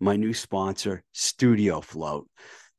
my 0.00 0.16
new 0.16 0.34
sponsor, 0.34 1.02
Studio 1.12 1.80
Float. 1.80 2.28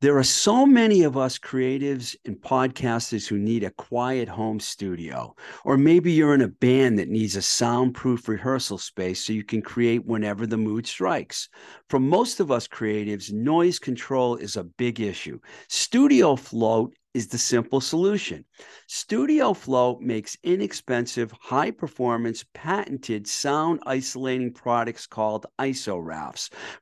There 0.02 0.18
are 0.18 0.24
so 0.24 0.66
many 0.66 1.04
of 1.04 1.18
us 1.18 1.40
creatives 1.40 2.16
and 2.26 2.36
podcasters 2.36 3.28
who 3.28 3.40
need 3.40 3.64
a 3.64 3.72
quiet 3.72 4.28
home 4.28 4.60
studio. 4.60 5.34
Or 5.64 5.78
maybe 5.78 6.12
you're 6.12 6.36
in 6.36 6.42
a 6.42 6.50
band 6.50 7.00
that 7.00 7.08
needs 7.08 7.36
a 7.36 7.42
soundproof 7.42 8.28
rehearsal 8.28 8.78
space 8.78 9.26
so 9.26 9.34
you 9.34 9.44
can 9.44 9.62
create 9.62 10.06
whenever 10.06 10.46
the 10.46 10.58
mood 10.58 10.86
strikes. 10.86 11.50
For 11.90 12.00
most 12.00 12.40
of 12.42 12.52
us 12.52 12.68
creatives, 12.68 13.32
noise 13.32 13.80
control 13.80 14.36
is 14.36 14.58
a 14.58 14.66
big 14.66 15.00
issue. 15.00 15.40
Studio 15.70 16.36
Float 16.36 16.94
is 17.16 17.28
the 17.30 17.38
simple 17.38 17.80
solution. 17.80 18.44
Studio 18.88 19.54
Float 19.54 20.02
makes 20.02 20.38
inexpensive, 20.44 21.32
high 21.32 21.72
performance, 21.72 22.44
patented 22.54 23.26
sound 23.26 23.80
isolating 23.86 24.52
products 24.52 25.08
called 25.08 25.46
ISO 25.58 25.96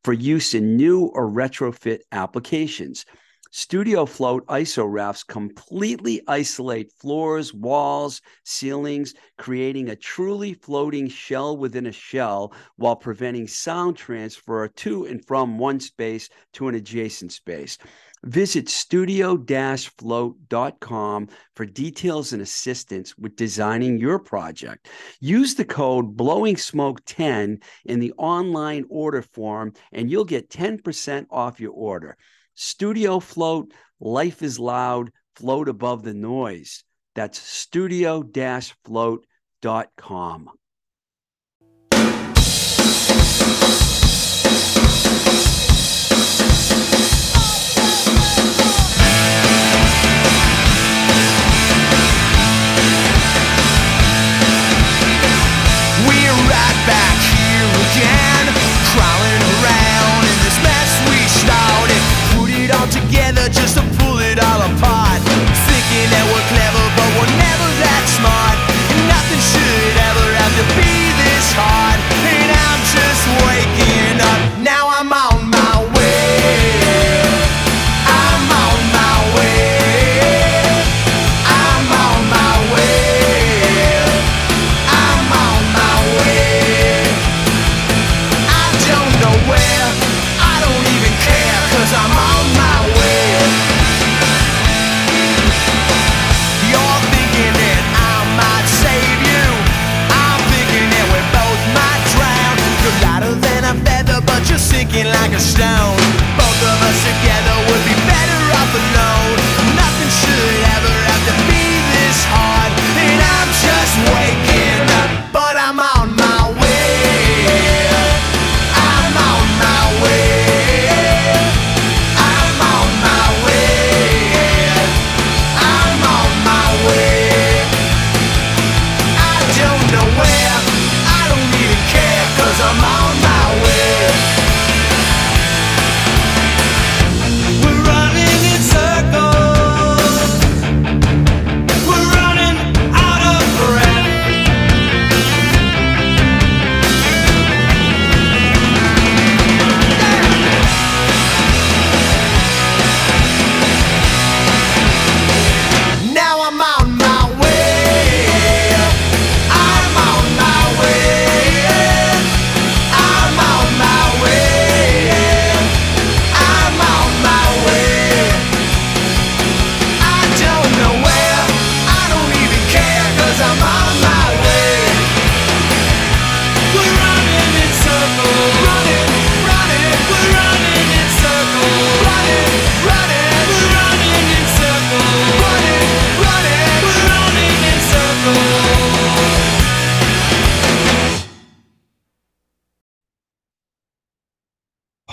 for 0.03 0.11
use 0.11 0.55
in 0.55 0.75
new 0.75 1.05
or 1.13 1.29
retrofit 1.29 1.99
applications. 2.11 3.05
Studio 3.51 4.07
Float 4.07 4.43
ISO 4.47 4.91
rafts 4.91 5.23
completely 5.23 6.19
isolate 6.27 6.91
floors, 6.93 7.53
walls, 7.53 8.19
ceilings, 8.43 9.13
creating 9.37 9.89
a 9.89 9.95
truly 9.95 10.55
floating 10.55 11.07
shell 11.07 11.55
within 11.55 11.85
a 11.85 11.91
shell 11.91 12.51
while 12.77 12.95
preventing 12.95 13.47
sound 13.47 13.95
transfer 13.95 14.67
to 14.67 15.05
and 15.05 15.23
from 15.27 15.59
one 15.59 15.79
space 15.79 16.27
to 16.53 16.67
an 16.67 16.73
adjacent 16.73 17.31
space. 17.31 17.77
Visit 18.23 18.69
studio 18.69 19.35
float.com 19.37 21.27
for 21.55 21.65
details 21.65 22.31
and 22.31 22.41
assistance 22.41 23.17
with 23.17 23.35
designing 23.35 23.97
your 23.99 24.17
project. 24.17 24.87
Use 25.19 25.55
the 25.55 25.65
code 25.65 26.15
Blowing 26.15 26.55
Smoke 26.55 27.01
10 27.05 27.59
in 27.83 27.99
the 27.99 28.13
online 28.13 28.85
order 28.89 29.21
form, 29.21 29.73
and 29.91 30.09
you'll 30.09 30.23
get 30.23 30.49
10% 30.49 31.25
off 31.29 31.59
your 31.59 31.73
order. 31.73 32.15
Studio 32.55 33.19
Float, 33.19 33.73
life 33.99 34.41
is 34.41 34.57
loud, 34.57 35.11
float 35.35 35.67
above 35.67 36.03
the 36.03 36.13
noise. 36.13 36.85
That's 37.15 37.39
studio 61.43 62.75
float.com. 62.77 62.89
together 62.89 63.49
just 63.49 63.75
to 63.75 63.83
pull 63.99 64.19
it 64.19 64.39
all 64.39 64.61
apart. 64.61 65.21
Thinking 65.67 66.09
that 66.11 66.25
we're 66.31 66.47
clever, 66.49 66.62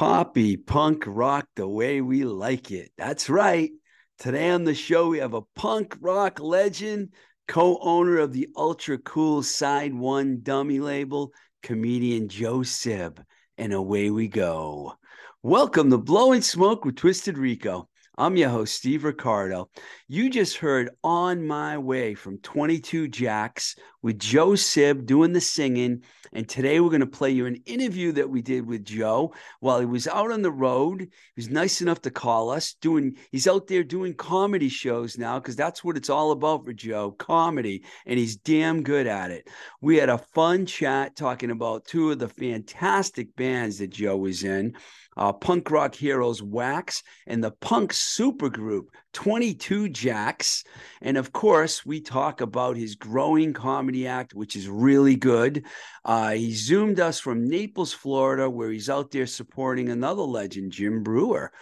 Poppy 0.01 0.57
punk 0.57 1.05
rock 1.07 1.47
the 1.57 1.69
way 1.69 2.01
we 2.01 2.25
like 2.25 2.71
it. 2.71 2.91
That's 2.97 3.29
right. 3.29 3.71
Today 4.19 4.49
on 4.49 4.65
the 4.65 4.75
show, 4.75 5.11
we 5.11 5.19
have 5.19 5.35
a 5.35 5.43
punk 5.55 5.95
rock 6.01 6.41
legend, 6.41 7.11
co 7.47 7.79
owner 7.83 8.17
of 8.17 8.33
the 8.33 8.49
ultra 8.57 8.97
cool 8.97 9.43
Side 9.43 9.93
One 9.93 10.39
dummy 10.43 10.81
label, 10.81 11.35
comedian 11.63 12.31
Joe 12.31 12.63
Sib. 12.63 13.23
And 13.59 13.75
away 13.75 14.09
we 14.09 14.27
go. 14.27 14.95
Welcome 15.43 15.91
to 15.91 15.99
Blowing 15.99 16.41
Smoke 16.41 16.87
with 16.87 16.97
Twisted 16.97 17.37
Rico. 17.37 17.90
I'm 18.21 18.37
your 18.37 18.51
host, 18.51 18.75
Steve 18.75 19.05
Ricardo. 19.05 19.71
You 20.07 20.29
just 20.29 20.59
heard 20.59 20.91
On 21.03 21.47
My 21.47 21.79
Way 21.79 22.13
from 22.13 22.37
22 22.37 23.09
Jacks 23.09 23.77
with 24.03 24.19
Joe 24.19 24.57
Sib 24.57 25.07
doing 25.07 25.33
the 25.33 25.41
singing. 25.41 26.03
And 26.35 26.47
today 26.47 26.81
we're 26.81 26.91
going 26.91 27.01
to 27.01 27.07
play 27.07 27.31
you 27.31 27.47
an 27.47 27.63
interview 27.65 28.13
that 28.13 28.29
we 28.29 28.43
did 28.43 28.67
with 28.67 28.85
Joe 28.85 29.33
while 29.61 29.81
he 29.81 29.87
was 29.87 30.07
out 30.07 30.31
on 30.31 30.43
the 30.43 30.53
road. 30.53 31.01
He 31.01 31.09
was 31.35 31.49
nice 31.49 31.81
enough 31.81 32.03
to 32.03 32.11
call 32.11 32.51
us 32.51 32.75
doing, 32.83 33.17
he's 33.33 33.49
out 33.49 33.67
there 33.69 33.83
doing 33.83 34.13
comedy 34.13 34.69
shows 34.69 35.17
now 35.17 35.39
because 35.39 35.57
that's 35.57 35.83
what 35.83 35.97
it's 35.97 36.11
all 36.11 36.33
about 36.33 36.67
for 36.67 36.75
Joe 36.75 37.13
comedy. 37.13 37.85
And 38.05 38.19
he's 38.19 38.37
damn 38.37 38.83
good 38.83 39.07
at 39.07 39.31
it. 39.31 39.49
We 39.81 39.97
had 39.97 40.11
a 40.11 40.19
fun 40.19 40.67
chat 40.67 41.17
talking 41.17 41.51
about 41.51 41.87
two 41.87 42.11
of 42.11 42.19
the 42.19 42.29
fantastic 42.29 43.35
bands 43.35 43.79
that 43.79 43.89
Joe 43.89 44.19
was 44.19 44.45
in 44.45 44.77
uh, 45.21 45.35
punk 45.35 45.71
rock 45.71 45.95
heroes 45.95 46.43
Wax 46.43 47.03
and 47.27 47.45
the 47.45 47.51
punk 47.51 47.93
supergroup 47.93 48.87
22 49.13 49.91
Jacks. 49.91 50.65
And 51.03 51.19
of 51.19 51.33
course, 51.33 51.85
we 51.85 52.01
talk 52.01 52.41
about 52.41 52.77
his 52.77 52.95
growing 52.95 53.53
comedy 53.53 54.07
act, 54.07 54.35
which 54.35 54.57
is 54.57 54.67
really 54.67 55.17
good. 55.17 55.67
Uh, 56.05 56.31
he 56.31 56.55
zoomed 56.55 56.99
us 57.01 57.21
from 57.21 57.49
Naples, 57.49 57.93
Florida, 57.93 58.49
where 58.49 58.71
he's 58.71 58.89
out 58.89 59.11
there 59.11 59.27
supporting 59.27 59.91
another 59.91 60.23
legend, 60.23 60.73
Jim 60.73 61.03
Breuer. 61.03 61.53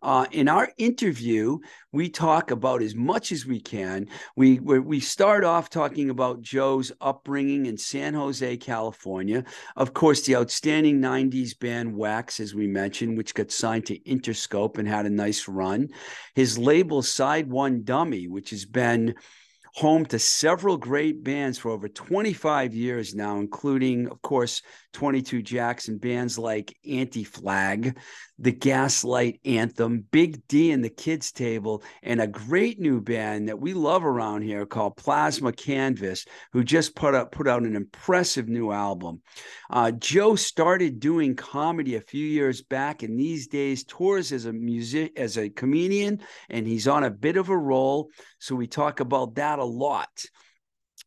Uh, 0.00 0.26
in 0.30 0.48
our 0.48 0.70
interview, 0.78 1.58
we 1.92 2.08
talk 2.08 2.52
about 2.52 2.82
as 2.82 2.94
much 2.94 3.32
as 3.32 3.46
we 3.46 3.60
can. 3.60 4.06
We 4.36 4.60
we 4.60 5.00
start 5.00 5.42
off 5.42 5.70
talking 5.70 6.10
about 6.10 6.40
Joe's 6.40 6.92
upbringing 7.00 7.66
in 7.66 7.76
San 7.76 8.14
Jose, 8.14 8.56
California. 8.58 9.44
Of 9.76 9.94
course, 9.94 10.22
the 10.22 10.36
outstanding 10.36 11.00
'90s 11.00 11.58
band 11.58 11.96
Wax, 11.96 12.38
as 12.38 12.54
we 12.54 12.68
mentioned, 12.68 13.16
which 13.16 13.34
got 13.34 13.50
signed 13.50 13.86
to 13.86 13.98
Interscope 14.00 14.78
and 14.78 14.86
had 14.86 15.06
a 15.06 15.10
nice 15.10 15.48
run. 15.48 15.88
His 16.34 16.58
label 16.58 17.02
Side 17.02 17.50
One 17.50 17.82
Dummy, 17.82 18.28
which 18.28 18.50
has 18.50 18.64
been 18.64 19.16
home 19.74 20.04
to 20.06 20.18
several 20.18 20.76
great 20.76 21.22
bands 21.22 21.58
for 21.58 21.70
over 21.70 21.88
25 21.88 22.74
years 22.74 23.14
now, 23.14 23.38
including, 23.38 24.08
of 24.08 24.20
course, 24.22 24.62
22 24.92 25.42
Jacks 25.42 25.88
and 25.88 26.00
bands 26.00 26.38
like 26.38 26.76
Anti 26.88 27.24
Flag, 27.24 27.98
The 28.38 28.52
Gaslight 28.52 29.40
Anthem, 29.44 30.04
Big 30.10 30.46
D 30.48 30.72
and 30.72 30.82
the 30.82 30.90
Kids 30.90 31.30
Table, 31.30 31.82
and 32.02 32.20
a 32.20 32.26
great 32.26 32.80
new 32.80 33.00
band 33.00 33.48
that 33.48 33.60
we 33.60 33.74
love 33.74 34.04
around 34.04 34.42
here 34.42 34.66
called 34.66 34.96
Plasma 34.96 35.52
Canvas, 35.52 36.24
who 36.52 36.64
just 36.64 36.96
put 36.96 37.14
up 37.14 37.32
put 37.32 37.46
out 37.46 37.62
an 37.62 37.76
impressive 37.76 38.48
new 38.48 38.72
album. 38.72 39.22
Uh, 39.70 39.90
Joe 39.90 40.34
started 40.34 41.00
doing 41.00 41.36
comedy 41.36 41.96
a 41.96 42.00
few 42.00 42.24
years 42.24 42.62
back, 42.62 43.02
and 43.02 43.18
these 43.18 43.46
days 43.46 43.84
tours 43.84 44.32
as 44.32 44.46
a 44.46 44.52
music 44.52 45.12
as 45.16 45.36
a 45.36 45.50
comedian, 45.50 46.20
and 46.48 46.66
he's 46.66 46.88
on 46.88 47.04
a 47.04 47.10
bit 47.10 47.36
of 47.36 47.50
a 47.50 47.56
roll. 47.56 48.10
So 48.38 48.54
we 48.54 48.66
talk 48.66 49.00
about 49.00 49.34
that 49.34 49.57
a 49.58 49.64
lot. 49.64 50.10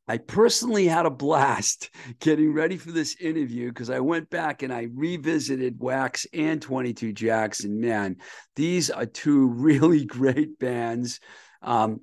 I 0.07 0.17
personally 0.17 0.87
had 0.87 1.05
a 1.05 1.11
blast 1.11 1.89
getting 2.19 2.53
ready 2.53 2.77
for 2.77 2.91
this 2.91 3.15
interview 3.19 3.69
because 3.69 3.89
I 3.89 3.99
went 3.99 4.29
back 4.29 4.63
and 4.63 4.73
I 4.73 4.87
revisited 4.93 5.77
Wax 5.79 6.25
and 6.33 6.61
22 6.61 7.13
Jackson. 7.13 7.79
Man, 7.79 8.17
these 8.55 8.89
are 8.89 9.05
two 9.05 9.47
really 9.49 10.05
great 10.05 10.59
bands. 10.59 11.19
Um, 11.61 12.01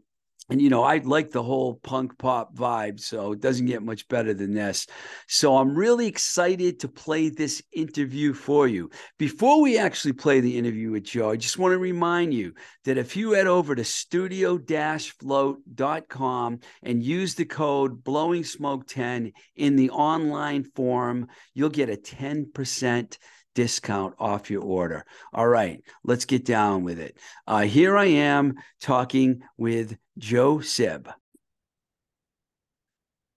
and 0.48 0.62
you 0.62 0.70
know 0.70 0.82
i 0.82 0.96
like 0.98 1.30
the 1.30 1.42
whole 1.42 1.74
punk 1.76 2.18
pop 2.18 2.54
vibe 2.54 3.00
so 3.00 3.32
it 3.32 3.40
doesn't 3.40 3.66
get 3.66 3.82
much 3.82 4.06
better 4.08 4.34
than 4.34 4.54
this. 4.54 4.86
So 5.26 5.56
i'm 5.56 5.74
really 5.74 6.06
excited 6.06 6.78
to 6.80 6.88
play 6.88 7.28
this 7.28 7.62
interview 7.72 8.32
for 8.32 8.66
you. 8.66 8.90
Before 9.18 9.60
we 9.60 9.76
actually 9.78 10.14
play 10.14 10.40
the 10.40 10.56
interview 10.56 10.90
with 10.90 11.04
joe 11.04 11.30
i 11.30 11.36
just 11.36 11.58
want 11.58 11.72
to 11.72 11.78
remind 11.78 12.32
you 12.34 12.54
that 12.84 12.98
if 12.98 13.16
you 13.16 13.32
head 13.32 13.46
over 13.46 13.74
to 13.74 13.84
studio-float.com 13.84 16.60
and 16.82 17.02
use 17.02 17.34
the 17.34 17.44
code 17.44 18.02
blowing 18.04 18.44
smoke 18.44 18.86
10 18.86 19.32
in 19.56 19.76
the 19.76 19.90
online 19.90 20.64
form 20.64 21.28
you'll 21.54 21.68
get 21.68 21.90
a 21.90 21.96
10% 21.96 23.18
discount 23.54 24.14
off 24.18 24.50
your 24.50 24.62
order. 24.62 25.04
All 25.32 25.48
right, 25.48 25.82
let's 26.04 26.24
get 26.24 26.44
down 26.44 26.84
with 26.84 26.98
it. 26.98 27.18
Uh, 27.46 27.62
here 27.62 27.96
I 27.96 28.06
am 28.06 28.54
talking 28.80 29.42
with 29.56 29.96
Joe 30.18 30.60
Sib. 30.60 31.10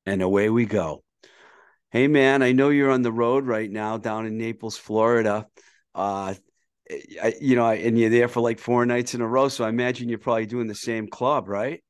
And 0.06 0.22
away 0.22 0.50
we 0.50 0.66
go. 0.66 1.04
Hey, 1.92 2.08
man, 2.08 2.42
I 2.42 2.54
know 2.54 2.70
you're 2.70 2.92
on 2.92 3.02
the 3.02 3.12
road 3.12 3.46
right 3.46 3.70
now 3.70 3.98
down 3.98 4.26
in 4.26 4.38
Naples, 4.38 4.78
Florida. 4.78 5.46
Uh, 5.94 6.34
I, 7.22 7.34
you 7.40 7.56
know, 7.56 7.70
and 7.70 7.98
you're 7.98 8.10
there 8.10 8.28
for 8.28 8.42
like 8.42 8.60
four 8.60 8.86
nights 8.86 9.14
in 9.14 9.22
a 9.22 9.28
row. 9.28 9.48
So 9.48 9.64
I 9.64 9.70
imagine 9.70 10.10
you're 10.10 10.18
probably 10.18 10.46
doing 10.46 10.68
the 10.68 10.76
same 10.76 11.08
club, 11.08 11.48
right? 11.48 11.84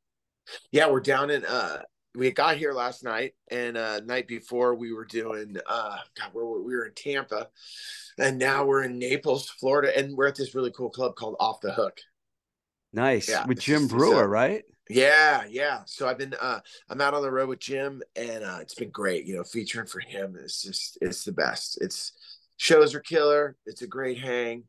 Yeah, 0.72 0.90
we're 0.90 1.02
down 1.02 1.30
in 1.30 1.46
uh 1.46 1.82
we 2.16 2.30
got 2.32 2.58
here 2.58 2.74
last 2.74 3.04
night 3.04 3.34
and 3.50 3.78
uh 3.78 4.02
night 4.02 4.28
before 4.28 4.76
we 4.76 4.94
were 4.94 5.06
doing 5.06 5.58
uh 5.68 5.98
God, 6.18 6.32
we 6.34 6.44
were, 6.44 6.62
we 6.62 6.76
were 6.76 6.86
in 6.86 6.94
Tampa 6.94 7.48
and 8.18 8.38
now 8.38 8.66
we're 8.66 8.84
in 8.84 9.00
Naples, 9.00 9.50
Florida, 9.50 9.98
and 9.98 10.16
we're 10.16 10.28
at 10.28 10.36
this 10.36 10.56
really 10.56 10.72
cool 10.72 10.90
club 10.90 11.16
called 11.16 11.36
Off 11.40 11.62
the 11.62 11.74
Hook. 11.74 11.98
Nice. 12.94 13.30
Yeah, 13.30 13.46
with 13.46 13.60
Jim 13.60 13.88
Breuer, 13.88 14.28
right? 14.28 14.64
Yeah, 14.90 15.46
yeah. 15.50 15.82
So 15.86 16.08
I've 16.08 16.18
been 16.18 16.36
uh 16.40 16.60
I'm 16.90 17.00
out 17.00 17.14
on 17.14 17.22
the 17.22 17.32
road 17.32 17.50
with 17.50 17.60
Jim 17.60 18.02
and 18.16 18.44
uh 18.44 18.58
it's 18.62 18.76
been 18.76 18.90
great, 18.90 19.26
you 19.26 19.36
know, 19.36 19.44
featuring 19.44 19.88
for 19.88 20.02
him 20.02 20.36
is 20.38 20.62
just 20.62 20.98
it's 21.02 21.24
the 21.24 21.32
best. 21.32 21.78
It's 21.82 22.12
shows 22.58 22.94
are 22.94 23.00
killer. 23.00 23.56
It's 23.66 23.82
a 23.82 23.88
great 23.88 24.20
hang. 24.20 24.66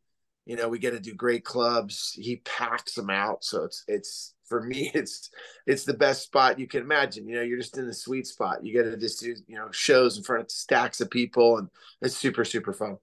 You 0.47 0.57
know, 0.57 0.69
we 0.69 0.79
get 0.79 0.93
to 0.93 1.01
do 1.01 1.15
great 1.15 1.45
clubs. 1.45 2.13
He 2.15 2.37
packs 2.45 2.95
them 2.95 3.11
out. 3.11 3.45
So 3.45 3.65
it's 3.65 3.85
it's 3.89 4.35
for 4.53 4.63
me 4.63 4.91
it's 4.95 5.31
it's 5.67 5.85
the 5.85 5.95
best 5.95 6.23
spot 6.23 6.59
you 6.59 6.69
can 6.69 6.83
imagine 6.83 7.27
you 7.27 7.37
know 7.37 7.43
you're 7.43 7.59
just 7.59 7.79
in 7.79 7.87
the 7.87 7.95
sweet 7.95 8.27
spot 8.27 8.63
you 8.63 8.73
get 8.73 8.83
to 8.83 8.99
just 8.99 9.21
do 9.21 9.35
you 9.47 9.57
know 9.57 9.71
shows 9.71 10.19
in 10.19 10.23
front 10.23 10.43
of 10.43 10.51
stacks 10.51 11.01
of 11.01 11.11
people 11.11 11.57
and 11.57 11.69
it's 12.03 12.17
super 12.17 12.45
super 12.45 12.75
fun 12.75 12.99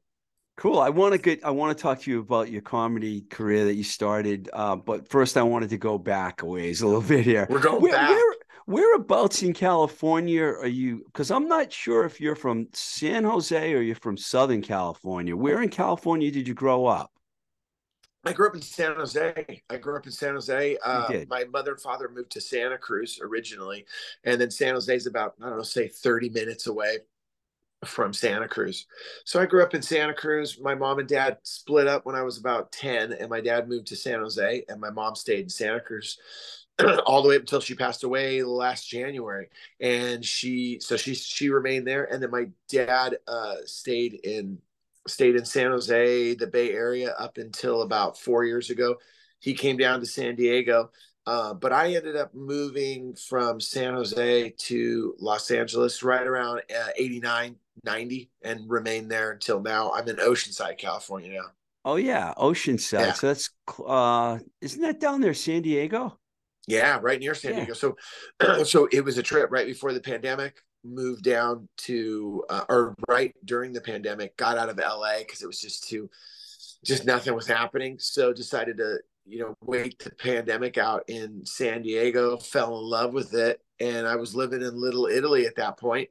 Cool. 0.59 0.79
I 0.79 0.89
want 0.89 1.13
to 1.13 1.17
get. 1.17 1.41
I 1.45 1.51
want 1.51 1.75
to 1.75 1.81
talk 1.81 2.01
to 2.01 2.11
you 2.11 2.19
about 2.19 2.51
your 2.51 2.61
comedy 2.61 3.21
career 3.21 3.63
that 3.63 3.75
you 3.75 3.83
started. 3.83 4.49
Uh, 4.51 4.75
but 4.75 5.07
first, 5.07 5.37
I 5.37 5.41
wanted 5.41 5.69
to 5.69 5.77
go 5.77 5.97
back 5.97 6.41
a 6.41 6.45
ways, 6.45 6.81
a 6.81 6.85
little 6.85 7.01
bit 7.15 7.23
here. 7.23 7.47
We're 7.49 7.61
going 7.61 7.81
where, 7.81 7.93
back. 7.93 8.09
Where, 8.09 8.35
whereabouts 8.65 9.41
in 9.41 9.53
California 9.53 10.43
are 10.43 10.67
you? 10.67 11.05
Because 11.05 11.31
I'm 11.31 11.47
not 11.47 11.71
sure 11.71 12.03
if 12.03 12.19
you're 12.19 12.35
from 12.35 12.67
San 12.73 13.23
Jose 13.23 13.73
or 13.73 13.79
you're 13.81 13.95
from 13.95 14.17
Southern 14.17 14.61
California. 14.61 15.33
Where 15.33 15.61
in 15.61 15.69
California 15.69 16.29
did 16.29 16.45
you 16.45 16.53
grow 16.53 16.85
up? 16.85 17.09
I 18.25 18.33
grew 18.33 18.49
up 18.49 18.55
in 18.55 18.61
San 18.61 18.97
Jose. 18.97 19.61
I 19.69 19.77
grew 19.77 19.95
up 19.95 20.05
in 20.05 20.11
San 20.11 20.33
Jose. 20.33 20.77
Uh, 20.83 21.23
my 21.29 21.45
mother 21.45 21.71
and 21.71 21.79
father 21.79 22.11
moved 22.13 22.33
to 22.33 22.41
Santa 22.41 22.77
Cruz 22.77 23.17
originally, 23.23 23.85
and 24.25 24.41
then 24.41 24.51
San 24.51 24.73
Jose 24.73 24.93
is 24.93 25.07
about 25.07 25.35
I 25.41 25.47
don't 25.47 25.55
know, 25.55 25.63
say 25.63 25.87
30 25.87 26.31
minutes 26.31 26.67
away 26.67 26.97
from 27.85 28.13
Santa 28.13 28.47
Cruz. 28.47 28.85
So 29.25 29.39
I 29.39 29.45
grew 29.45 29.63
up 29.63 29.73
in 29.73 29.81
Santa 29.81 30.13
Cruz. 30.13 30.59
My 30.61 30.75
mom 30.75 30.99
and 30.99 31.07
dad 31.07 31.37
split 31.43 31.87
up 31.87 32.05
when 32.05 32.15
I 32.15 32.23
was 32.23 32.37
about 32.37 32.71
10, 32.71 33.13
and 33.13 33.29
my 33.29 33.41
dad 33.41 33.69
moved 33.69 33.87
to 33.87 33.95
San 33.95 34.19
Jose, 34.19 34.65
and 34.67 34.81
my 34.81 34.89
mom 34.89 35.15
stayed 35.15 35.43
in 35.43 35.49
Santa 35.49 35.79
Cruz 35.79 36.17
all 37.05 37.21
the 37.21 37.29
way 37.29 37.35
up 37.35 37.41
until 37.41 37.61
she 37.61 37.75
passed 37.75 38.03
away 38.03 38.43
last 38.43 38.89
January. 38.89 39.47
And 39.79 40.23
she, 40.23 40.79
so 40.81 40.97
she, 40.97 41.15
she 41.15 41.49
remained 41.49 41.87
there. 41.87 42.05
And 42.05 42.21
then 42.21 42.31
my 42.31 42.49
dad 42.67 43.17
uh, 43.27 43.55
stayed 43.65 44.15
in, 44.23 44.57
stayed 45.07 45.35
in 45.35 45.45
San 45.45 45.71
Jose, 45.71 46.35
the 46.35 46.47
Bay 46.47 46.71
Area 46.71 47.15
up 47.17 47.37
until 47.37 47.81
about 47.81 48.17
four 48.17 48.43
years 48.43 48.69
ago. 48.69 48.97
He 49.39 49.53
came 49.53 49.77
down 49.77 50.01
to 50.01 50.05
San 50.05 50.35
Diego 50.35 50.91
uh, 51.29 51.53
but 51.53 51.71
I 51.71 51.93
ended 51.93 52.15
up 52.15 52.33
moving 52.33 53.13
from 53.13 53.59
San 53.59 53.93
Jose 53.93 54.49
to 54.49 55.15
Los 55.19 55.51
Angeles 55.51 56.01
right 56.01 56.25
around 56.25 56.63
uh, 56.75 56.87
89, 56.97 57.55
90 57.83 58.29
and 58.43 58.69
remain 58.69 59.07
there 59.07 59.31
until 59.31 59.61
now. 59.61 59.91
I'm 59.91 60.07
in 60.07 60.17
Oceanside, 60.17 60.77
California 60.77 61.33
now. 61.33 61.47
Oh 61.85 61.95
yeah, 61.95 62.33
Oceanside. 62.37 62.99
Yeah. 62.99 63.13
So 63.13 63.27
that's 63.27 63.49
uh 63.85 64.39
isn't 64.61 64.81
that 64.81 64.99
down 64.99 65.21
there 65.21 65.33
San 65.33 65.61
Diego? 65.61 66.17
Yeah, 66.67 66.99
right 67.01 67.19
near 67.19 67.33
San 67.33 67.51
yeah. 67.51 67.57
Diego. 67.59 67.73
So 67.73 67.95
so 68.63 68.87
it 68.91 69.03
was 69.03 69.17
a 69.17 69.23
trip 69.23 69.49
right 69.51 69.65
before 69.65 69.93
the 69.93 70.01
pandemic, 70.01 70.61
moved 70.83 71.23
down 71.23 71.67
to 71.77 72.43
uh, 72.49 72.65
or 72.69 72.95
right 73.07 73.33
during 73.45 73.73
the 73.73 73.81
pandemic, 73.81 74.35
got 74.37 74.57
out 74.57 74.69
of 74.69 74.77
LA 74.77 75.23
cuz 75.27 75.41
it 75.41 75.47
was 75.47 75.59
just 75.59 75.87
too 75.87 76.09
just 76.83 77.05
nothing 77.05 77.33
was 77.33 77.47
happening. 77.47 77.97
So 77.99 78.33
decided 78.33 78.77
to, 78.77 78.99
you 79.25 79.39
know, 79.39 79.55
wait 79.61 79.99
the 79.99 80.11
pandemic 80.11 80.77
out 80.77 81.03
in 81.07 81.45
San 81.45 81.81
Diego, 81.81 82.37
fell 82.37 82.77
in 82.77 82.83
love 82.83 83.13
with 83.13 83.33
it 83.33 83.61
and 83.79 84.07
I 84.07 84.15
was 84.15 84.35
living 84.35 84.61
in 84.61 84.79
Little 84.79 85.07
Italy 85.07 85.45
at 85.45 85.55
that 85.55 85.77
point 85.77 86.09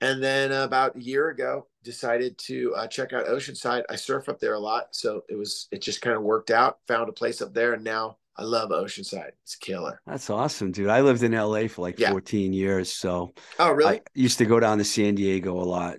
and 0.00 0.22
then 0.22 0.52
about 0.52 0.96
a 0.96 1.02
year 1.02 1.28
ago 1.28 1.66
decided 1.82 2.36
to 2.38 2.74
uh, 2.76 2.86
check 2.86 3.12
out 3.12 3.26
oceanside. 3.26 3.84
I 3.88 3.96
surf 3.96 4.28
up 4.28 4.38
there 4.38 4.54
a 4.54 4.58
lot 4.58 4.88
so 4.92 5.22
it 5.28 5.36
was 5.36 5.68
it 5.70 5.82
just 5.82 6.00
kind 6.00 6.16
of 6.16 6.22
worked 6.22 6.50
out 6.50 6.78
found 6.86 7.08
a 7.08 7.12
place 7.12 7.42
up 7.42 7.54
there 7.54 7.74
and 7.74 7.84
now 7.84 8.18
i 8.36 8.42
love 8.42 8.70
oceanside. 8.70 9.32
It's 9.42 9.56
killer. 9.56 10.00
That's 10.06 10.30
awesome 10.30 10.72
dude. 10.72 10.88
I 10.88 11.00
lived 11.00 11.22
in 11.22 11.32
la 11.32 11.66
for 11.68 11.82
like 11.82 11.98
yeah. 11.98 12.10
14 12.10 12.52
years 12.52 12.92
so 12.92 13.32
oh 13.58 13.72
really? 13.72 13.96
I 13.96 14.00
used 14.14 14.38
to 14.38 14.46
go 14.46 14.60
down 14.60 14.78
to 14.78 14.84
san 14.84 15.14
diego 15.14 15.54
a 15.54 15.64
lot. 15.64 15.96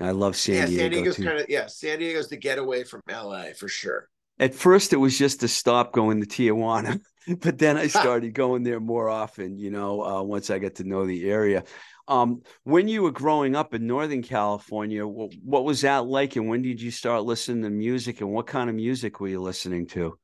I 0.00 0.12
love 0.12 0.36
san 0.36 0.54
yeah, 0.54 0.66
diego 0.66 0.82
san 0.82 0.90
diego's 0.90 1.16
kind 1.16 1.38
of 1.38 1.46
yeah 1.48 1.66
san 1.66 1.98
diego's 1.98 2.28
the 2.28 2.36
getaway 2.36 2.84
from 2.84 3.02
la 3.08 3.44
for 3.58 3.68
sure. 3.68 4.08
At 4.40 4.54
first 4.54 4.92
it 4.92 4.98
was 4.98 5.18
just 5.18 5.40
to 5.40 5.48
stop 5.48 5.92
going 5.92 6.20
to 6.20 6.26
tijuana 6.26 7.00
but 7.40 7.58
then 7.58 7.76
i 7.76 7.86
started 7.88 8.32
going 8.32 8.62
there 8.62 8.80
more 8.80 9.08
often 9.08 9.58
you 9.58 9.70
know 9.70 10.02
uh, 10.02 10.22
once 10.22 10.48
i 10.50 10.58
got 10.58 10.76
to 10.76 10.84
know 10.84 11.06
the 11.06 11.28
area 11.28 11.64
um, 12.08 12.42
when 12.64 12.88
you 12.88 13.02
were 13.02 13.12
growing 13.12 13.54
up 13.54 13.74
in 13.74 13.86
Northern 13.86 14.22
California, 14.22 15.06
what, 15.06 15.32
what, 15.44 15.64
was 15.64 15.82
that 15.82 16.06
like, 16.06 16.36
and 16.36 16.48
when 16.48 16.62
did 16.62 16.80
you 16.80 16.90
start 16.90 17.24
listening 17.24 17.62
to 17.62 17.70
music, 17.70 18.20
and 18.22 18.30
what 18.30 18.46
kind 18.46 18.70
of 18.70 18.76
music 18.76 19.20
were 19.20 19.28
you 19.28 19.40
listening 19.40 19.86
to? 19.88 20.18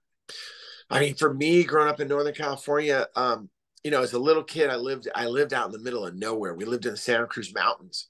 I 0.89 1.01
mean, 1.01 1.15
for 1.15 1.33
me, 1.33 1.63
growing 1.63 1.89
up 1.89 2.01
in 2.01 2.09
Northern 2.09 2.35
California, 2.35 3.07
um, 3.15 3.51
you 3.85 3.91
know, 3.91 4.03
as 4.03 4.15
a 4.15 4.19
little 4.19 4.43
kid, 4.43 4.71
I 4.71 4.77
lived 4.77 5.09
I 5.15 5.27
lived 5.27 5.53
out 5.53 5.67
in 5.67 5.73
the 5.73 5.79
middle 5.79 6.07
of 6.07 6.15
nowhere. 6.15 6.55
We 6.55 6.65
lived 6.65 6.87
in 6.87 6.93
the 6.93 6.97
Santa 6.97 7.27
Cruz 7.27 7.55
Mountains, 7.55 8.09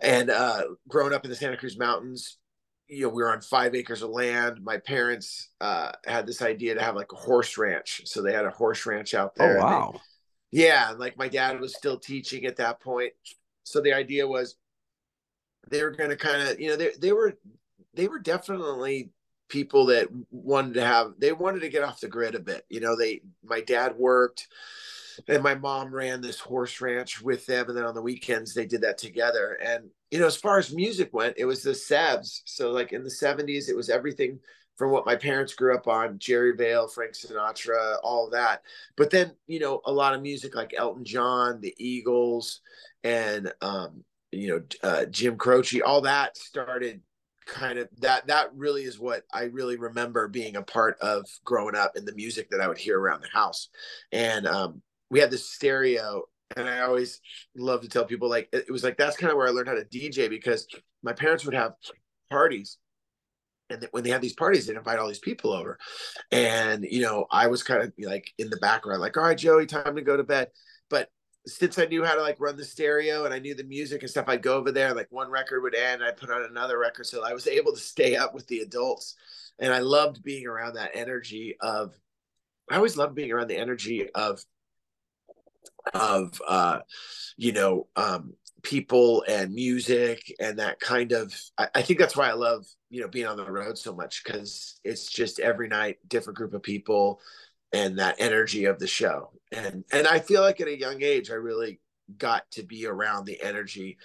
and 0.00 0.28
uh, 0.28 0.62
growing 0.88 1.14
up 1.14 1.24
in 1.24 1.30
the 1.30 1.36
Santa 1.36 1.56
Cruz 1.56 1.78
Mountains, 1.78 2.38
you 2.88 3.02
know, 3.02 3.08
we 3.10 3.22
were 3.22 3.32
on 3.32 3.40
five 3.40 3.76
acres 3.76 4.02
of 4.02 4.10
land. 4.10 4.60
My 4.62 4.78
parents 4.78 5.50
uh, 5.60 5.92
had 6.04 6.26
this 6.26 6.42
idea 6.42 6.74
to 6.74 6.82
have 6.82 6.96
like 6.96 7.12
a 7.12 7.16
horse 7.16 7.56
ranch, 7.56 8.02
so 8.06 8.22
they 8.22 8.32
had 8.32 8.44
a 8.44 8.50
horse 8.50 8.86
ranch 8.86 9.14
out 9.14 9.36
there. 9.36 9.58
Oh 9.58 9.62
wow! 9.62 10.00
Yeah, 10.54 10.94
like 10.96 11.18
my 11.18 11.26
dad 11.26 11.58
was 11.58 11.74
still 11.74 11.98
teaching 11.98 12.44
at 12.46 12.58
that 12.58 12.78
point. 12.78 13.12
So 13.64 13.80
the 13.80 13.92
idea 13.92 14.28
was 14.28 14.54
they 15.68 15.82
were 15.82 15.90
going 15.90 16.10
to 16.10 16.16
kind 16.16 16.42
of, 16.48 16.60
you 16.60 16.68
know, 16.68 16.76
they 16.76 16.90
they 16.96 17.12
were 17.12 17.36
they 17.92 18.06
were 18.06 18.20
definitely 18.20 19.10
people 19.48 19.86
that 19.86 20.06
wanted 20.30 20.74
to 20.74 20.86
have 20.86 21.14
they 21.18 21.32
wanted 21.32 21.62
to 21.62 21.68
get 21.70 21.82
off 21.82 21.98
the 21.98 22.06
grid 22.06 22.36
a 22.36 22.38
bit. 22.38 22.64
You 22.68 22.78
know, 22.78 22.94
they 22.96 23.22
my 23.42 23.62
dad 23.62 23.96
worked 23.96 24.46
and 25.26 25.42
my 25.42 25.56
mom 25.56 25.92
ran 25.92 26.20
this 26.20 26.38
horse 26.38 26.80
ranch 26.80 27.20
with 27.20 27.46
them 27.46 27.68
and 27.68 27.76
then 27.76 27.84
on 27.84 27.94
the 27.94 28.02
weekends 28.02 28.54
they 28.54 28.66
did 28.66 28.82
that 28.82 28.98
together 28.98 29.58
and 29.62 29.90
you 30.10 30.18
know 30.18 30.26
as 30.26 30.36
far 30.36 30.58
as 30.58 30.74
music 30.74 31.14
went 31.14 31.36
it 31.38 31.44
was 31.44 31.62
the 31.62 31.70
sevs 31.70 32.40
so 32.46 32.72
like 32.72 32.92
in 32.92 33.04
the 33.04 33.10
70s 33.10 33.68
it 33.68 33.76
was 33.76 33.88
everything 33.88 34.40
from 34.76 34.90
what 34.90 35.06
my 35.06 35.16
parents 35.16 35.54
grew 35.54 35.74
up 35.74 35.86
on 35.86 36.18
Jerry 36.18 36.54
Vale, 36.56 36.88
Frank 36.88 37.12
Sinatra, 37.12 37.96
all 38.02 38.30
that. 38.30 38.62
But 38.96 39.10
then, 39.10 39.32
you 39.46 39.60
know, 39.60 39.80
a 39.84 39.92
lot 39.92 40.14
of 40.14 40.22
music 40.22 40.54
like 40.54 40.74
Elton 40.76 41.04
John, 41.04 41.60
the 41.60 41.74
Eagles, 41.78 42.60
and, 43.02 43.52
um, 43.60 44.04
you 44.32 44.48
know, 44.48 44.62
uh, 44.82 45.04
Jim 45.06 45.36
Croce, 45.36 45.80
all 45.82 46.00
that 46.02 46.36
started 46.36 47.00
kind 47.46 47.78
of 47.78 47.88
that 47.98 48.26
that 48.26 48.48
really 48.54 48.84
is 48.84 48.98
what 48.98 49.22
I 49.32 49.44
really 49.44 49.76
remember 49.76 50.28
being 50.28 50.56
a 50.56 50.62
part 50.62 50.96
of 51.00 51.26
growing 51.44 51.74
up 51.76 51.92
in 51.94 52.06
the 52.06 52.14
music 52.14 52.48
that 52.50 52.60
I 52.62 52.68
would 52.68 52.78
hear 52.78 52.98
around 52.98 53.22
the 53.22 53.28
house. 53.28 53.68
And 54.12 54.46
um, 54.46 54.82
we 55.10 55.20
had 55.20 55.30
this 55.30 55.48
stereo 55.48 56.22
and 56.56 56.68
I 56.68 56.80
always 56.80 57.20
love 57.56 57.82
to 57.82 57.88
tell 57.88 58.04
people 58.04 58.28
like 58.28 58.48
it 58.52 58.70
was 58.70 58.84
like 58.84 58.96
that's 58.96 59.16
kind 59.16 59.30
of 59.30 59.36
where 59.36 59.46
I 59.46 59.50
learned 59.50 59.68
how 59.68 59.74
to 59.74 59.84
DJ 59.84 60.28
because 60.28 60.66
my 61.02 61.12
parents 61.12 61.44
would 61.44 61.54
have 61.54 61.74
parties 62.30 62.78
and 63.70 63.88
when 63.92 64.04
they 64.04 64.10
had 64.10 64.20
these 64.20 64.34
parties, 64.34 64.66
they'd 64.66 64.76
invite 64.76 64.98
all 64.98 65.08
these 65.08 65.18
people 65.18 65.52
over. 65.52 65.78
And, 66.30 66.84
you 66.84 67.00
know, 67.00 67.26
I 67.30 67.46
was 67.46 67.62
kind 67.62 67.82
of 67.82 67.92
like 67.98 68.30
in 68.38 68.50
the 68.50 68.58
background, 68.58 69.00
like, 69.00 69.16
all 69.16 69.24
right, 69.24 69.38
Joey, 69.38 69.66
time 69.66 69.96
to 69.96 70.02
go 70.02 70.16
to 70.16 70.24
bed. 70.24 70.48
But 70.90 71.08
since 71.46 71.78
I 71.78 71.86
knew 71.86 72.04
how 72.04 72.14
to 72.14 72.22
like 72.22 72.40
run 72.40 72.56
the 72.56 72.64
stereo 72.64 73.24
and 73.24 73.32
I 73.32 73.38
knew 73.38 73.54
the 73.54 73.64
music 73.64 74.02
and 74.02 74.10
stuff, 74.10 74.28
I'd 74.28 74.42
go 74.42 74.56
over 74.56 74.70
there, 74.70 74.94
like 74.94 75.08
one 75.10 75.30
record 75.30 75.62
would 75.62 75.74
end, 75.74 76.02
I'd 76.02 76.16
put 76.16 76.30
on 76.30 76.44
another 76.44 76.78
record. 76.78 77.06
So 77.06 77.24
I 77.24 77.32
was 77.32 77.46
able 77.46 77.72
to 77.72 77.78
stay 77.78 78.16
up 78.16 78.34
with 78.34 78.46
the 78.46 78.60
adults. 78.60 79.16
And 79.58 79.72
I 79.72 79.78
loved 79.78 80.22
being 80.22 80.46
around 80.46 80.74
that 80.74 80.90
energy 80.94 81.56
of, 81.60 81.94
I 82.70 82.76
always 82.76 82.96
loved 82.96 83.14
being 83.14 83.30
around 83.30 83.48
the 83.48 83.58
energy 83.58 84.08
of, 84.14 84.42
of, 85.92 86.40
uh, 86.46 86.80
you 87.36 87.52
know, 87.52 87.88
um, 87.94 88.34
people 88.64 89.22
and 89.28 89.54
music 89.54 90.34
and 90.40 90.58
that 90.58 90.80
kind 90.80 91.12
of 91.12 91.32
I, 91.56 91.68
I, 91.76 91.82
think 91.82 91.98
that's 91.98 92.16
why 92.16 92.28
I 92.28 92.32
love, 92.32 92.66
you 92.90 93.00
know, 93.02 93.08
being 93.08 93.26
on 93.26 93.36
the 93.36 93.50
road 93.50 93.78
so 93.78 93.94
much 93.94 94.24
because 94.24 94.80
it's 94.82 95.08
just 95.08 95.38
every 95.38 95.68
night 95.68 95.98
different 96.08 96.38
group 96.38 96.54
of 96.54 96.62
people 96.62 97.20
and 97.72 97.98
that 97.98 98.16
energy 98.18 98.64
of 98.64 98.78
the 98.78 98.86
show. 98.86 99.30
And 99.52 99.84
and 99.92 100.08
I 100.08 100.18
feel 100.18 100.40
like 100.40 100.60
at 100.60 100.68
a 100.68 100.78
young 100.78 101.02
age 101.02 101.30
I 101.30 101.34
really 101.34 101.80
got 102.18 102.50
to 102.52 102.62
be 102.62 102.86
around 102.86 103.26
the 103.26 103.40
energy. 103.40 103.98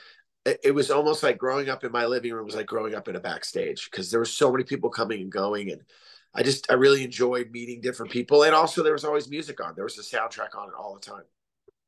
It, 0.46 0.60
it 0.64 0.72
was 0.72 0.92
almost 0.92 1.24
like 1.24 1.38
growing 1.38 1.70
up 1.70 1.84
in 1.84 1.92
my 1.92 2.06
living 2.06 2.34
room 2.34 2.46
was 2.46 2.56
like 2.56 2.68
growing 2.68 2.94
up 2.96 3.08
in 3.08 3.16
a 3.16 3.22
backstage 3.22 3.90
because 3.90 4.12
there 4.12 4.20
were 4.20 4.26
so 4.26 4.52
many 4.52 4.64
people 4.64 4.90
coming 4.90 5.22
and 5.22 5.32
going 5.32 5.72
and 5.72 5.82
I 6.36 6.44
just 6.44 6.70
I 6.70 6.76
really 6.76 7.04
enjoyed 7.04 7.50
meeting 7.52 7.82
different 7.82 8.12
people 8.12 8.44
and 8.44 8.54
also 8.54 8.84
there 8.84 8.94
was 8.94 9.06
always 9.06 9.30
music 9.30 9.64
on. 9.64 9.74
There 9.76 9.86
was 9.86 9.98
a 9.98 10.02
soundtrack 10.02 10.56
on 10.58 10.68
it 10.68 10.76
all 10.78 10.94
the 10.94 11.00
time 11.00 11.24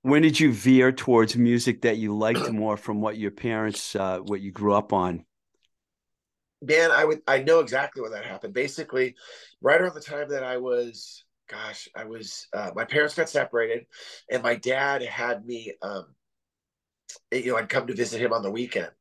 when 0.03 0.21
did 0.21 0.39
you 0.39 0.51
veer 0.51 0.91
towards 0.91 1.35
music 1.35 1.81
that 1.81 1.97
you 1.97 2.17
liked 2.17 2.49
more 2.51 2.77
from 2.77 3.01
what 3.01 3.17
your 3.17 3.31
parents 3.31 3.95
uh, 3.95 4.19
what 4.19 4.41
you 4.41 4.51
grew 4.51 4.73
up 4.73 4.93
on? 4.93 5.25
Man 6.63 6.91
i 6.91 7.03
would 7.03 7.21
i 7.27 7.41
know 7.41 7.59
exactly 7.59 8.01
when 8.01 8.11
that 8.11 8.25
happened. 8.25 8.53
Basically 8.53 9.15
right 9.61 9.81
around 9.81 9.95
the 9.95 10.01
time 10.01 10.29
that 10.29 10.43
i 10.43 10.57
was 10.57 11.23
gosh 11.49 11.89
i 11.95 12.03
was 12.03 12.47
uh, 12.53 12.71
my 12.75 12.85
parents 12.85 13.15
got 13.15 13.29
separated 13.29 13.85
and 14.29 14.43
my 14.43 14.55
dad 14.55 15.01
had 15.01 15.45
me 15.45 15.73
um 15.81 16.05
you 17.31 17.51
know 17.51 17.57
i'd 17.57 17.67
come 17.67 17.87
to 17.87 17.95
visit 17.95 18.21
him 18.21 18.33
on 18.33 18.43
the 18.43 18.51
weekend. 18.51 18.91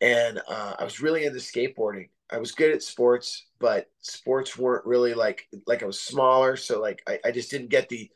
And 0.00 0.40
uh, 0.48 0.74
i 0.78 0.84
was 0.84 1.00
really 1.00 1.24
into 1.24 1.38
skateboarding. 1.38 2.08
I 2.30 2.38
was 2.38 2.52
good 2.52 2.72
at 2.72 2.82
sports 2.82 3.46
but 3.58 3.90
sports 4.00 4.56
weren't 4.56 4.86
really 4.86 5.12
like 5.12 5.46
like 5.66 5.82
i 5.82 5.86
was 5.86 6.00
smaller 6.00 6.56
so 6.56 6.80
like 6.80 7.02
i, 7.06 7.18
I 7.26 7.30
just 7.30 7.50
didn't 7.50 7.68
get 7.68 7.90
the 7.90 8.10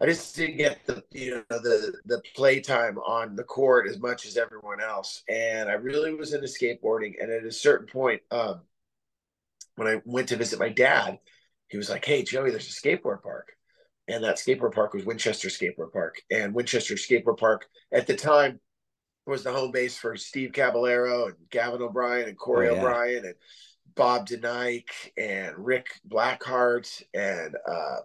I 0.00 0.06
just 0.06 0.34
didn't 0.34 0.56
get 0.56 0.84
the 0.86 1.04
you 1.12 1.30
know 1.36 1.42
the 1.48 1.94
the 2.04 2.20
play 2.34 2.60
time 2.60 2.98
on 2.98 3.36
the 3.36 3.44
court 3.44 3.88
as 3.88 3.98
much 3.98 4.26
as 4.26 4.36
everyone 4.36 4.80
else, 4.80 5.22
and 5.28 5.68
I 5.68 5.74
really 5.74 6.14
was 6.14 6.32
into 6.32 6.46
skateboarding. 6.46 7.14
And 7.20 7.30
at 7.30 7.44
a 7.44 7.52
certain 7.52 7.86
point, 7.86 8.20
um, 8.30 8.62
when 9.76 9.88
I 9.88 10.02
went 10.04 10.28
to 10.28 10.36
visit 10.36 10.58
my 10.58 10.68
dad, 10.68 11.18
he 11.68 11.76
was 11.76 11.90
like, 11.90 12.04
"Hey, 12.04 12.22
Joey, 12.24 12.50
there's 12.50 12.68
a 12.68 12.88
skateboard 12.88 13.22
park," 13.22 13.52
and 14.08 14.24
that 14.24 14.36
skateboard 14.36 14.74
park 14.74 14.94
was 14.94 15.04
Winchester 15.04 15.48
Skateboard 15.48 15.92
Park. 15.92 16.20
And 16.30 16.54
Winchester 16.54 16.94
Skateboard 16.94 17.38
Park 17.38 17.66
at 17.92 18.06
the 18.06 18.16
time 18.16 18.60
was 19.26 19.44
the 19.44 19.52
home 19.52 19.70
base 19.70 19.96
for 19.96 20.16
Steve 20.16 20.52
Caballero 20.52 21.26
and 21.26 21.36
Gavin 21.50 21.82
O'Brien 21.82 22.28
and 22.28 22.36
Corey 22.36 22.68
oh, 22.68 22.74
yeah. 22.74 22.78
O'Brien 22.78 23.24
and 23.24 23.34
Bob 23.94 24.26
DeNike 24.26 25.12
and 25.16 25.54
Rick 25.56 25.86
Blackhart 26.08 27.02
and 27.14 27.56
uh, 27.66 27.98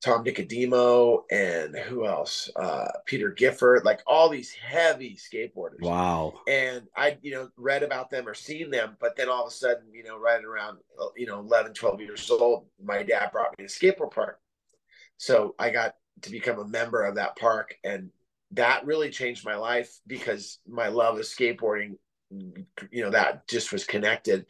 Tom 0.00 0.24
Nicodemo 0.24 1.22
and 1.30 1.76
who 1.76 2.06
else? 2.06 2.48
Uh, 2.54 2.86
Peter 3.04 3.30
Gifford, 3.30 3.84
like 3.84 4.00
all 4.06 4.28
these 4.28 4.52
heavy 4.52 5.16
skateboarders. 5.16 5.80
Wow. 5.80 6.34
And 6.46 6.84
I, 6.96 7.18
you 7.20 7.32
know, 7.32 7.48
read 7.56 7.82
about 7.82 8.10
them 8.10 8.28
or 8.28 8.34
seen 8.34 8.70
them, 8.70 8.96
but 9.00 9.16
then 9.16 9.28
all 9.28 9.46
of 9.46 9.48
a 9.48 9.54
sudden, 9.54 9.92
you 9.92 10.04
know, 10.04 10.16
right 10.16 10.42
around, 10.44 10.78
you 11.16 11.26
know, 11.26 11.40
11, 11.40 11.74
12 11.74 12.00
years 12.00 12.30
old, 12.30 12.66
my 12.82 13.02
dad 13.02 13.32
brought 13.32 13.58
me 13.58 13.66
to 13.66 13.72
skateboard 13.72 14.12
park. 14.12 14.38
So 15.16 15.56
I 15.58 15.70
got 15.70 15.96
to 16.22 16.30
become 16.30 16.60
a 16.60 16.68
member 16.68 17.04
of 17.04 17.16
that 17.16 17.36
park. 17.36 17.74
And 17.82 18.10
that 18.52 18.86
really 18.86 19.10
changed 19.10 19.44
my 19.44 19.56
life 19.56 19.98
because 20.06 20.60
my 20.66 20.88
love 20.88 21.18
of 21.18 21.24
skateboarding, 21.24 21.96
you 22.30 23.02
know, 23.02 23.10
that 23.10 23.48
just 23.48 23.72
was 23.72 23.84
connected. 23.84 24.46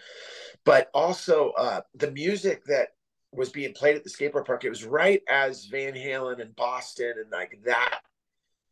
But 0.65 0.91
also 0.93 1.53
uh, 1.57 1.81
the 1.95 2.11
music 2.11 2.65
that 2.67 2.89
was 3.33 3.51
being 3.51 3.73
played 3.75 3.97
at 3.97 4.05
the 4.05 4.11
skateboard 4.11 4.47
park. 4.47 4.65
It 4.65 4.71
was 4.71 4.85
right 4.85 5.23
as 5.29 5.67
Van 5.67 5.95
Halen 5.95 6.41
and 6.41 6.55
Boston 6.57 7.15
and 7.19 7.31
like 7.31 7.59
that 7.65 8.01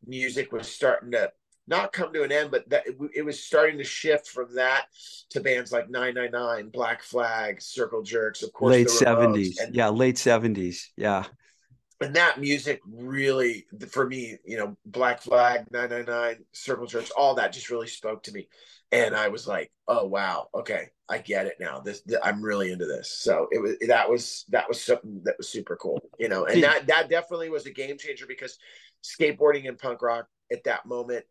music 0.07 0.53
was 0.53 0.69
starting 0.69 1.13
to 1.13 1.31
not 1.69 1.93
come 1.93 2.13
to 2.13 2.23
an 2.23 2.31
end, 2.31 2.51
but 2.51 2.69
that 2.71 2.87
it, 2.87 2.97
it 3.15 3.23
was 3.23 3.43
starting 3.43 3.79
to 3.79 3.85
shift 3.85 4.29
from 4.29 4.55
that 4.55 4.87
to 5.31 5.41
bands 5.41 5.73
like 5.73 5.91
999, 5.91 6.71
Black 6.71 7.03
Flag, 7.03 7.61
Circle 7.61 8.03
Jerks, 8.03 8.43
of 8.43 8.53
course, 8.53 8.73
late 8.73 8.91
seventies. 8.91 9.61
Yeah, 9.73 9.89
late 9.89 10.19
seventies. 10.19 10.93
Yeah. 10.97 11.25
And 12.01 12.15
that 12.15 12.39
music 12.39 12.81
really, 12.87 13.67
for 13.89 14.07
me, 14.07 14.37
you 14.45 14.59
know, 14.59 14.77
Black 14.85 15.23
Flag, 15.23 15.65
999, 15.71 16.45
Circle 16.53 16.87
Jerks, 16.87 17.11
all 17.11 17.35
that 17.37 17.55
just 17.55 17.71
really 17.71 17.87
spoke 17.87 18.23
to 18.25 18.33
me 18.33 18.49
and 18.93 19.15
I 19.15 19.29
was 19.29 19.47
like, 19.47 19.71
"Oh 19.89 20.07
wow, 20.07 20.49
okay, 20.55 20.91
I 21.09 21.19
get 21.19 21.47
it 21.47 21.57
now. 21.59 21.81
This, 21.81 22.03
this, 22.03 22.19
I'm 22.23 22.43
really 22.43 22.71
into 22.73 22.87
this." 22.87 23.11
So 23.11 23.49
it 23.51 23.61
was 23.61 23.77
that 23.87 24.09
was 24.09 24.45
that 24.51 24.69
was 24.69 24.83
something 24.83 25.23
that 25.25 25.37
was 25.39 25.49
super 25.49 25.77
cool, 25.77 26.01
you 26.19 26.29
know, 26.29 26.45
and 26.45 26.63
that 26.63 26.87
that 26.87 27.09
definitely 27.09 27.51
was 27.51 27.67
a 27.67 27.71
game 27.71 27.99
changer 27.99 28.27
because 28.27 28.59
skateboarding 29.03 29.69
and 29.69 29.79
punk 29.79 30.03
rock 30.03 30.27
at 30.53 30.65
that 30.65 30.87
moment. 30.87 31.25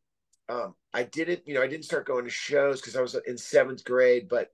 Um, 0.48 0.76
I 0.94 1.04
didn't, 1.04 1.42
you 1.48 1.56
know, 1.56 1.64
I 1.64 1.68
didn't 1.68 1.86
start 1.86 2.06
going 2.06 2.26
to 2.26 2.30
shows 2.30 2.80
because 2.80 2.96
I 2.96 3.02
was 3.02 3.16
in 3.26 3.38
seventh 3.38 3.84
grade, 3.84 4.28
but 4.30 4.52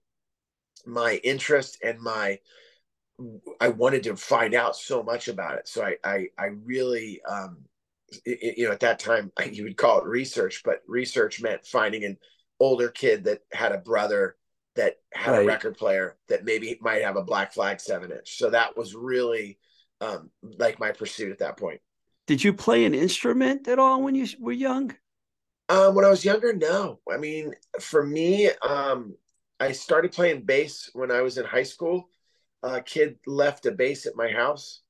my 0.86 1.20
interest 1.24 1.80
and 1.84 2.00
my 2.00 2.40
I 3.60 3.68
wanted 3.70 4.04
to 4.04 4.16
find 4.16 4.54
out 4.54 4.76
so 4.76 5.04
much 5.04 5.28
about 5.28 5.58
it. 5.58 5.68
So 5.68 5.84
I 5.84 5.98
I, 6.04 6.28
I 6.38 6.46
really 6.64 7.22
um, 7.24 7.58
it, 8.26 8.58
you 8.58 8.66
know 8.66 8.72
at 8.72 8.80
that 8.82 9.00
time 9.00 9.32
you 9.52 9.64
would 9.64 9.78
call 9.78 10.00
it 10.00 10.06
research, 10.06 10.62
but 10.64 10.82
research 10.88 11.42
meant 11.42 11.66
finding 11.66 12.04
an 12.06 12.18
older 12.62 12.90
kid 12.90 13.26
that 13.26 13.40
had 13.52 13.72
a 13.72 13.80
brother 13.80 14.38
that 14.76 14.96
had 15.12 15.32
right. 15.32 15.44
a 15.44 15.46
record 15.46 15.76
player 15.76 16.18
that 16.30 16.46
maybe 16.46 16.78
might 16.80 17.02
have 17.02 17.18
a 17.18 17.24
Black 17.24 17.52
Flag 17.52 17.82
seven 17.82 18.12
inch. 18.12 18.38
So 18.38 18.52
that 18.52 18.78
was 18.78 18.96
really 18.96 19.58
um, 20.00 20.30
like 20.42 20.80
my 20.80 20.92
pursuit 20.92 21.32
at 21.32 21.40
that 21.40 21.58
point. 21.58 21.82
Did 22.28 22.44
you 22.44 22.54
play 22.54 22.86
an 22.86 22.94
instrument 22.94 23.68
at 23.68 23.80
all 23.80 24.02
when 24.02 24.16
you 24.16 24.28
were 24.40 24.54
young? 24.54 24.96
Um, 25.68 25.96
when 25.96 26.06
I 26.06 26.10
was 26.10 26.24
younger, 26.24 26.54
no. 26.54 27.00
I 27.12 27.18
mean, 27.18 27.54
for 27.80 28.06
me, 28.06 28.50
um, 28.62 29.16
I 29.60 29.72
started 29.72 30.12
playing 30.12 30.44
bass 30.44 30.90
when 30.94 31.12
I 31.12 31.22
was 31.22 31.38
in 31.38 31.46
high 31.46 31.64
school. 31.64 32.10
A 32.64 32.82
kid 32.82 33.18
left 33.26 33.66
a 33.66 33.72
bass 33.72 34.06
at 34.06 34.16
my 34.16 34.30
house, 34.30 34.82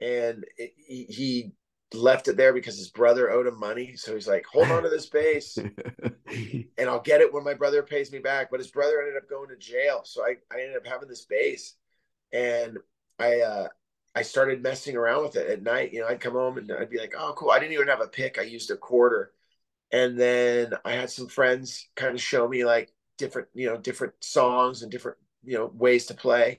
and 0.00 0.44
it, 0.56 0.72
he, 0.76 1.04
he 1.04 1.52
left 1.94 2.28
it 2.28 2.36
there 2.36 2.52
because 2.52 2.76
his 2.76 2.88
brother 2.88 3.30
owed 3.30 3.46
him 3.46 3.58
money. 3.58 3.96
So 3.96 4.14
he's 4.14 4.28
like, 4.28 4.44
hold 4.46 4.70
on 4.70 4.82
to 4.82 4.88
this 4.88 5.06
bass 5.06 5.56
and 6.26 6.88
I'll 6.88 7.00
get 7.00 7.20
it 7.20 7.32
when 7.32 7.44
my 7.44 7.54
brother 7.54 7.82
pays 7.82 8.12
me 8.12 8.18
back. 8.18 8.50
But 8.50 8.60
his 8.60 8.70
brother 8.70 9.00
ended 9.00 9.16
up 9.16 9.28
going 9.28 9.48
to 9.48 9.56
jail. 9.56 10.02
So 10.04 10.22
I, 10.24 10.36
I 10.52 10.60
ended 10.60 10.76
up 10.76 10.86
having 10.86 11.08
this 11.08 11.24
bass 11.24 11.74
and 12.32 12.78
I, 13.18 13.40
uh, 13.40 13.68
I 14.14 14.22
started 14.22 14.62
messing 14.62 14.96
around 14.96 15.22
with 15.22 15.36
it 15.36 15.48
at 15.48 15.62
night. 15.62 15.92
You 15.92 16.00
know, 16.00 16.08
I'd 16.08 16.20
come 16.20 16.34
home 16.34 16.58
and 16.58 16.70
I'd 16.70 16.90
be 16.90 16.98
like, 16.98 17.14
oh, 17.16 17.32
cool. 17.36 17.50
I 17.50 17.58
didn't 17.58 17.72
even 17.72 17.88
have 17.88 18.02
a 18.02 18.08
pick. 18.08 18.38
I 18.38 18.42
used 18.42 18.70
a 18.70 18.76
quarter. 18.76 19.32
And 19.90 20.18
then 20.18 20.74
I 20.84 20.92
had 20.92 21.10
some 21.10 21.28
friends 21.28 21.88
kind 21.96 22.14
of 22.14 22.20
show 22.20 22.46
me 22.46 22.64
like 22.64 22.92
different, 23.18 23.48
you 23.54 23.68
know, 23.68 23.78
different 23.78 24.14
songs 24.20 24.82
and 24.82 24.90
different, 24.90 25.18
you 25.44 25.56
know, 25.56 25.70
ways 25.74 26.06
to 26.06 26.14
play. 26.14 26.58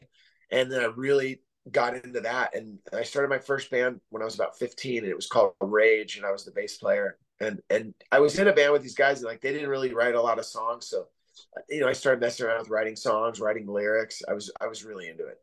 And 0.51 0.71
then 0.71 0.81
I 0.81 0.85
really 0.85 1.41
got 1.71 1.95
into 1.95 2.19
that 2.21 2.55
and 2.55 2.77
I 2.91 3.03
started 3.03 3.29
my 3.29 3.39
first 3.39 3.71
band 3.71 4.01
when 4.09 4.21
I 4.21 4.25
was 4.25 4.35
about 4.35 4.57
15 4.57 4.99
and 4.99 5.07
it 5.07 5.15
was 5.15 5.27
called 5.27 5.53
Rage 5.61 6.17
and 6.17 6.25
I 6.25 6.31
was 6.31 6.43
the 6.43 6.51
bass 6.51 6.77
player. 6.77 7.17
And 7.39 7.61
and 7.69 7.93
I 8.11 8.19
was 8.19 8.37
in 8.37 8.47
a 8.47 8.53
band 8.53 8.73
with 8.73 8.83
these 8.83 8.95
guys 8.95 9.19
and 9.19 9.27
like 9.27 9.41
they 9.41 9.53
didn't 9.53 9.69
really 9.69 9.93
write 9.93 10.15
a 10.15 10.21
lot 10.21 10.39
of 10.39 10.45
songs 10.45 10.87
so 10.87 11.07
you 11.69 11.79
know 11.79 11.87
I 11.87 11.93
started 11.93 12.21
messing 12.21 12.45
around 12.45 12.59
with 12.59 12.69
writing 12.69 12.95
songs 12.95 13.39
writing 13.39 13.67
lyrics. 13.67 14.21
I 14.27 14.33
was 14.33 14.51
I 14.59 14.67
was 14.67 14.83
really 14.83 15.09
into 15.09 15.25
it. 15.25 15.37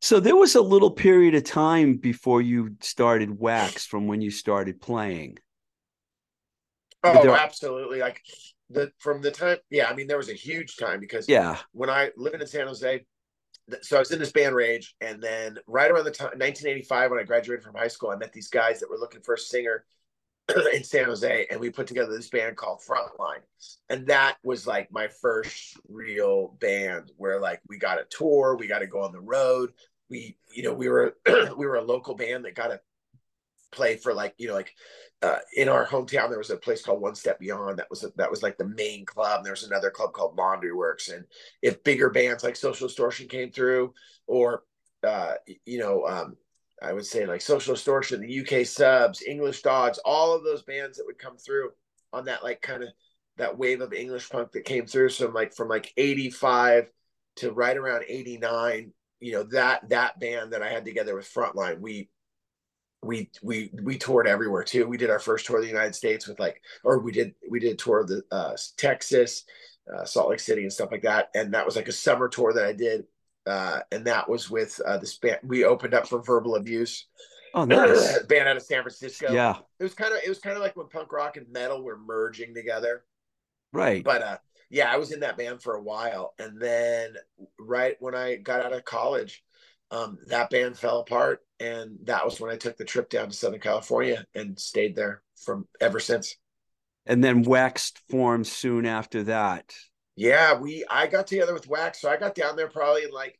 So 0.00 0.20
there 0.20 0.36
was 0.36 0.54
a 0.54 0.62
little 0.62 0.90
period 0.90 1.34
of 1.34 1.44
time 1.44 1.96
before 1.96 2.40
you 2.40 2.76
started 2.80 3.38
wax 3.38 3.84
from 3.84 4.06
when 4.06 4.20
you 4.20 4.30
started 4.30 4.80
playing. 4.80 5.38
Oh 7.04 7.22
there... 7.22 7.36
absolutely. 7.36 8.00
Like 8.00 8.22
the 8.70 8.90
from 8.98 9.22
the 9.22 9.30
time 9.30 9.58
yeah 9.70 9.88
I 9.88 9.94
mean 9.94 10.06
there 10.06 10.18
was 10.18 10.28
a 10.28 10.34
huge 10.34 10.76
time 10.76 11.00
because 11.00 11.28
yeah. 11.28 11.58
when 11.72 11.90
I 11.90 12.10
living 12.16 12.40
in 12.40 12.46
San 12.46 12.66
Jose 12.66 13.04
so 13.82 13.96
I 13.96 14.00
was 14.00 14.10
in 14.10 14.18
this 14.18 14.32
band 14.32 14.54
Rage, 14.54 14.94
and 15.00 15.22
then 15.22 15.58
right 15.66 15.90
around 15.90 16.04
the 16.04 16.10
time 16.10 16.28
1985 16.28 17.10
when 17.10 17.20
I 17.20 17.24
graduated 17.24 17.64
from 17.64 17.74
high 17.74 17.88
school, 17.88 18.10
I 18.10 18.16
met 18.16 18.32
these 18.32 18.48
guys 18.48 18.80
that 18.80 18.90
were 18.90 18.98
looking 18.98 19.20
for 19.20 19.34
a 19.34 19.38
singer 19.38 19.84
in 20.74 20.82
San 20.84 21.04
Jose, 21.04 21.46
and 21.50 21.60
we 21.60 21.70
put 21.70 21.86
together 21.86 22.14
this 22.14 22.30
band 22.30 22.56
called 22.56 22.80
Frontline, 22.80 23.42
and 23.90 24.06
that 24.06 24.36
was 24.42 24.66
like 24.66 24.90
my 24.90 25.08
first 25.08 25.78
real 25.88 26.56
band 26.60 27.12
where 27.16 27.40
like 27.40 27.60
we 27.68 27.78
got 27.78 28.00
a 28.00 28.06
tour, 28.10 28.56
we 28.56 28.66
got 28.66 28.78
to 28.80 28.86
go 28.86 29.02
on 29.02 29.12
the 29.12 29.20
road, 29.20 29.72
we 30.10 30.36
you 30.54 30.62
know 30.62 30.72
we 30.72 30.88
were 30.88 31.16
we 31.56 31.66
were 31.66 31.76
a 31.76 31.84
local 31.84 32.14
band 32.14 32.44
that 32.44 32.54
got 32.54 32.68
to 32.68 32.80
play 33.70 33.96
for 33.96 34.14
like 34.14 34.34
you 34.38 34.48
know 34.48 34.54
like 34.54 34.74
uh, 35.22 35.38
in 35.56 35.68
our 35.68 35.84
hometown 35.86 36.28
there 36.28 36.38
was 36.38 36.50
a 36.50 36.56
place 36.56 36.82
called 36.82 37.00
One 37.00 37.14
Step 37.14 37.40
Beyond 37.40 37.78
that 37.78 37.90
was 37.90 38.04
a, 38.04 38.12
that 38.16 38.30
was 38.30 38.42
like 38.42 38.56
the 38.56 38.68
main 38.68 39.04
club. 39.04 39.42
There 39.42 39.52
was 39.52 39.64
another 39.64 39.90
club 39.90 40.12
called 40.12 40.36
Laundry 40.36 40.72
Works, 40.72 41.08
and 41.08 41.24
if 41.60 41.82
bigger 41.82 42.10
bands 42.10 42.44
like 42.44 42.56
Social 42.56 42.86
Distortion 42.86 43.26
came 43.28 43.50
through, 43.50 43.94
or 44.26 44.62
uh, 45.02 45.34
you 45.66 45.78
know, 45.78 46.06
um, 46.06 46.36
I 46.82 46.92
would 46.92 47.06
say 47.06 47.26
like 47.26 47.40
Social 47.40 47.74
Distortion, 47.74 48.20
the 48.20 48.40
UK 48.40 48.64
Subs, 48.64 49.22
English 49.22 49.62
Dogs, 49.62 49.98
all 50.04 50.34
of 50.34 50.44
those 50.44 50.62
bands 50.62 50.98
that 50.98 51.06
would 51.06 51.18
come 51.18 51.36
through 51.36 51.70
on 52.12 52.26
that 52.26 52.44
like 52.44 52.62
kind 52.62 52.84
of 52.84 52.90
that 53.38 53.58
wave 53.58 53.80
of 53.80 53.92
English 53.92 54.30
punk 54.30 54.52
that 54.52 54.64
came 54.64 54.86
through. 54.86 55.08
So 55.08 55.28
like 55.30 55.52
from 55.52 55.68
like 55.68 55.92
'85 55.96 56.90
to 57.36 57.50
right 57.50 57.76
around 57.76 58.04
'89, 58.06 58.92
you 59.18 59.32
know 59.32 59.42
that 59.44 59.88
that 59.88 60.20
band 60.20 60.52
that 60.52 60.62
I 60.62 60.68
had 60.68 60.84
together 60.84 61.16
with 61.16 61.32
Frontline, 61.32 61.80
we 61.80 62.08
we 63.08 63.30
we 63.42 63.70
we 63.82 63.96
toured 63.96 64.28
everywhere 64.28 64.62
too. 64.62 64.86
We 64.86 64.98
did 64.98 65.08
our 65.08 65.18
first 65.18 65.46
tour 65.46 65.56
of 65.56 65.62
the 65.62 65.68
United 65.68 65.94
States 65.94 66.28
with 66.28 66.38
like, 66.38 66.60
or 66.84 66.98
we 66.98 67.10
did 67.10 67.34
we 67.50 67.58
did 67.58 67.72
a 67.72 67.76
tour 67.76 68.00
of 68.00 68.08
the 68.08 68.22
uh, 68.30 68.54
Texas, 68.76 69.44
uh, 69.92 70.04
Salt 70.04 70.28
Lake 70.28 70.40
City, 70.40 70.62
and 70.62 70.72
stuff 70.72 70.92
like 70.92 71.02
that. 71.02 71.30
And 71.34 71.54
that 71.54 71.64
was 71.64 71.74
like 71.74 71.88
a 71.88 71.92
summer 71.92 72.28
tour 72.28 72.52
that 72.52 72.66
I 72.66 72.74
did, 72.74 73.04
uh, 73.46 73.80
and 73.90 74.04
that 74.06 74.28
was 74.28 74.50
with 74.50 74.78
uh, 74.86 74.98
this 74.98 75.16
band. 75.16 75.38
We 75.42 75.64
opened 75.64 75.94
up 75.94 76.06
for 76.06 76.22
Verbal 76.22 76.56
Abuse. 76.56 77.06
Oh, 77.54 77.64
nice 77.64 78.22
band 78.24 78.46
out 78.46 78.58
of 78.58 78.62
San 78.62 78.82
Francisco. 78.82 79.32
Yeah, 79.32 79.56
it 79.80 79.82
was 79.82 79.94
kind 79.94 80.12
of 80.12 80.20
it 80.22 80.28
was 80.28 80.38
kind 80.38 80.56
of 80.56 80.62
like 80.62 80.76
when 80.76 80.88
punk 80.88 81.10
rock 81.10 81.38
and 81.38 81.50
metal 81.50 81.82
were 81.82 81.98
merging 81.98 82.54
together. 82.54 83.04
Right. 83.72 84.04
But 84.04 84.22
uh, 84.22 84.38
yeah, 84.68 84.92
I 84.92 84.98
was 84.98 85.12
in 85.12 85.20
that 85.20 85.38
band 85.38 85.62
for 85.62 85.76
a 85.76 85.82
while, 85.82 86.34
and 86.38 86.60
then 86.60 87.14
right 87.58 87.96
when 88.00 88.14
I 88.14 88.36
got 88.36 88.60
out 88.60 88.74
of 88.74 88.84
college, 88.84 89.42
um, 89.90 90.18
that 90.26 90.50
band 90.50 90.76
fell 90.76 91.00
apart 91.00 91.40
and 91.60 91.98
that 92.04 92.24
was 92.24 92.40
when 92.40 92.50
i 92.50 92.56
took 92.56 92.76
the 92.76 92.84
trip 92.84 93.08
down 93.08 93.28
to 93.28 93.34
southern 93.34 93.60
california 93.60 94.24
and 94.34 94.58
stayed 94.58 94.94
there 94.94 95.22
from 95.36 95.66
ever 95.80 96.00
since. 96.00 96.36
And 97.06 97.24
then 97.24 97.42
waxed 97.42 98.00
formed 98.10 98.46
soon 98.46 98.84
after 98.84 99.22
that. 99.24 99.72
Yeah 100.16 100.58
we 100.58 100.84
i 100.90 101.06
got 101.06 101.26
together 101.26 101.54
with 101.54 101.68
wax 101.68 102.00
so 102.00 102.10
i 102.10 102.16
got 102.16 102.34
down 102.34 102.56
there 102.56 102.68
probably 102.68 103.04
in 103.04 103.10
like 103.10 103.38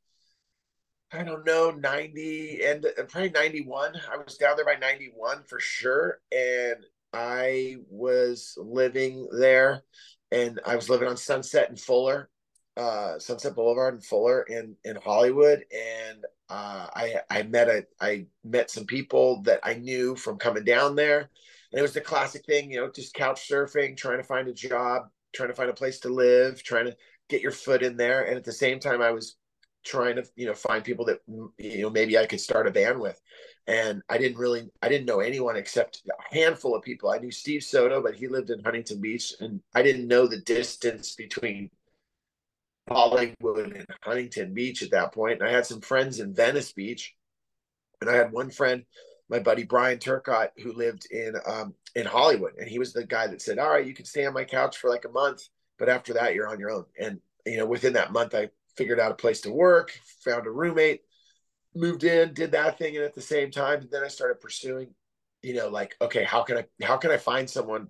i 1.12 1.22
don't 1.22 1.44
know 1.44 1.70
90 1.70 2.60
and 2.64 2.86
uh, 2.86 3.02
probably 3.08 3.30
91 3.30 3.94
i 4.12 4.16
was 4.16 4.36
down 4.36 4.56
there 4.56 4.64
by 4.64 4.76
91 4.76 5.42
for 5.44 5.58
sure 5.58 6.20
and 6.30 6.76
i 7.12 7.76
was 7.90 8.56
living 8.58 9.28
there 9.32 9.82
and 10.30 10.60
i 10.64 10.76
was 10.76 10.88
living 10.88 11.08
on 11.08 11.16
sunset 11.16 11.68
and 11.68 11.80
fuller 11.80 12.30
uh, 12.78 13.18
Sunset 13.18 13.56
Boulevard 13.56 13.94
and 13.94 14.04
Fuller 14.04 14.42
in 14.42 14.76
in 14.84 14.96
Hollywood, 14.96 15.64
and 15.72 16.24
uh, 16.50 16.88
I 16.94 17.14
I 17.30 17.42
met 17.42 17.68
a 17.68 17.86
I 18.00 18.26
met 18.44 18.70
some 18.70 18.86
people 18.86 19.42
that 19.42 19.60
I 19.62 19.74
knew 19.74 20.16
from 20.16 20.38
coming 20.38 20.64
down 20.64 20.96
there, 20.96 21.30
and 21.72 21.78
it 21.78 21.82
was 21.82 21.92
the 21.92 22.00
classic 22.00 22.44
thing, 22.46 22.70
you 22.70 22.80
know, 22.80 22.90
just 22.90 23.14
couch 23.14 23.48
surfing, 23.48 23.96
trying 23.96 24.18
to 24.18 24.24
find 24.24 24.48
a 24.48 24.52
job, 24.52 25.08
trying 25.34 25.50
to 25.50 25.54
find 25.54 25.70
a 25.70 25.74
place 25.74 26.00
to 26.00 26.08
live, 26.08 26.62
trying 26.62 26.86
to 26.86 26.96
get 27.28 27.42
your 27.42 27.52
foot 27.52 27.82
in 27.82 27.96
there, 27.96 28.24
and 28.24 28.36
at 28.36 28.44
the 28.44 28.52
same 28.52 28.80
time, 28.80 29.02
I 29.02 29.10
was 29.10 29.36
trying 29.84 30.16
to 30.16 30.24
you 30.36 30.46
know 30.46 30.54
find 30.54 30.84
people 30.84 31.04
that 31.06 31.20
you 31.58 31.82
know 31.82 31.90
maybe 31.90 32.18
I 32.18 32.26
could 32.26 32.40
start 32.40 32.66
a 32.66 32.70
band 32.70 33.00
with, 33.00 33.20
and 33.66 34.02
I 34.08 34.18
didn't 34.18 34.38
really 34.38 34.70
I 34.82 34.88
didn't 34.88 35.06
know 35.06 35.20
anyone 35.20 35.56
except 35.56 36.02
a 36.08 36.34
handful 36.34 36.74
of 36.74 36.82
people. 36.82 37.10
I 37.10 37.18
knew 37.18 37.30
Steve 37.30 37.62
Soto, 37.62 38.02
but 38.02 38.14
he 38.14 38.28
lived 38.28 38.50
in 38.50 38.64
Huntington 38.64 39.00
Beach, 39.00 39.34
and 39.40 39.60
I 39.74 39.82
didn't 39.82 40.08
know 40.08 40.26
the 40.26 40.40
distance 40.40 41.14
between 41.14 41.70
Hollywood 42.90 43.72
and 43.72 43.86
Huntington 44.02 44.54
Beach 44.54 44.82
at 44.82 44.90
that 44.90 45.12
point. 45.12 45.40
And 45.40 45.48
I 45.48 45.52
had 45.52 45.66
some 45.66 45.80
friends 45.80 46.20
in 46.20 46.34
Venice 46.34 46.72
Beach. 46.72 47.14
And 48.00 48.08
I 48.08 48.14
had 48.14 48.32
one 48.32 48.50
friend, 48.50 48.84
my 49.28 49.40
buddy 49.40 49.64
Brian 49.64 49.98
Turcott, 49.98 50.50
who 50.62 50.72
lived 50.72 51.06
in 51.10 51.34
um, 51.46 51.74
in 51.94 52.06
Hollywood. 52.06 52.52
And 52.58 52.68
he 52.68 52.78
was 52.78 52.92
the 52.92 53.04
guy 53.04 53.26
that 53.26 53.42
said, 53.42 53.58
All 53.58 53.70
right, 53.70 53.86
you 53.86 53.94
can 53.94 54.04
stay 54.04 54.24
on 54.24 54.34
my 54.34 54.44
couch 54.44 54.78
for 54.78 54.88
like 54.88 55.04
a 55.04 55.10
month, 55.10 55.42
but 55.78 55.88
after 55.88 56.14
that 56.14 56.34
you're 56.34 56.48
on 56.48 56.60
your 56.60 56.70
own. 56.70 56.84
And 57.00 57.20
you 57.44 57.56
know, 57.56 57.66
within 57.66 57.94
that 57.94 58.12
month 58.12 58.34
I 58.34 58.50
figured 58.76 59.00
out 59.00 59.10
a 59.10 59.16
place 59.16 59.40
to 59.42 59.50
work, 59.50 59.98
found 60.24 60.46
a 60.46 60.50
roommate, 60.50 61.00
moved 61.74 62.04
in, 62.04 62.34
did 62.34 62.52
that 62.52 62.78
thing, 62.78 62.96
and 62.96 63.04
at 63.04 63.14
the 63.14 63.20
same 63.20 63.50
time, 63.50 63.88
then 63.90 64.04
I 64.04 64.08
started 64.08 64.40
pursuing, 64.40 64.94
you 65.42 65.54
know, 65.54 65.68
like, 65.68 65.96
okay, 66.00 66.22
how 66.22 66.42
can 66.42 66.58
I 66.58 66.84
how 66.84 66.96
can 66.96 67.10
I 67.10 67.16
find 67.16 67.50
someone 67.50 67.88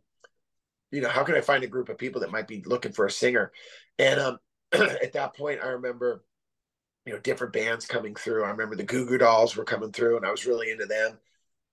you 0.90 1.02
know, 1.02 1.08
how 1.08 1.22
can 1.22 1.34
I 1.34 1.40
find 1.40 1.62
a 1.64 1.68
group 1.68 1.88
of 1.88 1.98
people 1.98 2.22
that 2.22 2.32
might 2.32 2.48
be 2.48 2.62
looking 2.64 2.92
for 2.92 3.06
a 3.06 3.10
singer? 3.10 3.52
And 3.98 4.18
um, 4.18 4.38
at 5.02 5.12
that 5.14 5.36
point, 5.36 5.60
I 5.62 5.68
remember, 5.68 6.24
you 7.06 7.12
know, 7.12 7.18
different 7.20 7.52
bands 7.52 7.86
coming 7.86 8.14
through. 8.14 8.44
I 8.44 8.50
remember 8.50 8.76
the 8.76 8.84
Goo 8.84 9.06
Goo 9.06 9.18
Dolls 9.18 9.56
were 9.56 9.64
coming 9.64 9.92
through, 9.92 10.16
and 10.16 10.26
I 10.26 10.30
was 10.30 10.46
really 10.46 10.70
into 10.70 10.86
them. 10.86 11.18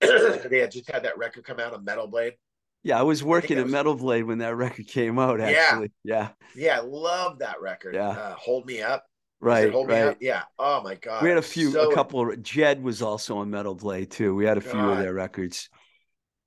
they 0.00 0.58
had 0.58 0.70
just 0.70 0.90
had 0.90 1.04
that 1.04 1.18
record 1.18 1.44
come 1.44 1.60
out 1.60 1.74
on 1.74 1.84
Metal 1.84 2.06
Blade. 2.06 2.34
Yeah, 2.82 3.00
I 3.00 3.02
was 3.02 3.24
working 3.24 3.56
I 3.56 3.60
at 3.60 3.64
was... 3.64 3.72
Metal 3.72 3.94
Blade 3.94 4.24
when 4.24 4.38
that 4.38 4.54
record 4.54 4.86
came 4.86 5.18
out. 5.18 5.40
Actually, 5.40 5.90
yeah, 6.04 6.28
yeah, 6.54 6.78
yeah 6.78 6.80
love 6.80 7.40
that 7.40 7.60
record. 7.60 7.94
Yeah, 7.94 8.10
uh, 8.10 8.34
Hold 8.36 8.66
Me 8.66 8.80
Up. 8.80 9.04
Right, 9.40 9.72
Hold 9.72 9.88
right. 9.88 10.04
Me 10.04 10.08
Up? 10.08 10.16
Yeah. 10.20 10.42
Oh 10.58 10.82
my 10.82 10.94
god. 10.94 11.22
We 11.22 11.28
had 11.28 11.38
a 11.38 11.42
few, 11.42 11.72
so... 11.72 11.90
a 11.90 11.94
couple. 11.94 12.30
Of, 12.30 12.42
Jed 12.42 12.82
was 12.82 13.02
also 13.02 13.38
on 13.38 13.50
Metal 13.50 13.74
Blade 13.74 14.10
too. 14.10 14.34
We 14.34 14.44
had 14.44 14.56
a 14.56 14.60
god. 14.60 14.70
few 14.70 14.80
of 14.90 14.98
their 14.98 15.14
records. 15.14 15.68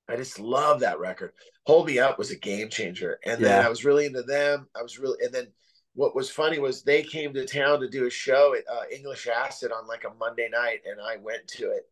I 0.08 0.16
just 0.16 0.40
love 0.40 0.80
that 0.80 1.00
record. 1.00 1.34
Hold 1.66 1.88
Me 1.88 2.00
Up 2.00 2.18
was 2.18 2.32
a 2.32 2.38
game 2.38 2.70
changer, 2.70 3.20
and 3.26 3.44
then. 3.44 3.64
I 3.64 3.70
was 3.70 3.84
really 3.84 4.06
into 4.06 4.24
them. 4.24 4.68
I 4.76 4.82
was 4.82 4.98
really, 4.98 5.18
and 5.24 5.34
then 5.34 5.48
what 5.94 6.16
was 6.16 6.30
funny 6.30 6.60
was 6.60 6.82
they 6.82 7.04
came 7.04 7.34
to 7.34 7.46
town 7.46 7.80
to 7.82 7.90
do 7.90 8.06
a 8.06 8.10
show 8.10 8.56
at 8.56 8.64
uh, 8.72 8.84
English 8.92 9.28
Acid 9.28 9.72
on 9.72 9.88
like 9.88 10.06
a 10.06 10.14
Monday 10.20 10.50
night, 10.50 10.82
and 10.90 11.00
I 11.02 11.18
went 11.18 11.48
to 11.50 11.72
it. 11.72 11.90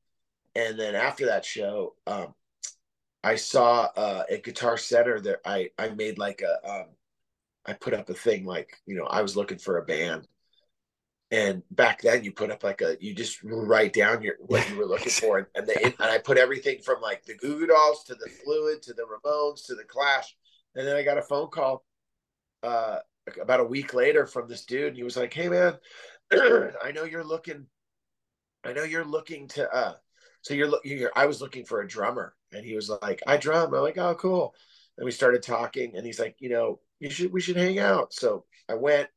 And 0.55 0.79
then 0.79 0.95
after 0.95 1.27
that 1.27 1.45
show, 1.45 1.95
um, 2.05 2.33
I 3.23 3.36
saw 3.36 3.89
uh, 3.95 4.23
at 4.31 4.43
Guitar 4.43 4.77
Center 4.77 5.19
that 5.21 5.39
I 5.45 5.71
I 5.77 5.89
made 5.89 6.17
like 6.17 6.41
a 6.41 6.69
um, 6.69 6.86
I 7.65 7.73
put 7.73 7.93
up 7.93 8.10
a 8.10 8.13
thing 8.13 8.45
like 8.45 8.77
you 8.86 8.95
know 8.95 9.05
I 9.05 9.21
was 9.21 9.36
looking 9.36 9.57
for 9.57 9.77
a 9.77 9.86
band, 9.86 10.27
and 11.31 11.63
back 11.71 12.01
then 12.01 12.23
you 12.23 12.31
put 12.31 12.51
up 12.51 12.63
like 12.63 12.81
a 12.81 12.97
you 13.01 13.13
just 13.13 13.43
write 13.43 13.93
down 13.93 14.21
your 14.21 14.36
what 14.39 14.69
you 14.69 14.77
were 14.77 14.86
looking 14.86 15.10
for, 15.12 15.39
and, 15.39 15.47
and 15.55 15.67
they 15.67 15.83
and 15.83 15.95
I 15.99 16.19
put 16.19 16.38
everything 16.38 16.79
from 16.79 17.01
like 17.01 17.25
the 17.25 17.36
Goo 17.36 17.60
Goo 17.60 17.67
Dolls 17.67 18.03
to 18.05 18.15
the 18.15 18.29
Fluid 18.29 18.81
to 18.83 18.93
the 18.93 19.03
Ramones 19.03 19.65
to 19.65 19.75
the 19.75 19.83
Clash, 19.83 20.36
and 20.75 20.88
then 20.88 20.95
I 20.95 21.03
got 21.03 21.17
a 21.17 21.23
phone 21.23 21.49
call 21.49 21.83
uh, 22.63 22.99
about 23.41 23.59
a 23.59 23.65
week 23.65 23.93
later 23.93 24.25
from 24.25 24.47
this 24.47 24.65
dude. 24.65 24.89
And 24.89 24.97
he 24.97 25.03
was 25.03 25.17
like, 25.17 25.33
Hey 25.33 25.49
man, 25.49 25.77
I 26.31 26.91
know 26.93 27.03
you're 27.03 27.23
looking, 27.23 27.65
I 28.63 28.73
know 28.73 28.83
you're 28.83 29.05
looking 29.05 29.47
to, 29.49 29.69
uh, 29.69 29.93
so 30.41 30.53
you're 30.53 30.69
looking, 30.69 31.07
I 31.15 31.25
was 31.25 31.41
looking 31.41 31.65
for 31.65 31.81
a 31.81 31.87
drummer 31.87 32.35
and 32.53 32.65
he 32.65 32.75
was 32.75 32.89
like, 32.89 33.21
I 33.27 33.37
drum. 33.37 33.73
I'm 33.73 33.81
like, 33.81 33.97
Oh, 33.97 34.15
cool. 34.15 34.55
And 34.97 35.05
we 35.05 35.11
started 35.11 35.43
talking 35.43 35.95
and 35.95 36.05
he's 36.05 36.19
like, 36.19 36.35
you 36.39 36.49
know, 36.49 36.79
you 36.99 37.09
should, 37.09 37.31
we 37.31 37.41
should 37.41 37.57
hang 37.57 37.79
out. 37.79 38.13
So 38.13 38.45
I 38.69 38.75
went, 38.75 39.09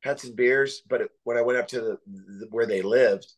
had 0.00 0.18
some 0.18 0.34
beers, 0.34 0.82
but 0.88 1.00
it, 1.02 1.10
when 1.24 1.36
I 1.36 1.42
went 1.42 1.58
up 1.58 1.68
to 1.68 1.80
the, 1.80 1.98
the, 2.06 2.46
where 2.50 2.66
they 2.66 2.82
lived, 2.82 3.32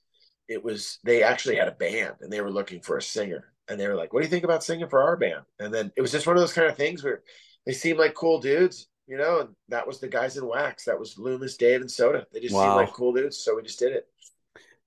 it 0.49 0.63
was, 0.65 0.99
they 1.05 1.23
actually 1.23 1.57
had 1.57 1.69
a 1.69 1.73
band 1.73 2.15
and 2.21 2.33
they 2.33 2.41
were 2.41 2.51
looking 2.51 2.81
for 2.81 2.97
a 2.97 3.03
singer 3.03 3.53
and 3.69 3.79
they 3.79 3.87
were 3.87 3.95
like, 3.95 4.13
what 4.13 4.21
do 4.21 4.27
you 4.27 4.31
think 4.31 4.45
about 4.45 4.65
singing 4.65 4.89
for 4.89 5.03
our 5.03 5.17
band? 5.17 5.43
And 5.59 5.73
then 5.73 5.93
it 5.97 6.01
was 6.03 6.13
just 6.13 6.27
one 6.27 6.37
of 6.37 6.43
those 6.43 6.53
kind 6.53 6.69
of 6.69 6.77
things 6.77 7.05
where 7.05 7.23
they 7.67 7.73
seemed 7.73 7.99
like 7.99 8.15
cool 8.15 8.41
dudes 8.41 8.89
you 9.07 9.17
know, 9.17 9.41
and 9.41 9.49
that 9.69 9.87
was 9.87 10.01
the 10.01 10.09
guys 10.09 10.37
in 10.37 10.47
wax. 10.47 10.85
That 10.85 10.99
was 10.99 11.19
Loomis, 11.19 11.57
Dave, 11.57 11.81
and 11.81 11.91
Soda. 11.91 12.27
They 12.33 12.41
just 12.41 12.55
wow. 12.55 12.63
seemed 12.63 12.87
like 12.87 12.95
cool 12.95 13.13
dudes, 13.13 13.39
so 13.39 13.57
we 13.57 13.63
just 13.63 13.79
did 13.79 13.93
it. 13.93 14.07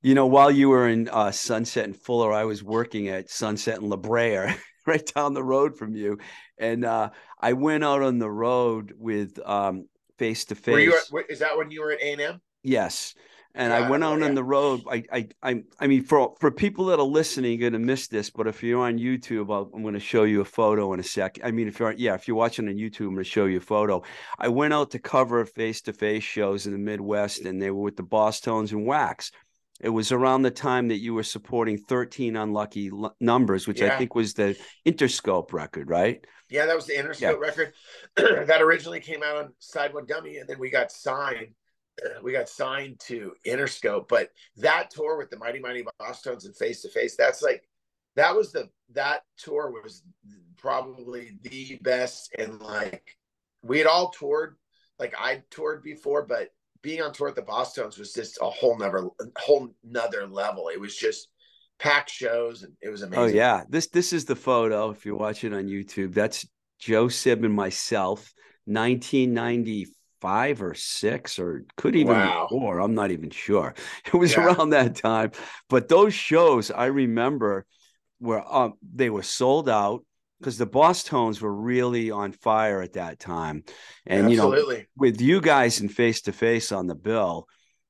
You 0.02 0.16
know, 0.16 0.28
while 0.28 0.52
you 0.52 0.70
were 0.70 0.88
in 0.88 1.10
uh, 1.10 1.32
Sunset 1.32 1.86
and 1.86 1.96
Fuller, 1.96 2.32
I 2.32 2.46
was 2.46 2.64
working 2.64 3.08
at 3.10 3.30
Sunset 3.30 3.80
and 3.80 3.90
La 3.90 3.98
Brea, 3.98 4.56
right 4.86 5.14
down 5.16 5.34
the 5.34 5.44
road 5.44 5.78
from 5.78 5.96
you, 5.96 6.20
and 6.58 6.86
uh, 6.86 7.10
I 7.40 7.54
went 7.54 7.84
out 7.84 8.02
on 8.02 8.20
the 8.20 8.30
road 8.30 8.94
with 8.98 9.40
um, 9.46 9.88
face 10.18 10.46
to 10.46 10.56
face. 10.56 10.94
Is 11.30 11.40
that 11.40 11.58
when 11.58 11.72
you 11.72 11.82
were 11.82 11.92
at 11.92 12.02
A 12.02 12.12
and 12.14 12.22
M? 12.22 12.42
Yes, 12.64 13.16
and 13.58 13.72
yeah, 13.72 13.78
I 13.78 13.90
went 13.90 14.04
out 14.04 14.22
on 14.22 14.36
the 14.36 14.44
road. 14.44 14.84
I, 14.90 15.04
I, 15.12 15.28
I, 15.42 15.64
I 15.80 15.88
mean, 15.88 16.04
for 16.04 16.36
for 16.40 16.52
people 16.52 16.86
that 16.86 17.00
are 17.00 17.06
listening, 17.06 17.60
you're 17.60 17.72
gonna 17.72 17.84
miss 17.84 18.08
this. 18.08 18.30
But 18.30 18.48
if 18.48 18.62
you're 18.62 18.82
on 18.82 19.00
YouTube, 19.00 19.52
i 19.52 19.76
am 19.76 19.84
gonna 19.84 20.00
show 20.00 20.24
you 20.24 20.42
a 20.42 20.46
photo 20.46 20.94
in 20.94 21.00
a 21.00 21.04
sec. 21.04 21.40
I 21.44 21.50
mean, 21.50 21.68
if 21.68 21.80
you're 21.80 21.92
yeah, 21.94 22.14
if 22.14 22.28
you're 22.28 22.38
watching 22.38 22.68
on 22.68 22.76
YouTube, 22.76 23.08
I'm 23.08 23.16
gonna 23.16 23.24
show 23.24 23.46
you 23.46 23.58
a 23.58 23.62
photo. 23.62 24.04
I 24.38 24.50
went 24.50 24.74
out 24.74 24.92
to 24.92 25.00
cover 25.00 25.44
face 25.46 25.82
to 25.82 25.94
face 25.94 26.24
shows 26.24 26.68
in 26.68 26.72
the 26.72 26.78
Midwest, 26.78 27.46
and 27.46 27.60
they 27.60 27.72
were 27.72 27.82
with 27.82 27.98
the 27.98 28.04
Bosstones 28.04 28.72
and 28.72 28.86
Wax. 28.86 29.32
It 29.80 29.90
was 29.90 30.12
around 30.12 30.42
the 30.42 30.52
time 30.52 30.88
that 30.88 30.98
you 30.98 31.14
were 31.14 31.24
supporting 31.24 31.78
13 31.78 32.36
Unlucky 32.36 32.90
L- 32.90 33.16
Numbers, 33.20 33.68
which 33.68 33.82
yeah. 33.82 33.94
I 33.94 33.98
think 33.98 34.16
was 34.16 34.34
the 34.34 34.58
Interscope 34.86 35.54
record, 35.54 35.90
right? 35.90 36.24
Yeah, 36.50 36.66
that 36.66 36.76
was 36.76 36.86
the 36.86 36.94
Interscope 36.94 37.22
yeah. 37.22 37.32
record 37.32 37.74
that 38.16 38.62
originally 38.62 39.00
came 39.00 39.22
out 39.22 39.38
on 39.38 39.54
Side 39.60 39.94
One 39.94 40.06
Dummy, 40.06 40.38
and 40.38 40.48
then 40.48 40.58
we 40.60 40.70
got 40.70 40.92
signed 40.92 41.50
we 42.22 42.32
got 42.32 42.50
signed 42.50 43.00
to 43.02 43.34
Interscope, 43.46 44.08
but 44.08 44.30
that 44.58 44.92
tour 44.92 45.18
with 45.18 45.30
the 45.30 45.38
Mighty 45.38 45.60
Mighty 45.60 45.84
Bosstones 46.00 46.46
and 46.46 46.56
Face 46.56 46.82
to 46.82 46.90
Face, 46.90 47.16
that's 47.16 47.42
like 47.42 47.64
that 48.16 48.36
was 48.36 48.52
the 48.52 48.70
that 48.94 49.22
tour 49.38 49.72
was 49.72 50.04
probably 50.58 51.38
the 51.44 51.80
best 51.82 52.34
and 52.38 52.60
like 52.60 53.16
we 53.62 53.78
had 53.78 53.88
all 53.88 54.10
toured 54.10 54.56
like 55.00 55.14
I 55.18 55.44
toured 55.52 55.84
before, 55.84 56.26
but 56.26 56.50
being 56.82 57.02
on 57.02 57.14
tour 57.14 57.28
with 57.28 57.36
the 57.36 57.42
Bosstones 57.42 57.98
was 57.98 58.14
just 58.14 58.38
a 58.42 58.50
whole 58.50 58.78
nother 58.78 59.10
whole 59.38 59.70
nother 59.84 60.28
level. 60.28 60.70
It 60.70 60.80
was 60.80 60.96
just 60.96 61.30
packed 61.80 62.10
shows 62.10 62.64
and 62.64 62.74
it 62.82 62.90
was 62.90 63.04
oh, 63.04 63.08
amazing. 63.08 63.24
Oh 63.24 63.28
yeah. 63.28 63.64
This 63.70 63.88
this 63.88 64.14
is 64.14 64.26
the 64.26 64.36
photo 64.36 64.90
if 64.90 65.06
you're 65.06 65.16
watching 65.16 65.54
on 65.54 65.68
YouTube. 65.68 66.14
That's 66.14 66.48
Joe 66.80 67.08
Sib 67.08 67.44
and 67.44 67.54
myself, 67.54 68.34
1994 68.66 69.97
five 70.22 70.62
or 70.62 70.74
six 70.74 71.40
or 71.40 71.66
could 71.76 71.96
even 71.96 72.14
wow. 72.14 72.48
be 72.50 72.58
four. 72.58 72.80
I'm 72.80 72.96
not 72.96 73.12
even 73.12 73.30
sure. 73.30 73.74
It 74.06 74.14
was 74.14 74.34
yeah. 74.34 74.46
around 74.46 74.72
that 74.72 74.96
time. 74.96 75.32
But 75.70 75.88
those 75.88 76.14
shows 76.14 76.72
I 76.72 76.86
remember 76.86 77.66
were 78.20 78.44
um, 78.48 78.74
they 78.82 79.10
were 79.10 79.24
sold 79.24 79.70
out 79.70 80.04
because 80.40 80.58
the 80.58 80.68
Bosstones 80.68 81.42
were 81.42 81.54
really 81.54 82.12
on 82.12 82.32
fire 82.32 82.82
at 82.82 82.94
that 82.94 83.20
time. 83.20 83.64
And 84.06 84.32
Absolutely. 84.32 84.76
you 84.76 84.82
know, 84.82 84.86
with 84.96 85.22
you 85.22 85.42
guys 85.42 85.82
in 85.82 85.90
face 85.90 86.22
to 86.22 86.32
face 86.32 86.72
on 86.72 86.88
the 86.88 86.96
bill, 86.96 87.48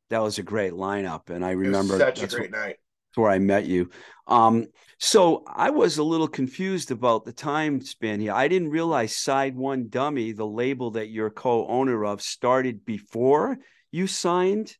that 0.09 0.21
was 0.21 0.37
a 0.37 0.43
great 0.43 0.73
lineup. 0.73 1.29
And 1.29 1.43
I 1.43 1.51
remember 1.51 1.97
such 1.97 2.23
a 2.23 2.27
great 2.27 2.51
night 2.51 2.77
where 3.17 3.31
I 3.31 3.39
met 3.39 3.65
you. 3.65 3.89
Um, 4.27 4.67
so 4.99 5.43
I 5.47 5.69
was 5.69 5.97
a 5.97 6.03
little 6.03 6.27
confused 6.27 6.91
about 6.91 7.23
the 7.23 7.31
time 7.31 7.81
span 7.81 8.19
here. 8.19 8.33
I 8.33 8.47
didn't 8.47 8.69
realize 8.69 9.15
Side 9.15 9.55
One 9.55 9.89
Dummy, 9.89 10.31
the 10.31 10.47
label 10.47 10.91
that 10.91 11.09
you're 11.09 11.29
co-owner 11.29 12.05
of, 12.05 12.21
started 12.21 12.83
before 12.83 13.57
you 13.91 14.07
signed 14.07 14.75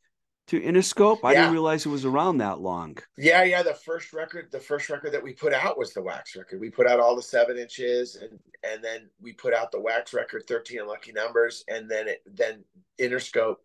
to 0.48 0.60
Interscope. 0.60 1.20
I 1.24 1.34
yeah. 1.34 1.42
didn't 1.42 1.54
realize 1.54 1.86
it 1.86 1.90
was 1.90 2.06
around 2.06 2.38
that 2.38 2.60
long. 2.60 2.98
Yeah, 3.18 3.44
yeah. 3.44 3.62
The 3.62 3.74
first 3.74 4.12
record, 4.14 4.48
the 4.52 4.60
first 4.60 4.90
record 4.90 5.12
that 5.12 5.22
we 5.22 5.34
put 5.34 5.54
out 5.54 5.78
was 5.78 5.94
the 5.94 6.02
Wax 6.02 6.36
record. 6.36 6.60
We 6.60 6.70
put 6.70 6.88
out 6.88 7.00
all 7.00 7.16
the 7.16 7.22
seven 7.22 7.58
inches, 7.58 8.16
and 8.16 8.40
and 8.64 8.84
then 8.84 9.10
we 9.22 9.34
put 9.34 9.54
out 9.54 9.72
the 9.72 9.80
Wax 9.80 10.14
record, 10.14 10.44
thirteen 10.48 10.86
Lucky 10.88 11.12
Numbers, 11.12 11.64
and 11.68 11.90
then 11.90 12.08
it 12.08 12.22
then 12.26 12.64
Interscope 13.00 13.58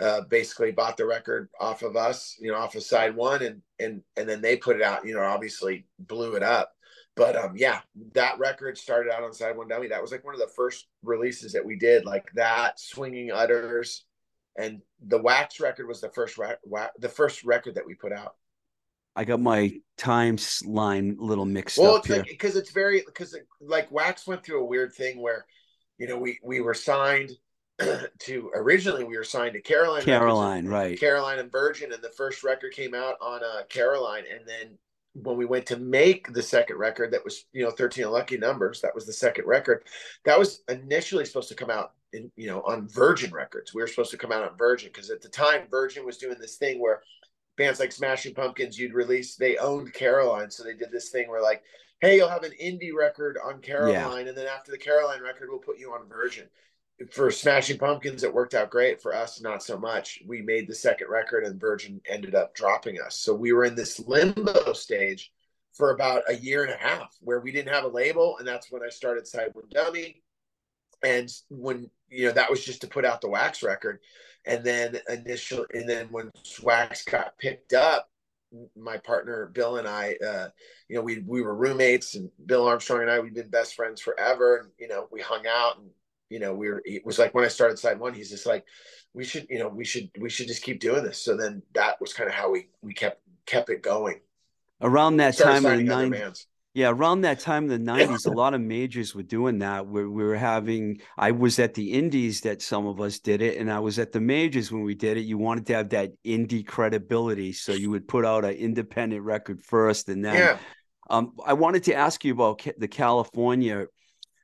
uh, 0.00 0.22
basically 0.28 0.72
bought 0.72 0.96
the 0.96 1.06
record 1.06 1.48
off 1.60 1.82
of 1.82 1.96
us, 1.96 2.36
you 2.40 2.50
know, 2.50 2.58
off 2.58 2.74
of 2.74 2.82
side 2.82 3.14
one, 3.14 3.42
and 3.42 3.62
and 3.78 4.02
and 4.16 4.28
then 4.28 4.40
they 4.40 4.56
put 4.56 4.76
it 4.76 4.82
out. 4.82 5.06
You 5.06 5.14
know, 5.14 5.22
obviously 5.22 5.86
blew 5.98 6.34
it 6.34 6.42
up. 6.42 6.72
But 7.16 7.36
um, 7.36 7.56
yeah, 7.56 7.80
that 8.14 8.38
record 8.38 8.76
started 8.76 9.12
out 9.12 9.22
on 9.22 9.32
side 9.32 9.56
one 9.56 9.68
dummy. 9.68 9.88
That 9.88 10.02
was 10.02 10.10
like 10.10 10.24
one 10.24 10.34
of 10.34 10.40
the 10.40 10.48
first 10.48 10.86
releases 11.02 11.52
that 11.52 11.64
we 11.64 11.76
did, 11.76 12.04
like 12.04 12.26
that, 12.34 12.80
swinging 12.80 13.30
utters, 13.30 14.04
and 14.58 14.80
the 15.06 15.22
wax 15.22 15.60
record 15.60 15.86
was 15.86 16.00
the 16.00 16.10
first 16.10 16.36
wa- 16.38 16.54
wa- 16.64 16.90
the 16.98 17.08
first 17.08 17.44
record 17.44 17.76
that 17.76 17.86
we 17.86 17.94
put 17.94 18.12
out. 18.12 18.34
I 19.16 19.24
got 19.24 19.40
my 19.40 19.80
timeline 19.96 21.14
little 21.18 21.44
mixed 21.44 21.78
well, 21.78 21.94
up 21.94 21.98
it's 21.98 22.08
here. 22.08 22.16
like 22.18 22.26
because 22.26 22.56
it's 22.56 22.72
very 22.72 23.04
because 23.06 23.36
like 23.60 23.90
wax 23.92 24.26
went 24.26 24.44
through 24.44 24.62
a 24.62 24.66
weird 24.66 24.92
thing 24.92 25.22
where, 25.22 25.46
you 25.98 26.08
know, 26.08 26.18
we 26.18 26.40
we 26.42 26.60
were 26.60 26.74
signed 26.74 27.30
to 28.20 28.50
originally 28.54 29.04
we 29.04 29.16
were 29.16 29.24
signed 29.24 29.54
to 29.54 29.60
Caroline. 29.60 30.02
Caroline, 30.02 30.66
right? 30.68 30.98
Caroline 30.98 31.38
and 31.38 31.50
Virgin, 31.50 31.92
and 31.92 32.02
the 32.02 32.10
first 32.10 32.44
record 32.44 32.72
came 32.72 32.94
out 32.94 33.16
on 33.20 33.42
uh, 33.42 33.62
Caroline, 33.68 34.24
and 34.32 34.46
then 34.46 34.78
when 35.14 35.36
we 35.36 35.44
went 35.44 35.66
to 35.66 35.76
make 35.76 36.32
the 36.32 36.42
second 36.42 36.76
record, 36.76 37.12
that 37.12 37.24
was 37.24 37.46
you 37.52 37.64
know 37.64 37.70
thirteen 37.70 38.10
lucky 38.10 38.36
numbers. 38.36 38.80
That 38.80 38.94
was 38.94 39.06
the 39.06 39.12
second 39.12 39.46
record. 39.46 39.84
That 40.24 40.38
was 40.38 40.62
initially 40.68 41.24
supposed 41.24 41.48
to 41.48 41.54
come 41.56 41.70
out 41.70 41.92
in 42.12 42.30
you 42.36 42.46
know 42.46 42.62
on 42.62 42.88
Virgin 42.88 43.32
Records. 43.32 43.74
We 43.74 43.82
were 43.82 43.88
supposed 43.88 44.12
to 44.12 44.18
come 44.18 44.32
out 44.32 44.48
on 44.48 44.56
Virgin 44.56 44.90
because 44.92 45.10
at 45.10 45.20
the 45.20 45.28
time 45.28 45.66
Virgin 45.68 46.06
was 46.06 46.18
doing 46.18 46.38
this 46.38 46.56
thing 46.56 46.80
where 46.80 47.02
bands 47.56 47.80
like 47.80 47.92
Smashing 47.92 48.34
Pumpkins, 48.34 48.78
you'd 48.78 48.94
release. 48.94 49.34
They 49.34 49.56
owned 49.56 49.92
Caroline, 49.94 50.50
so 50.50 50.62
they 50.62 50.74
did 50.74 50.92
this 50.92 51.10
thing 51.10 51.28
where 51.28 51.42
like, 51.42 51.62
hey, 52.00 52.16
you'll 52.16 52.28
have 52.28 52.44
an 52.44 52.52
indie 52.62 52.94
record 52.96 53.36
on 53.44 53.60
Caroline, 53.60 54.24
yeah. 54.24 54.28
and 54.28 54.38
then 54.38 54.46
after 54.46 54.70
the 54.70 54.78
Caroline 54.78 55.22
record, 55.22 55.48
we'll 55.50 55.58
put 55.58 55.78
you 55.78 55.92
on 55.92 56.08
Virgin 56.08 56.46
for 57.10 57.30
Smashing 57.30 57.78
Pumpkins, 57.78 58.22
it 58.22 58.32
worked 58.32 58.54
out 58.54 58.70
great. 58.70 59.02
For 59.02 59.14
us, 59.14 59.40
not 59.40 59.62
so 59.62 59.78
much. 59.78 60.22
We 60.26 60.42
made 60.42 60.68
the 60.68 60.74
second 60.74 61.08
record, 61.10 61.44
and 61.44 61.60
Virgin 61.60 62.00
ended 62.08 62.34
up 62.34 62.54
dropping 62.54 63.00
us. 63.00 63.18
So 63.18 63.34
we 63.34 63.52
were 63.52 63.64
in 63.64 63.74
this 63.74 63.98
limbo 64.00 64.72
stage 64.72 65.32
for 65.72 65.90
about 65.90 66.22
a 66.28 66.36
year 66.36 66.62
and 66.62 66.72
a 66.72 66.76
half, 66.76 67.16
where 67.20 67.40
we 67.40 67.50
didn't 67.50 67.74
have 67.74 67.84
a 67.84 67.88
label, 67.88 68.38
and 68.38 68.46
that's 68.46 68.70
when 68.70 68.82
I 68.82 68.90
started 68.90 69.26
Side 69.26 69.52
Dummy. 69.70 70.22
And 71.02 71.28
when 71.50 71.90
you 72.08 72.26
know 72.26 72.32
that 72.32 72.50
was 72.50 72.64
just 72.64 72.80
to 72.82 72.86
put 72.86 73.04
out 73.04 73.20
the 73.20 73.28
Wax 73.28 73.62
record, 73.62 73.98
and 74.46 74.64
then 74.64 74.98
initial, 75.08 75.66
and 75.74 75.88
then 75.88 76.06
when 76.10 76.30
Wax 76.62 77.04
got 77.04 77.36
picked 77.38 77.72
up, 77.72 78.08
my 78.76 78.98
partner 78.98 79.50
Bill 79.52 79.78
and 79.78 79.88
I, 79.88 80.16
uh, 80.24 80.48
you 80.88 80.96
know, 80.96 81.02
we 81.02 81.18
we 81.26 81.42
were 81.42 81.56
roommates, 81.56 82.14
and 82.14 82.30
Bill 82.46 82.66
Armstrong 82.68 83.02
and 83.02 83.10
I, 83.10 83.18
we've 83.18 83.34
been 83.34 83.48
best 83.48 83.74
friends 83.74 84.00
forever, 84.00 84.58
and 84.58 84.70
you 84.78 84.86
know, 84.86 85.08
we 85.10 85.20
hung 85.20 85.44
out 85.48 85.78
and 85.78 85.90
you 86.34 86.40
know, 86.40 86.52
we 86.52 86.68
were, 86.68 86.82
it 86.84 87.06
was 87.06 87.16
like 87.16 87.32
when 87.32 87.44
I 87.44 87.48
started 87.48 87.78
side 87.78 88.00
one, 88.00 88.12
he's 88.12 88.28
just 88.28 88.44
like, 88.44 88.64
we 89.12 89.22
should, 89.22 89.46
you 89.48 89.60
know, 89.60 89.68
we 89.68 89.84
should, 89.84 90.10
we 90.18 90.28
should 90.28 90.48
just 90.48 90.64
keep 90.64 90.80
doing 90.80 91.04
this. 91.04 91.22
So 91.22 91.36
then 91.36 91.62
that 91.74 92.00
was 92.00 92.12
kind 92.12 92.28
of 92.28 92.34
how 92.34 92.50
we, 92.50 92.70
we 92.82 92.92
kept, 92.92 93.20
kept 93.46 93.70
it 93.70 93.82
going. 93.82 94.18
Around 94.80 95.18
that 95.18 95.38
time 95.38 95.64
in 95.64 95.86
the 95.86 95.92
90s. 95.92 96.46
Yeah, 96.74 96.90
around 96.90 97.20
that 97.20 97.38
time 97.38 97.70
in 97.70 97.84
the 97.84 97.92
90s, 97.92 98.26
a 98.26 98.30
lot 98.30 98.52
of 98.52 98.60
majors 98.62 99.14
were 99.14 99.22
doing 99.22 99.60
that. 99.60 99.86
We, 99.86 100.08
we 100.08 100.24
were 100.24 100.34
having, 100.34 101.00
I 101.16 101.30
was 101.30 101.60
at 101.60 101.74
the 101.74 101.92
indies 101.92 102.40
that 102.40 102.60
some 102.60 102.84
of 102.88 103.00
us 103.00 103.20
did 103.20 103.40
it, 103.40 103.58
and 103.58 103.70
I 103.70 103.78
was 103.78 104.00
at 104.00 104.10
the 104.10 104.20
majors 104.20 104.72
when 104.72 104.82
we 104.82 104.96
did 104.96 105.16
it. 105.16 105.20
You 105.20 105.38
wanted 105.38 105.66
to 105.66 105.74
have 105.74 105.90
that 105.90 106.14
indie 106.24 106.66
credibility. 106.66 107.52
So 107.52 107.70
you 107.70 107.90
would 107.90 108.08
put 108.08 108.24
out 108.24 108.44
an 108.44 108.54
independent 108.54 109.22
record 109.22 109.62
first. 109.62 110.08
And 110.08 110.24
then 110.24 110.34
yeah. 110.34 110.58
um, 111.08 111.34
I 111.46 111.52
wanted 111.52 111.84
to 111.84 111.94
ask 111.94 112.24
you 112.24 112.32
about 112.32 112.66
the 112.76 112.88
California 112.88 113.86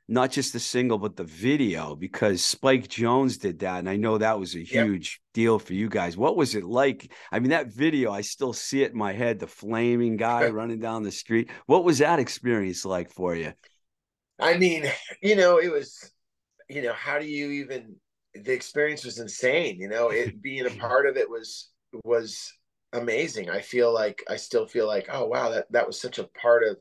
not 0.07 0.31
just 0.31 0.53
the 0.53 0.59
single 0.59 0.97
but 0.97 1.15
the 1.15 1.23
video 1.23 1.95
because 1.95 2.43
Spike 2.43 2.87
Jonze 2.87 3.39
did 3.39 3.59
that 3.59 3.79
and 3.79 3.89
I 3.89 3.95
know 3.95 4.17
that 4.17 4.39
was 4.39 4.55
a 4.55 4.63
huge 4.63 5.21
yep. 5.21 5.33
deal 5.33 5.59
for 5.59 5.73
you 5.73 5.89
guys. 5.89 6.17
What 6.17 6.35
was 6.35 6.55
it 6.55 6.63
like? 6.63 7.11
I 7.31 7.39
mean 7.39 7.51
that 7.51 7.73
video 7.73 8.11
I 8.11 8.21
still 8.21 8.53
see 8.53 8.83
it 8.83 8.91
in 8.91 8.97
my 8.97 9.13
head 9.13 9.39
the 9.39 9.47
flaming 9.47 10.17
guy 10.17 10.49
running 10.49 10.79
down 10.79 11.03
the 11.03 11.11
street. 11.11 11.49
What 11.65 11.83
was 11.83 11.99
that 11.99 12.19
experience 12.19 12.85
like 12.85 13.09
for 13.09 13.35
you? 13.35 13.53
I 14.39 14.57
mean, 14.57 14.85
you 15.21 15.35
know, 15.35 15.59
it 15.59 15.71
was 15.71 16.11
you 16.67 16.81
know, 16.81 16.93
how 16.93 17.19
do 17.19 17.25
you 17.25 17.51
even 17.51 17.95
the 18.33 18.53
experience 18.53 19.03
was 19.03 19.19
insane, 19.19 19.79
you 19.79 19.89
know, 19.89 20.09
it 20.09 20.41
being 20.43 20.65
a 20.65 20.71
part 20.71 21.05
of 21.05 21.17
it 21.17 21.29
was 21.29 21.69
was 22.03 22.51
amazing. 22.93 23.49
I 23.49 23.61
feel 23.61 23.93
like 23.93 24.23
I 24.29 24.35
still 24.35 24.67
feel 24.67 24.87
like, 24.87 25.07
oh 25.11 25.25
wow, 25.25 25.49
that 25.49 25.71
that 25.71 25.87
was 25.87 25.99
such 25.99 26.19
a 26.19 26.27
part 26.41 26.63
of 26.63 26.77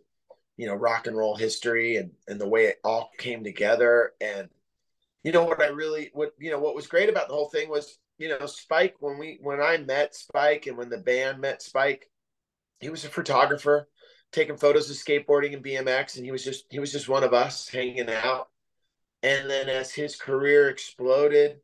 you 0.61 0.67
know 0.67 0.75
rock 0.75 1.07
and 1.07 1.17
roll 1.17 1.35
history 1.35 1.97
and 1.97 2.11
and 2.29 2.39
the 2.39 2.47
way 2.47 2.67
it 2.67 2.81
all 2.85 3.11
came 3.17 3.43
together 3.43 4.13
and 4.21 4.51
you 5.25 5.33
know 5.33 5.43
what 5.43 5.63
I 5.63 5.69
really 5.69 6.11
what 6.13 6.35
you 6.39 6.51
know 6.51 6.59
what 6.59 6.75
was 6.75 6.87
great 6.87 7.09
about 7.09 7.29
the 7.29 7.35
whole 7.35 7.49
thing 7.49 7.71
was 7.71 7.97
you 8.19 8.29
know 8.29 8.45
Spike 8.45 8.97
when 9.01 9.17
we 9.17 9.39
when 9.41 9.63
I 9.63 9.79
met 9.79 10.15
Spike 10.15 10.67
and 10.67 10.77
when 10.77 10.91
the 10.91 10.99
band 10.99 11.41
met 11.41 11.63
Spike, 11.63 12.11
he 12.79 12.91
was 12.91 13.07
a 13.07 13.09
photographer 13.09 13.89
taking 14.33 14.59
photos 14.59 14.91
of 14.91 14.97
skateboarding 14.97 15.55
and 15.55 15.65
BMX, 15.65 16.17
and 16.17 16.27
he 16.27 16.31
was 16.31 16.45
just 16.45 16.67
he 16.69 16.79
was 16.79 16.93
just 16.93 17.09
one 17.09 17.25
of 17.25 17.33
us 17.33 17.67
hanging 17.69 18.11
out. 18.11 18.49
And 19.23 19.49
then 19.49 19.71
as 19.71 19.93
his 19.93 20.15
career 20.15 20.69
exploded, 20.69 21.61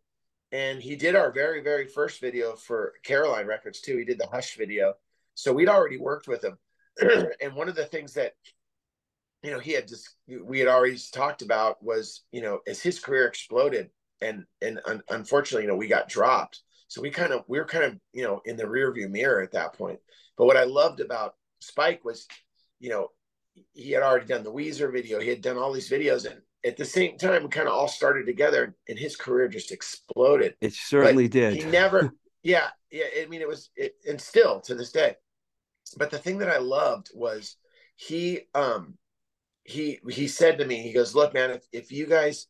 and 0.53 0.81
he 0.81 0.97
did 0.97 1.17
our 1.17 1.31
very 1.33 1.63
very 1.63 1.87
first 1.87 2.19
video 2.23 2.57
for 2.57 2.95
Caroline 3.05 3.47
Records 3.47 3.83
too. 3.83 3.99
He 3.99 4.07
did 4.07 4.19
the 4.19 4.27
Hush 4.27 4.57
video, 4.57 4.95
so 5.35 5.53
we'd 5.53 5.69
already 5.69 5.99
worked 5.99 6.29
with 6.29 6.43
him. 6.43 6.57
and 7.43 7.55
one 7.55 7.69
of 7.69 7.75
the 7.75 7.85
things 7.85 8.15
that 8.15 8.33
you 9.43 9.51
know 9.51 9.59
he 9.59 9.73
had 9.73 9.89
just 9.89 10.17
we 10.45 10.59
had 10.59 10.69
already 10.69 10.99
talked 11.13 11.43
about 11.43 11.83
was 11.83 12.25
you 12.33 12.43
know 12.43 12.61
as 12.67 12.83
his 12.83 12.99
career 12.99 13.27
exploded 13.27 13.91
and 14.21 14.45
and 14.63 14.81
un- 14.87 15.03
unfortunately 15.11 15.63
you 15.63 15.69
know 15.69 15.77
we 15.77 15.89
got 15.89 16.09
dropped. 16.09 16.63
So 16.89 17.03
we 17.03 17.11
kind 17.11 17.33
of 17.33 17.45
we 17.49 17.59
were 17.59 17.65
kind 17.65 17.85
of 17.85 17.97
you 18.13 18.23
know 18.23 18.41
in 18.45 18.57
the 18.57 18.65
rearview 18.65 19.11
mirror 19.11 19.43
at 19.43 19.53
that 19.53 19.75
point. 19.75 19.99
But 20.37 20.47
what 20.47 20.57
i 20.57 20.65
loved 20.65 21.01
about 21.01 21.35
spike 21.61 22.05
was 22.05 22.27
you 22.81 22.91
know 22.91 23.11
he 23.73 23.91
had 23.93 24.03
already 24.03 24.27
done 24.27 24.43
the 24.43 24.53
weezer 24.53 24.93
video. 24.93 25.19
He 25.19 25.31
had 25.31 25.41
done 25.41 25.57
all 25.57 25.73
these 25.73 25.91
videos 25.91 26.31
and 26.31 26.41
at 26.65 26.77
the 26.77 26.85
same 26.85 27.17
time 27.17 27.43
we 27.43 27.49
kind 27.49 27.69
of 27.69 27.75
all 27.75 27.89
started 27.89 28.27
together 28.27 28.75
and 28.89 28.99
his 28.99 29.17
career 29.17 29.49
just 29.49 29.73
exploded. 29.73 30.55
It 30.61 30.75
certainly 30.75 31.29
but 31.29 31.33
did. 31.33 31.55
he 31.55 31.65
never 31.65 32.13
yeah 32.43 32.69
yeah 32.91 33.05
i 33.23 33.27
mean 33.27 33.41
it 33.41 33.49
was 33.49 33.71
it, 33.77 33.95
and 34.09 34.21
still 34.21 34.61
to 34.63 34.75
this 34.75 34.93
day. 34.93 35.15
But 35.97 36.11
the 36.11 36.19
thing 36.19 36.39
that 36.39 36.51
i 36.51 36.59
loved 36.59 37.11
was 37.15 37.57
he 37.97 38.41
um 38.55 38.99
he 39.67 39.99
he 40.09 40.29
said 40.29 40.59
to 40.59 40.65
me, 40.65 40.83
he 40.83 40.93
goes, 40.93 41.15
"Look, 41.15 41.35
man, 41.35 41.51
if, 41.51 41.67
if 41.73 41.93
you 41.93 42.07
guys 42.07 42.47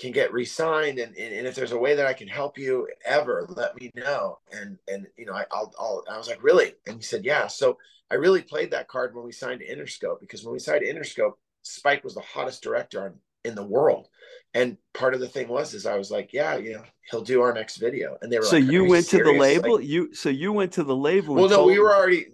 can 0.00 0.10
get 0.10 0.32
re-signed 0.32 0.98
and, 0.98 1.16
and, 1.16 1.32
and 1.32 1.46
if 1.46 1.54
there's 1.54 1.72
a 1.72 1.78
way 1.78 1.94
that 1.94 2.06
I 2.06 2.14
can 2.14 2.26
help 2.26 2.58
you 2.58 2.88
ever, 3.04 3.46
let 3.48 3.76
me 3.80 3.90
know." 3.94 4.38
And 4.52 4.78
and 4.88 5.06
you 5.16 5.26
know, 5.26 5.34
I, 5.34 5.44
I'll, 5.52 5.72
I'll 5.78 6.04
I 6.10 6.16
was 6.16 6.28
like, 6.28 6.42
"Really?" 6.42 6.72
And 6.86 6.96
he 6.96 7.02
said, 7.02 7.24
"Yeah." 7.24 7.46
So 7.46 7.78
I 8.10 8.14
really 8.16 8.42
played 8.42 8.70
that 8.70 8.88
card 8.88 9.14
when 9.14 9.24
we 9.24 9.32
signed 9.32 9.60
Interscope 9.60 10.20
because 10.20 10.44
when 10.44 10.52
we 10.52 10.58
signed 10.58 10.84
Interscope, 10.84 11.32
Spike 11.62 12.04
was 12.04 12.14
the 12.14 12.20
hottest 12.20 12.62
director 12.62 13.04
on, 13.04 13.14
in 13.44 13.54
the 13.54 13.64
world. 13.64 14.08
And 14.54 14.76
part 14.92 15.14
of 15.14 15.20
the 15.20 15.28
thing 15.28 15.48
was 15.48 15.74
is 15.74 15.84
I 15.84 15.96
was 15.96 16.10
like, 16.10 16.32
yeah, 16.32 16.56
you 16.56 16.74
know, 16.74 16.84
he'll 17.10 17.22
do 17.22 17.42
our 17.42 17.52
next 17.52 17.76
video. 17.76 18.16
And 18.22 18.32
they 18.32 18.38
were 18.38 18.44
so 18.44 18.56
like, 18.56 18.70
you 18.70 18.84
went 18.84 19.06
serious? 19.06 19.28
to 19.28 19.32
the 19.32 19.38
label. 19.38 19.76
Like, 19.76 19.86
you 19.86 20.14
so 20.14 20.28
you 20.28 20.52
went 20.52 20.72
to 20.74 20.84
the 20.84 20.96
label. 20.96 21.34
well, 21.34 21.48
no, 21.48 21.64
we 21.66 21.78
were 21.78 21.94
already. 21.94 22.26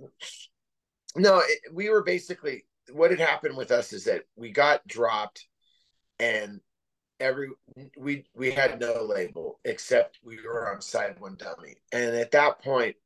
No, 1.16 1.38
it, 1.38 1.73
we 1.73 1.88
were 1.88 2.03
basically 2.03 2.64
what 2.92 3.11
had 3.11 3.20
happened 3.20 3.57
with 3.57 3.70
us 3.70 3.92
is 3.92 4.05
that 4.05 4.22
we 4.37 4.50
got 4.50 4.87
dropped 4.87 5.46
and 6.18 6.61
every 7.18 7.48
we 7.98 8.24
we 8.35 8.50
had 8.50 8.81
no 8.81 9.03
label 9.03 9.61
except 9.64 10.18
we 10.24 10.37
were 10.42 10.72
on 10.72 10.81
side 10.81 11.16
one 11.18 11.37
dummy 11.37 11.76
and 11.92 12.16
at 12.16 12.31
that 12.31 12.62
point 12.62 12.96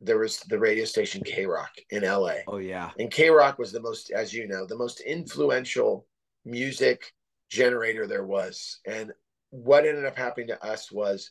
there 0.00 0.18
was 0.18 0.38
the 0.40 0.58
radio 0.58 0.84
station 0.84 1.22
KROQ 1.22 1.66
in 1.90 2.02
LA. 2.02 2.34
Oh 2.46 2.58
yeah. 2.58 2.90
And 2.98 3.10
KROQ 3.10 3.58
was 3.58 3.72
the 3.72 3.80
most 3.80 4.10
as 4.10 4.32
you 4.32 4.46
know, 4.46 4.64
the 4.64 4.76
most 4.76 5.00
influential 5.00 6.06
music 6.44 7.12
generator 7.50 8.06
there 8.06 8.24
was. 8.24 8.80
And 8.86 9.12
what 9.50 9.86
ended 9.86 10.04
up 10.04 10.16
happening 10.16 10.48
to 10.48 10.64
us 10.64 10.92
was 10.92 11.30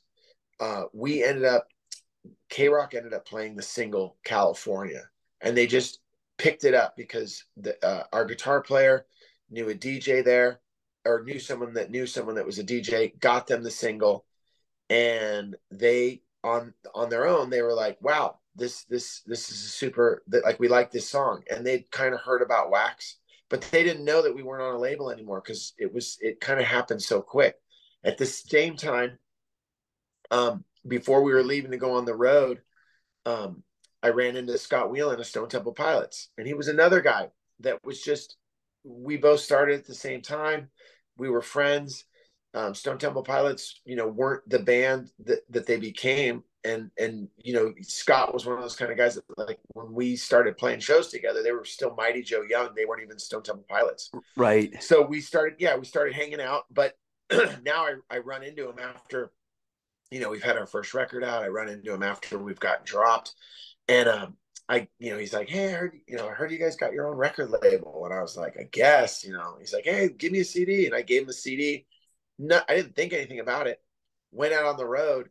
uh 0.60 0.84
we 0.94 1.24
ended 1.24 1.46
up 1.46 1.68
KROQ 2.52 2.96
ended 2.96 3.14
up 3.14 3.26
playing 3.26 3.56
the 3.56 3.62
single 3.62 4.18
California 4.26 5.04
and 5.42 5.56
they 5.56 5.68
just 5.68 6.00
picked 6.38 6.64
it 6.64 6.74
up 6.74 6.96
because 6.96 7.44
the, 7.58 7.84
uh, 7.86 8.04
our 8.14 8.26
guitar 8.26 8.62
player 8.62 9.06
knew 9.50 9.70
a 9.70 9.74
DJ 9.74 10.24
there 10.24 10.60
or 11.06 11.24
knew 11.24 11.40
someone 11.40 11.74
that 11.74 11.90
knew 11.90 12.06
someone 12.06 12.36
that 12.36 12.46
was 12.46 12.60
a 12.60 12.64
DJ, 12.64 13.18
got 13.20 13.48
them 13.48 13.64
the 13.64 13.72
single, 13.72 14.26
and 14.90 15.56
they 15.72 16.22
on 16.44 16.74
on 16.94 17.10
their 17.10 17.28
own 17.28 17.50
they 17.50 17.62
were 17.62 17.74
like, 17.74 17.98
"Wow, 18.02 18.40
this 18.56 18.84
this 18.86 19.22
this 19.26 19.50
is 19.50 19.66
a 19.66 19.70
super 19.70 20.24
that 20.28 20.44
like 20.44 20.60
we 20.60 20.68
like 20.68 20.92
this 20.92 21.10
song," 21.10 21.44
and 21.50 21.66
they'd 21.66 21.90
kind 21.92 22.14
of 22.14 22.22
heard 22.22 22.42
about 22.42 22.70
Wax, 22.70 23.18
but 23.50 23.62
they 23.72 23.84
didn't 23.84 24.06
know 24.06 24.22
that 24.22 24.36
we 24.36 24.44
weren't 24.44 24.64
on 24.64 24.76
a 24.76 24.80
label 24.80 25.10
anymore 25.12 25.42
because 25.44 25.74
it 25.78 25.94
was 25.94 26.18
it 26.22 26.40
kind 26.42 26.60
of 26.60 26.66
happened 26.66 27.02
so 27.02 27.22
quick. 27.22 27.56
At 28.04 28.18
the 28.18 28.26
same 28.26 28.76
time, 28.78 29.18
um, 30.32 30.64
before 30.88 31.24
we 31.24 31.34
were 31.34 31.44
leaving 31.44 31.72
to 31.72 31.78
go 31.78 31.94
on 31.94 32.06
the 32.06 32.16
road, 32.16 32.62
um, 33.26 33.64
I 34.04 34.10
ran 34.10 34.36
into 34.36 34.58
Scott 34.58 34.90
Weiland 34.90 35.20
of 35.20 35.26
Stone 35.26 35.50
Temple 35.50 35.74
Pilots, 35.74 36.30
and 36.38 36.48
he 36.48 36.54
was 36.54 36.68
another 36.68 37.02
guy 37.02 37.30
that 37.62 37.84
was 37.84 38.02
just. 38.02 38.38
We 38.84 39.18
both 39.18 39.42
started 39.42 39.80
at 39.80 39.86
the 39.86 39.96
same 39.96 40.22
time. 40.22 40.70
We 41.18 41.30
were 41.30 41.42
friends. 41.42 42.06
Um, 42.54 42.74
Stone 42.74 43.00
Temple 43.00 43.24
Pilots, 43.24 43.82
you 43.84 43.98
know, 43.98 44.08
weren't 44.08 44.48
the 44.50 44.60
band 44.60 45.10
that, 45.26 45.40
that 45.50 45.66
they 45.66 45.78
became, 45.78 46.44
and 46.64 46.92
and 46.98 47.28
you 47.38 47.54
know, 47.54 47.74
Scott 47.82 48.34
was 48.34 48.46
one 48.46 48.56
of 48.56 48.62
those 48.62 48.76
kind 48.76 48.92
of 48.92 48.98
guys 48.98 49.16
that 49.16 49.24
like 49.38 49.60
when 49.74 49.94
we 49.94 50.16
started 50.16 50.58
playing 50.58 50.80
shows 50.80 51.10
together, 51.10 51.44
they 51.44 51.52
were 51.52 51.66
still 51.66 51.96
Mighty 51.96 52.22
Joe 52.22 52.42
Young. 52.42 52.70
They 52.76 52.86
weren't 52.86 53.04
even 53.04 53.20
Stone 53.20 53.44
Temple 53.44 53.66
Pilots, 53.70 54.12
right? 54.36 54.82
So 54.82 55.02
we 55.02 55.22
started, 55.22 55.56
yeah, 55.60 55.76
we 55.76 55.86
started 55.86 56.14
hanging 56.14 56.42
out. 56.42 56.64
But 56.72 56.98
now 57.64 57.86
I, 57.86 57.96
I 58.10 58.20
run 58.20 58.44
into 58.44 58.70
him 58.70 58.80
after, 58.80 59.32
you 60.12 60.20
know, 60.20 60.30
we've 60.30 60.44
had 60.44 60.58
our 60.58 60.68
first 60.68 60.94
record 60.94 61.24
out. 61.24 61.44
I 61.44 61.48
run 61.48 61.70
into 61.70 61.94
him 61.94 62.04
after 62.04 62.38
we've 62.38 62.60
gotten 62.60 62.86
dropped, 62.86 63.34
and 63.88 64.10
um, 64.10 64.38
I, 64.70 64.88
you 65.00 65.12
know, 65.12 65.18
he's 65.18 65.34
like, 65.34 65.50
hey, 65.50 65.68
I 65.68 65.72
heard, 65.72 66.00
you 66.08 66.18
know, 66.18 66.28
I 66.28 66.32
heard 66.32 66.52
you 66.52 66.58
guys 66.58 66.76
got 66.76 66.94
your 66.94 67.08
own 67.08 67.16
record 67.18 67.50
label, 67.50 68.04
and 68.06 68.14
I 68.14 68.22
was 68.22 68.36
like, 68.36 68.58
I 68.60 68.64
guess, 68.64 69.24
you 69.24 69.34
know, 69.34 69.56
he's 69.60 69.74
like, 69.74 69.86
hey, 69.86 70.10
give 70.10 70.32
me 70.32 70.40
a 70.40 70.46
CD, 70.46 70.86
and 70.86 70.96
I 70.96 71.02
gave 71.02 71.22
him 71.22 71.28
the 71.28 71.34
CD. 71.34 71.86
No, 72.38 72.60
I 72.68 72.76
didn't 72.76 72.96
think 72.96 73.14
anything 73.14 73.40
about 73.40 73.68
it. 73.68 73.82
Went 74.32 74.54
out 74.54 74.66
on 74.66 74.78
the 74.78 74.86
road, 74.86 75.30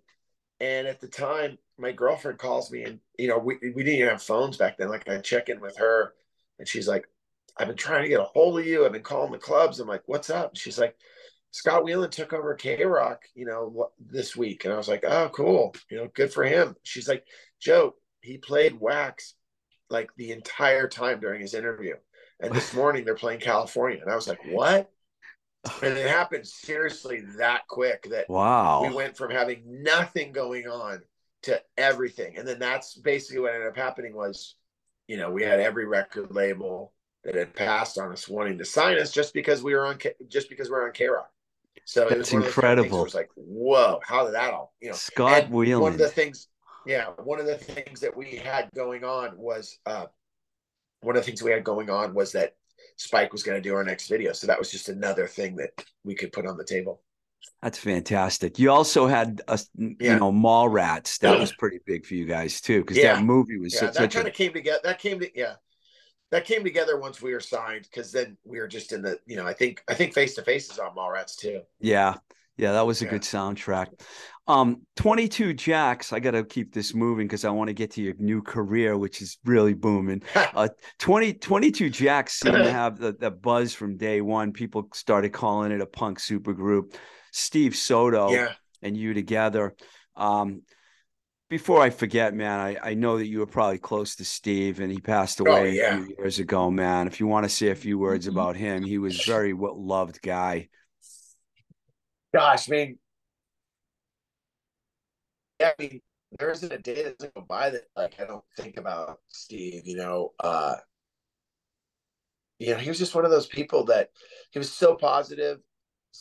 and 0.61 0.87
at 0.87 1.01
the 1.01 1.09
time, 1.09 1.59
my 1.79 1.92
girlfriend 1.92 2.38
calls 2.38 2.71
me, 2.73 2.85
and 2.85 3.01
you 3.19 3.29
know, 3.29 3.38
we 3.38 3.59
we 3.62 3.83
didn't 3.83 3.99
even 3.99 4.09
have 4.09 4.23
phones 4.23 4.57
back 4.57 4.79
then. 4.79 4.88
Like 4.88 5.09
I 5.09 5.19
check 5.19 5.51
in 5.51 5.61
with 5.61 5.77
her, 5.77 6.14
and 6.59 6.66
she's 6.66 6.88
like, 6.88 7.07
I've 7.59 7.69
been 7.69 7.77
trying 7.77 8.03
to 8.03 8.09
get 8.09 8.21
a 8.21 8.25
hold 8.25 8.59
of 8.59 8.66
you. 8.66 8.87
I've 8.87 8.92
been 8.92 9.03
calling 9.03 9.33
the 9.33 9.38
clubs. 9.38 9.81
I'm 9.81 9.88
like, 9.88 10.03
what's 10.07 10.31
up? 10.31 10.51
And 10.51 10.59
she's 10.59 10.79
like, 10.79 10.97
Scott 11.51 11.85
Weiland 11.85 12.11
took 12.11 12.33
over 12.33 12.57
KROQ, 12.57 13.19
you 13.35 13.47
know, 13.47 13.90
this 13.99 14.35
week, 14.37 14.64
and 14.64 14.75
I 14.75 14.77
was 14.77 14.88
like, 14.88 15.05
oh, 15.07 15.31
cool, 15.33 15.75
you 15.90 15.99
know, 15.99 16.09
good 16.14 16.33
for 16.33 16.45
him. 16.45 16.77
She's 16.83 17.09
like, 17.09 17.25
Joe, 17.61 17.95
he 18.27 18.39
played 18.39 18.79
Wax 18.81 19.35
like 19.89 20.11
the 20.17 20.33
entire 20.33 20.89
time 20.89 21.21
during 21.21 21.41
his 21.41 21.55
interview. 21.55 21.95
And 22.41 22.55
this 22.55 22.75
morning 22.75 23.05
they're 23.05 23.15
playing 23.15 23.41
California. 23.41 24.01
And 24.03 24.11
I 24.11 24.17
was 24.17 24.29
like, 24.29 24.41
what? 24.51 24.91
And 25.83 25.97
it 25.97 26.07
happened 26.11 26.47
seriously 26.47 27.23
that 27.39 27.67
quick 27.69 28.09
that 28.11 28.29
wow. 28.29 28.83
we 28.83 28.95
went 28.95 29.17
from 29.17 29.31
having 29.31 29.62
nothing 29.83 30.33
going 30.33 30.67
on 30.67 31.03
to 31.45 31.62
everything. 31.77 32.37
And 32.37 32.47
then 32.47 32.59
that's 32.59 32.95
basically 32.95 33.41
what 33.41 33.55
ended 33.55 33.69
up 33.69 33.77
happening 33.77 34.15
was, 34.15 34.57
you 35.07 35.17
know, 35.17 35.31
we 35.31 35.45
had 35.45 35.61
every 35.61 35.87
record 35.87 36.35
label 36.35 36.93
that 37.25 37.35
had 37.35 37.55
passed 37.55 37.99
on 37.99 38.12
us 38.12 38.29
wanting 38.29 38.59
to 38.59 38.65
sign 38.65 38.99
us 38.99 39.12
just 39.12 39.33
because 39.35 39.62
we 39.62 39.75
were 39.75 39.87
on 39.87 39.99
K- 39.99 40.15
just 40.29 40.49
because 40.49 40.69
we 40.69 40.77
are 40.77 40.87
on 40.87 40.93
KROQ. 40.93 41.25
So 41.85 42.09
that's 42.09 42.33
incredible. 42.33 43.01
It 43.01 43.05
was 43.05 43.15
like, 43.15 43.31
whoa, 43.37 44.01
how 44.03 44.25
did 44.25 44.35
that 44.35 44.53
all, 44.53 44.75
you 44.81 44.89
know? 44.89 44.97
Scott 44.97 45.51
Weiland. 45.51 45.81
One 45.81 45.93
of 45.93 45.99
the 45.99 46.09
things 46.09 46.49
yeah, 46.87 47.07
one 47.22 47.40
of 47.40 47.46
the 47.46 47.59
things 47.59 48.01
that 48.01 48.16
we 48.16 48.37
had 48.37 48.70
going 48.75 49.05
on 49.05 49.37
was 49.37 49.79
uh, 49.87 50.07
one 51.01 51.16
of 51.16 51.22
the 51.22 51.27
things 51.27 51.42
we 51.42 51.51
had 51.51 51.64
going 51.64 51.90
on 51.90 52.14
was 52.14 52.33
that 52.33 52.55
Spike 52.96 53.33
was 53.33 53.42
going 53.42 53.61
to 53.61 53.68
do 53.68 53.75
our 53.75 53.85
next 53.85 54.09
video, 54.09 54.33
so 54.33 54.46
that 54.46 54.59
was 54.59 54.70
just 54.70 54.88
another 54.88 55.27
thing 55.27 55.57
that 55.57 55.70
we 56.05 56.14
could 56.14 56.33
put 56.33 56.46
on 56.46 56.57
the 56.57 56.64
table. 56.64 57.03
That's 57.62 57.79
fantastic. 57.79 58.59
You 58.59 58.70
also 58.70 59.07
had 59.07 59.42
a, 59.49 59.59
yeah. 59.77 60.14
you 60.14 60.18
know 60.18 60.33
Mallrats. 60.33 61.18
That 61.18 61.38
was 61.38 61.53
pretty 61.53 61.81
big 61.87 62.07
for 62.07 62.14
you 62.14 62.27
guys 62.27 62.61
too, 62.61 62.81
because 62.81 62.96
yeah. 62.96 63.14
that 63.14 63.25
movie 63.25 63.59
was 63.59 63.75
yeah, 63.75 63.81
such, 63.81 63.94
that 63.94 64.12
kind 64.12 64.27
a... 64.27 64.31
of 64.31 64.37
came 64.37 64.53
together. 64.53 64.81
That 64.85 64.99
came 64.99 65.20
to 65.20 65.31
yeah, 65.35 65.55
that 66.31 66.44
came 66.44 66.64
together 66.64 66.99
once 66.99 67.20
we 67.22 67.33
were 67.33 67.40
signed 67.40 67.87
because 67.90 68.12
then 68.12 68.37
we 68.44 68.59
were 68.59 68.68
just 68.68 68.92
in 68.92 69.03
the 69.03 69.18
you 69.27 69.37
know 69.37 69.46
I 69.46 69.53
think 69.53 69.83
I 69.88 69.94
think 69.94 70.14
Face 70.14 70.35
to 70.35 70.42
Face 70.42 70.70
is 70.70 70.79
on 70.79 70.94
Mallrats 70.94 71.37
too. 71.37 71.62
Yeah, 71.81 72.14
yeah, 72.57 72.72
that 72.72 72.87
was 72.87 73.03
a 73.03 73.07
good 73.07 73.22
soundtrack. 73.22 73.88
Um, 74.49 74.83
22 74.97 75.55
Jacks, 75.55 76.13
I 76.13 76.21
got 76.21 76.33
to 76.33 76.45
keep 76.45 76.73
this 76.73 76.95
moving 76.95 77.27
because 77.27 77.45
I 77.45 77.51
want 77.51 77.69
to 77.69 77.75
get 77.75 77.93
to 77.93 78.03
your 78.03 78.15
new 78.19 78.43
career, 78.43 78.97
which 78.97 79.21
is 79.21 79.39
really 79.45 79.75
booming. 79.75 80.23
uh, 80.35 80.69
20, 80.99 81.35
22 81.35 81.91
Jacks 81.91 82.35
seem 82.35 82.53
to 82.53 82.73
have 82.73 82.99
the, 82.99 83.13
the 83.13 83.31
buzz 83.31 83.75
from 83.75 83.97
day 83.97 84.21
one. 84.21 84.53
People 84.53 84.89
started 84.95 85.31
calling 85.31 85.73
it 85.73 85.81
a 85.81 85.87
punk 85.87 86.21
supergroup. 86.21 86.95
Steve 87.33 87.75
Soto 87.75 88.31
yeah. 88.31 88.53
and 88.83 88.97
you 88.97 89.15
together. 89.15 89.75
Um, 90.15 90.63
before 91.49 91.81
I 91.81 91.91
forget, 91.91 92.35
man, 92.35 92.59
I, 92.59 92.77
I 92.83 92.95
know 92.95 93.19
that 93.19 93.27
you 93.27 93.41
were 93.41 93.47
probably 93.47 93.79
close 93.79 94.17
to 94.17 94.25
Steve 94.25 94.81
and 94.81 94.91
he 94.91 94.99
passed 94.99 95.39
away 95.41 95.61
oh, 95.61 95.65
yeah. 95.65 95.99
a 95.99 96.05
few 96.05 96.17
years 96.19 96.39
ago, 96.39 96.71
man. 96.71 97.07
If 97.07 97.21
you 97.21 97.27
want 97.27 97.45
to 97.45 97.49
say 97.51 97.69
a 97.69 97.75
few 97.75 97.99
words 97.99 98.27
mm-hmm. 98.27 98.37
about 98.37 98.57
him, 98.57 98.85
he 98.85 98.99
was 98.99 99.25
very 99.25 99.53
well 99.53 99.81
loved 99.81 100.21
guy. 100.23 100.69
Gosh, 102.35 102.69
I 102.69 102.73
mean, 102.73 102.99
I 105.66 105.74
mean, 105.79 106.00
there 106.38 106.50
isn't 106.50 106.72
a 106.72 106.79
day 106.79 107.05
that 107.05 107.18
doesn't 107.18 107.35
go 107.35 107.42
by 107.42 107.70
that 107.70 107.85
like 107.96 108.14
I 108.20 108.24
don't 108.24 108.44
think 108.57 108.76
about 108.76 109.20
Steve. 109.29 109.83
You 109.87 109.96
know, 109.96 110.33
uh, 110.40 110.76
you 112.59 112.72
know, 112.72 112.79
he 112.79 112.88
was 112.88 112.98
just 112.98 113.14
one 113.14 113.24
of 113.24 113.31
those 113.31 113.46
people 113.46 113.85
that 113.85 114.11
he 114.50 114.59
was 114.59 114.72
so 114.72 114.94
positive, 114.94 115.61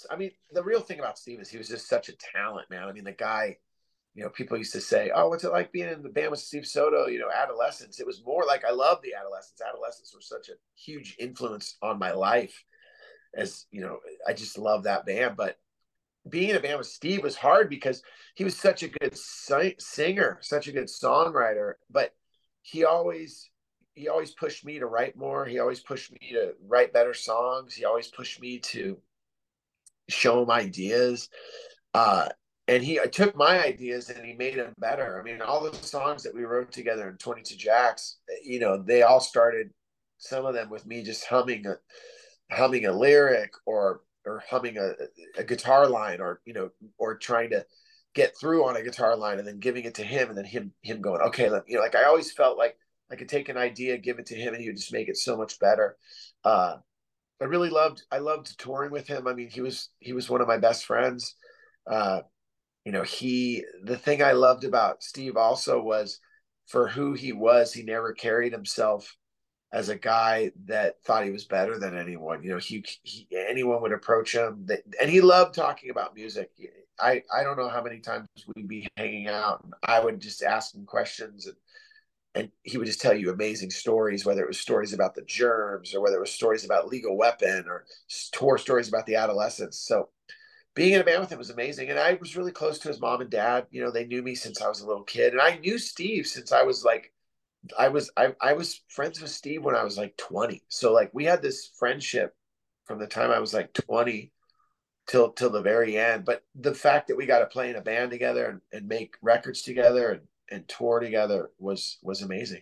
I 0.10 0.16
mean, 0.16 0.32
the 0.52 0.64
real 0.64 0.82
thing 0.82 1.00
about 1.00 1.18
Steve 1.18 1.40
is 1.40 1.50
he 1.50 1.58
was 1.58 1.68
just 1.68 1.88
such 1.88 2.10
a 2.10 2.18
talent, 2.34 2.70
man. 2.70 2.84
I 2.84 2.92
mean, 2.92 3.04
the 3.04 3.12
guy, 3.12 3.58
you 4.14 4.24
know, 4.24 4.30
people 4.30 4.58
used 4.58 4.74
to 4.74 4.82
say, 4.82 5.12
"Oh, 5.14 5.30
what's 5.30 5.44
it 5.44 5.52
like 5.52 5.72
being 5.72 5.90
in 5.90 6.04
the 6.04 6.10
band 6.10 6.32
with 6.32 6.40
Steve 6.40 6.66
Soto?" 6.66 7.08
You 7.08 7.20
know, 7.20 7.32
Adolescents. 7.32 8.00
It 8.00 8.08
was 8.08 8.24
more 8.26 8.46
like 8.46 8.66
I 8.66 8.72
love 8.72 9.02
the 9.02 9.14
Adolescents. 9.14 9.62
Adolescents 9.62 10.14
were 10.14 10.22
such 10.22 10.50
a 10.50 10.54
huge 10.76 11.16
influence 11.20 11.78
on 11.82 12.00
my 12.00 12.12
life. 12.12 12.64
As 13.36 13.66
you 13.72 13.82
know, 13.82 14.00
I 14.28 14.34
just 14.34 14.58
love 14.58 14.84
that 14.84 15.06
band. 15.06 15.36
But 15.38 15.58
being 16.30 16.50
in 16.50 16.56
a 16.56 16.60
band 16.60 16.78
with 16.78 16.88
Steve 16.88 17.24
was 17.24 17.36
hard 17.36 17.70
because 17.70 18.02
he 18.36 18.44
was 18.44 18.58
such 18.58 18.84
a 18.84 18.88
good 18.88 19.16
singer, 19.18 20.40
such 20.42 20.68
a 20.68 20.72
good 20.72 20.88
songwriter. 20.88 21.74
But 21.90 22.14
he 22.62 22.84
always 22.84 23.50
he 23.94 24.10
always 24.10 24.32
pushed 24.32 24.66
me 24.66 24.80
to 24.80 24.88
write 24.88 25.16
more. 25.16 25.46
He 25.46 25.60
always 25.60 25.80
pushed 25.80 26.12
me 26.12 26.32
to 26.32 26.54
write 26.68 26.94
better 26.94 27.14
songs. 27.14 27.74
He 27.74 27.86
always 27.86 28.08
pushed 28.08 28.42
me 28.42 28.60
to 28.60 28.98
show 30.10 30.44
him 30.44 30.52
ideas. 30.52 31.30
Uh, 31.94 32.30
and 32.68 32.84
he 32.84 33.00
I 33.00 33.06
took 33.06 33.36
my 33.36 33.64
ideas 33.64 34.10
and 34.10 34.26
he 34.26 34.34
made 34.34 34.56
them 34.56 34.74
better. 34.80 35.20
I 35.20 35.24
mean, 35.24 35.42
all 35.42 35.64
the 35.64 35.74
songs 35.78 36.24
that 36.24 36.34
we 36.34 36.44
wrote 36.44 36.72
together 36.72 37.08
in 37.08 37.18
22 37.18 37.56
Jacks, 37.56 38.18
you 38.44 38.60
know, 38.60 38.82
they 38.82 39.04
all 39.04 39.20
started 39.20 39.70
some 40.18 40.46
of 40.46 40.54
them 40.56 40.70
with 40.70 40.86
me 40.86 41.04
just 41.04 41.26
humming 41.26 41.66
a 41.68 41.76
humming 42.52 42.86
a 42.86 42.92
lyric 42.92 43.54
or 43.66 44.02
or 44.26 44.44
humming 44.50 44.78
a, 44.78 44.94
a 45.38 45.44
guitar 45.44 45.88
line 45.88 46.22
or 46.22 46.42
you 46.46 46.54
know 46.54 46.70
or 46.98 47.16
trying 47.16 47.50
to 47.50 47.66
get 48.14 48.38
through 48.38 48.66
on 48.66 48.78
a 48.78 48.84
guitar 48.84 49.16
line 49.16 49.40
and 49.40 49.48
then 49.48 49.60
giving 49.60 49.84
it 49.84 49.96
to 49.96 50.04
him 50.04 50.30
and 50.30 50.38
then 50.38 50.46
him 50.46 50.72
him 50.82 51.02
going 51.02 51.22
okay 51.22 51.50
you 51.68 51.76
know 51.76 51.82
like 51.82 51.96
I 51.96 52.06
always 52.06 52.32
felt 52.32 52.58
like 52.58 52.78
I 53.12 53.16
could 53.16 53.30
take 53.30 53.50
an 53.50 53.58
idea 53.58 53.98
give 53.98 54.20
it 54.20 54.28
to 54.28 54.36
him 54.36 54.54
and 54.54 54.62
he 54.62 54.70
would 54.70 54.78
just 54.78 54.94
make 54.94 55.10
it 55.10 55.18
so 55.18 55.38
much 55.38 55.60
better. 55.60 55.96
Uh, 56.44 56.78
I 57.42 57.46
really 57.46 57.70
loved 57.70 58.04
I 58.12 58.20
loved 58.20 58.58
touring 58.58 58.92
with 58.92 59.08
him. 59.08 59.28
I 59.28 59.34
mean 59.34 59.50
he 59.50 59.62
was 59.62 59.90
he 60.00 60.14
was 60.14 60.30
one 60.30 60.42
of 60.42 60.48
my 60.48 60.58
best 60.58 60.86
friends. 60.86 61.36
Uh, 61.90 62.22
you 62.86 62.92
know 62.92 63.04
he 63.04 63.64
the 63.84 63.98
thing 63.98 64.24
I 64.24 64.32
loved 64.32 64.64
about 64.64 65.04
Steve 65.04 65.38
also 65.38 65.82
was 65.82 66.20
for 66.68 66.88
who 66.88 67.14
he 67.14 67.32
was 67.32 67.74
he 67.74 67.84
never 67.84 68.14
carried 68.14 68.54
himself 68.54 69.16
as 69.72 69.90
a 69.90 69.96
guy 69.96 70.52
that 70.66 71.04
thought 71.04 71.26
he 71.26 71.32
was 71.32 71.46
better 71.46 71.78
than 71.78 71.98
anyone. 71.98 72.44
You 72.44 72.52
know, 72.52 72.58
he, 72.58 72.86
he 73.04 73.28
anyone 73.32 73.82
would 73.82 73.92
approach 73.92 74.34
him, 74.34 74.66
that, 74.68 74.84
and 75.02 75.10
he 75.10 75.22
loved 75.22 75.54
talking 75.54 75.90
about 75.90 76.16
music. 76.16 76.52
I 77.00 77.24
I 77.36 77.44
don't 77.44 77.58
know 77.58 77.70
how 77.70 77.84
many 77.84 78.00
times 78.00 78.28
we'd 78.56 78.68
be 78.68 78.88
hanging 78.96 79.28
out, 79.28 79.64
and 79.64 79.74
I 79.84 80.00
would 80.00 80.20
just 80.22 80.44
ask 80.44 80.74
him 80.74 80.86
questions, 80.86 81.48
and 81.48 81.56
and 82.36 82.52
he 82.64 82.78
would 82.78 82.88
just 82.88 83.02
tell 83.02 83.14
you 83.14 83.32
amazing 83.32 83.72
stories, 83.72 84.26
whether 84.26 84.44
it 84.44 84.48
was 84.48 84.60
stories 84.60 84.94
about 84.94 85.16
the 85.16 85.24
germs 85.24 85.96
or 85.96 86.02
whether 86.02 86.18
it 86.18 86.22
was 86.22 86.32
stories 86.32 86.66
about 86.66 86.88
Legal 86.88 87.18
Weapon 87.18 87.66
or 87.68 87.86
tour 88.34 88.58
stories 88.58 88.90
about 88.90 89.06
the 89.06 89.16
adolescents. 89.16 89.80
So 89.80 90.10
being 90.76 90.94
in 90.94 91.02
a 91.02 91.04
band 91.06 91.22
with 91.22 91.32
him 91.32 91.38
was 91.38 91.50
amazing. 91.50 91.90
And 91.90 91.98
I 91.98 92.18
was 92.20 92.36
really 92.36 92.52
close 92.52 92.78
to 92.80 92.90
his 92.90 93.00
mom 93.00 93.22
and 93.22 93.30
dad. 93.30 93.68
You 93.72 93.82
know, 93.82 93.92
they 93.92 94.06
knew 94.06 94.22
me 94.22 94.36
since 94.36 94.62
I 94.62 94.68
was 94.68 94.82
a 94.82 94.88
little 94.88 95.04
kid. 95.04 95.32
And 95.32 95.42
I 95.42 95.58
knew 95.58 95.78
Steve 95.78 96.28
since 96.28 96.52
I 96.52 96.64
was 96.64 96.84
like 96.84 97.14
I 97.78 97.90
was 97.90 98.12
I, 98.18 98.34
I 98.42 98.54
was 98.54 98.82
friends 98.88 99.22
with 99.22 99.32
Steve 99.32 99.64
when 99.64 99.76
I 99.76 99.84
was 99.84 99.98
like 99.98 100.16
20. 100.18 100.64
So 100.70 100.94
like 100.94 101.10
we 101.14 101.26
had 101.26 101.42
this 101.42 101.72
friendship 101.78 102.36
from 102.86 103.00
the 103.00 103.08
time 103.08 103.32
I 103.32 103.40
was 103.40 103.54
like 103.54 103.74
20 103.74 104.32
till 105.08 105.32
till 105.32 105.50
the 105.50 105.62
very 105.62 105.98
end. 105.98 106.26
But 106.26 106.44
the 106.56 106.74
fact 106.74 107.08
that 107.08 107.18
we 107.18 107.26
got 107.26 107.40
to 107.40 107.46
play 107.46 107.70
in 107.70 107.76
a 107.76 107.82
band 107.82 108.12
together 108.12 108.46
and, 108.46 108.62
and 108.72 108.88
make 108.88 109.16
records 109.22 109.62
together 109.62 110.12
and, 110.12 110.22
and 110.50 110.68
tour 110.68 111.00
together 111.00 111.52
was 111.60 111.98
was 112.02 112.22
amazing. 112.22 112.62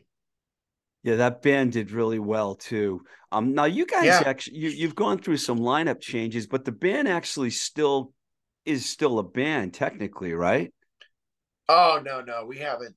Yeah, 1.04 1.18
that 1.18 1.42
band 1.42 1.74
did 1.74 1.92
really 1.92 2.20
well 2.20 2.56
too. 2.56 3.02
Um 3.32 3.54
now 3.54 3.66
you 3.66 3.86
guys 3.86 4.06
yeah. 4.06 4.24
actually 4.26 4.58
you, 4.58 4.70
you've 4.70 4.96
gone 4.96 5.20
through 5.20 5.38
some 5.38 5.60
lineup 5.60 6.00
changes, 6.00 6.48
but 6.48 6.66
the 6.66 6.72
band 6.72 7.08
actually 7.08 7.50
still 7.50 8.14
is 8.66 8.86
still 8.86 9.20
a 9.20 9.24
band 9.24 9.74
technically, 9.74 10.34
right? 10.34 10.74
Oh 11.68 12.02
no, 12.04 12.22
no, 12.22 12.46
we 12.46 12.58
haven't 12.58 12.96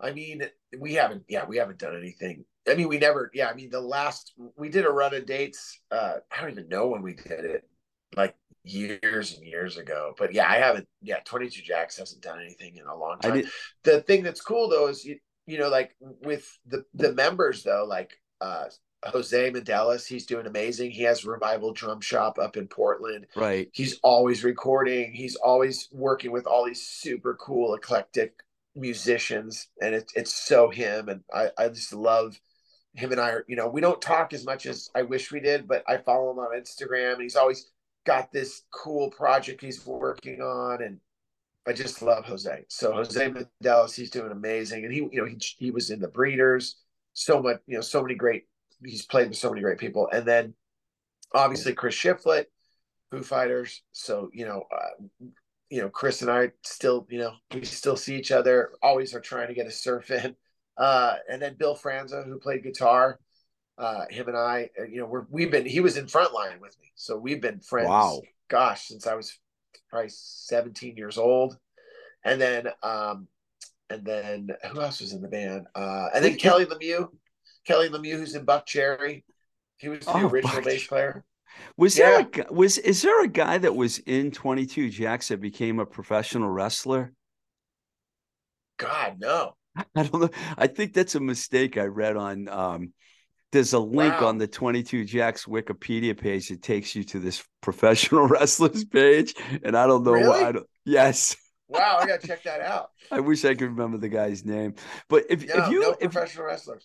I 0.00 0.12
mean, 0.12 0.42
we 0.78 0.94
haven't, 0.94 1.24
yeah, 1.28 1.44
we 1.46 1.56
haven't 1.56 1.78
done 1.78 1.96
anything. 1.96 2.44
I 2.68 2.74
mean, 2.74 2.88
we 2.88 2.98
never, 2.98 3.30
yeah, 3.34 3.48
I 3.48 3.54
mean, 3.54 3.70
the 3.70 3.80
last, 3.80 4.32
we 4.56 4.68
did 4.68 4.86
a 4.86 4.90
run 4.90 5.14
of 5.14 5.26
dates. 5.26 5.80
Uh, 5.90 6.14
I 6.30 6.40
don't 6.40 6.50
even 6.50 6.68
know 6.68 6.88
when 6.88 7.02
we 7.02 7.14
did 7.14 7.44
it, 7.44 7.68
like 8.16 8.34
years 8.64 9.36
and 9.36 9.46
years 9.46 9.76
ago. 9.76 10.14
But 10.18 10.32
yeah, 10.32 10.48
I 10.48 10.56
haven't, 10.56 10.88
yeah, 11.02 11.18
22 11.24 11.62
Jacks 11.62 11.98
hasn't 11.98 12.22
done 12.22 12.40
anything 12.40 12.76
in 12.76 12.86
a 12.86 12.96
long 12.96 13.18
time. 13.18 13.44
The 13.82 14.00
thing 14.02 14.22
that's 14.22 14.40
cool 14.40 14.68
though 14.68 14.88
is, 14.88 15.04
you, 15.04 15.18
you 15.46 15.58
know, 15.58 15.68
like 15.68 15.94
with 16.00 16.46
the, 16.66 16.84
the 16.94 17.12
members 17.12 17.62
though, 17.62 17.84
like, 17.88 18.12
uh, 18.40 18.64
Jose 19.06 19.50
Medeles, 19.50 20.06
he's 20.06 20.24
doing 20.24 20.46
amazing. 20.46 20.90
He 20.90 21.02
has 21.02 21.26
Revival 21.26 21.72
Drum 21.72 22.00
Shop 22.00 22.38
up 22.38 22.56
in 22.56 22.66
Portland. 22.66 23.26
Right. 23.36 23.68
He's 23.72 23.98
always 24.02 24.44
recording. 24.44 25.12
He's 25.12 25.36
always 25.36 25.88
working 25.92 26.32
with 26.32 26.46
all 26.46 26.64
these 26.64 26.86
super 26.86 27.34
cool, 27.34 27.74
eclectic 27.74 28.34
musicians 28.74 29.68
and 29.80 29.94
it, 29.94 30.10
it's 30.14 30.34
so 30.34 30.68
him 30.68 31.08
and 31.08 31.22
I, 31.32 31.50
I 31.56 31.68
just 31.68 31.92
love 31.92 32.38
him 32.94 33.12
and 33.12 33.20
I 33.20 33.30
are, 33.30 33.44
you 33.48 33.56
know, 33.56 33.68
we 33.68 33.80
don't 33.80 34.00
talk 34.00 34.32
as 34.32 34.44
much 34.44 34.66
as 34.66 34.88
I 34.94 35.02
wish 35.02 35.32
we 35.32 35.40
did, 35.40 35.66
but 35.66 35.82
I 35.88 35.98
follow 35.98 36.30
him 36.30 36.38
on 36.38 36.58
Instagram 36.58 37.14
and 37.14 37.22
he's 37.22 37.36
always 37.36 37.70
got 38.06 38.32
this 38.32 38.62
cool 38.70 39.10
project 39.10 39.60
he's 39.60 39.84
working 39.84 40.40
on. 40.40 40.82
And 40.82 41.00
I 41.66 41.72
just 41.72 42.02
love 42.02 42.24
Jose. 42.24 42.64
So 42.68 42.92
Jose 42.92 43.30
Medeles, 43.30 43.94
he's 43.94 44.10
doing 44.10 44.30
amazing. 44.30 44.84
And 44.84 44.92
he, 44.92 45.00
you 45.00 45.20
know, 45.20 45.24
he, 45.24 45.38
he 45.58 45.70
was 45.70 45.90
in 45.90 46.00
the 46.00 46.08
breeders 46.08 46.76
so 47.14 47.42
much, 47.42 47.60
you 47.66 47.76
know, 47.76 47.80
so 47.80 48.02
many 48.02 48.14
great, 48.14 48.44
he's 48.84 49.06
played 49.06 49.28
with 49.28 49.38
so 49.38 49.50
many 49.50 49.62
great 49.62 49.78
people. 49.78 50.08
And 50.12 50.26
then 50.26 50.54
obviously 51.34 51.74
Chris 51.74 51.96
Shiflett, 51.96 52.46
Foo 53.10 53.22
Fighters. 53.22 53.82
So, 53.92 54.30
you 54.32 54.44
know, 54.44 54.64
uh, 54.72 55.26
you 55.74 55.80
know, 55.80 55.88
Chris 55.88 56.22
and 56.22 56.30
I 56.30 56.52
still, 56.62 57.04
you 57.10 57.18
know, 57.18 57.32
we 57.52 57.64
still 57.64 57.96
see 57.96 58.16
each 58.16 58.30
other, 58.30 58.70
always 58.80 59.12
are 59.12 59.20
trying 59.20 59.48
to 59.48 59.54
get 59.54 59.66
a 59.66 59.72
surf 59.72 60.10
in. 60.10 60.36
Uh, 60.76 61.14
and 61.30 61.40
then 61.40 61.54
Bill 61.56 61.76
Franza, 61.76 62.26
who 62.26 62.36
played 62.36 62.64
guitar, 62.64 63.20
uh, 63.78 64.06
him 64.10 64.26
and 64.26 64.36
I, 64.36 64.70
uh, 64.76 64.82
you 64.82 64.96
know, 64.96 65.06
we're, 65.06 65.24
we've 65.30 65.52
been, 65.52 65.64
he 65.64 65.78
was 65.78 65.96
in 65.96 66.06
Frontline 66.06 66.60
with 66.60 66.76
me. 66.80 66.90
So 66.96 67.16
we've 67.16 67.40
been 67.40 67.60
friends, 67.60 67.90
wow. 67.90 68.20
gosh, 68.48 68.88
since 68.88 69.06
I 69.06 69.14
was 69.14 69.38
probably 69.88 70.08
17 70.08 70.96
years 70.96 71.16
old. 71.16 71.56
And 72.24 72.40
then, 72.40 72.70
um, 72.82 73.28
and 73.88 74.04
then 74.04 74.48
who 74.72 74.80
else 74.80 75.00
was 75.00 75.12
in 75.12 75.22
the 75.22 75.28
band? 75.28 75.68
Uh, 75.76 76.08
and 76.12 76.24
then 76.24 76.34
Kelly 76.34 76.66
Lemieux, 76.66 77.06
Kelly 77.64 77.88
Lemieux, 77.88 78.16
who's 78.16 78.34
in 78.34 78.44
Buckcherry. 78.44 79.22
He 79.76 79.88
was 79.88 80.00
the 80.00 80.12
oh, 80.12 80.28
original 80.28 80.56
Buck. 80.56 80.64
bass 80.64 80.88
player. 80.88 81.24
Was 81.76 81.98
yeah. 81.98 82.22
there 82.34 82.46
a 82.48 82.52
was 82.52 82.78
is 82.78 83.02
there 83.02 83.24
a 83.24 83.28
guy 83.28 83.58
that 83.58 83.74
was 83.74 83.98
in 83.98 84.30
22 84.30 84.90
Jacks 84.90 85.28
that 85.28 85.40
became 85.40 85.80
a 85.80 85.86
professional 85.86 86.48
wrestler? 86.48 87.12
God, 88.78 89.16
no. 89.20 89.54
I 89.76 90.04
don't 90.04 90.20
know. 90.20 90.30
I 90.56 90.66
think 90.66 90.94
that's 90.94 91.14
a 91.14 91.20
mistake 91.20 91.76
I 91.76 91.84
read 91.84 92.16
on 92.16 92.48
um 92.48 92.92
there's 93.52 93.72
a 93.72 93.78
link 93.78 94.20
wow. 94.20 94.26
on 94.26 94.38
the 94.38 94.48
22 94.48 95.04
Jacks 95.04 95.44
Wikipedia 95.44 96.18
page 96.18 96.48
that 96.48 96.60
takes 96.60 96.96
you 96.96 97.04
to 97.04 97.20
this 97.20 97.44
professional 97.60 98.26
wrestlers 98.28 98.84
page. 98.84 99.34
And 99.62 99.76
I 99.76 99.86
don't 99.86 100.02
know 100.02 100.12
really? 100.12 100.44
I 100.44 100.52
don't 100.52 100.66
yes. 100.84 101.36
Wow, 101.68 101.98
I 102.00 102.06
gotta 102.06 102.26
check 102.26 102.42
that 102.42 102.60
out. 102.60 102.90
I 103.10 103.20
wish 103.20 103.44
I 103.44 103.54
could 103.54 103.70
remember 103.70 103.96
the 103.96 104.08
guy's 104.08 104.44
name. 104.44 104.74
But 105.08 105.24
if, 105.30 105.46
no, 105.46 105.54
if 105.54 105.70
you 105.70 105.80
no 105.80 105.90
if, 106.00 106.12
professional 106.12 106.46
wrestlers. 106.46 106.84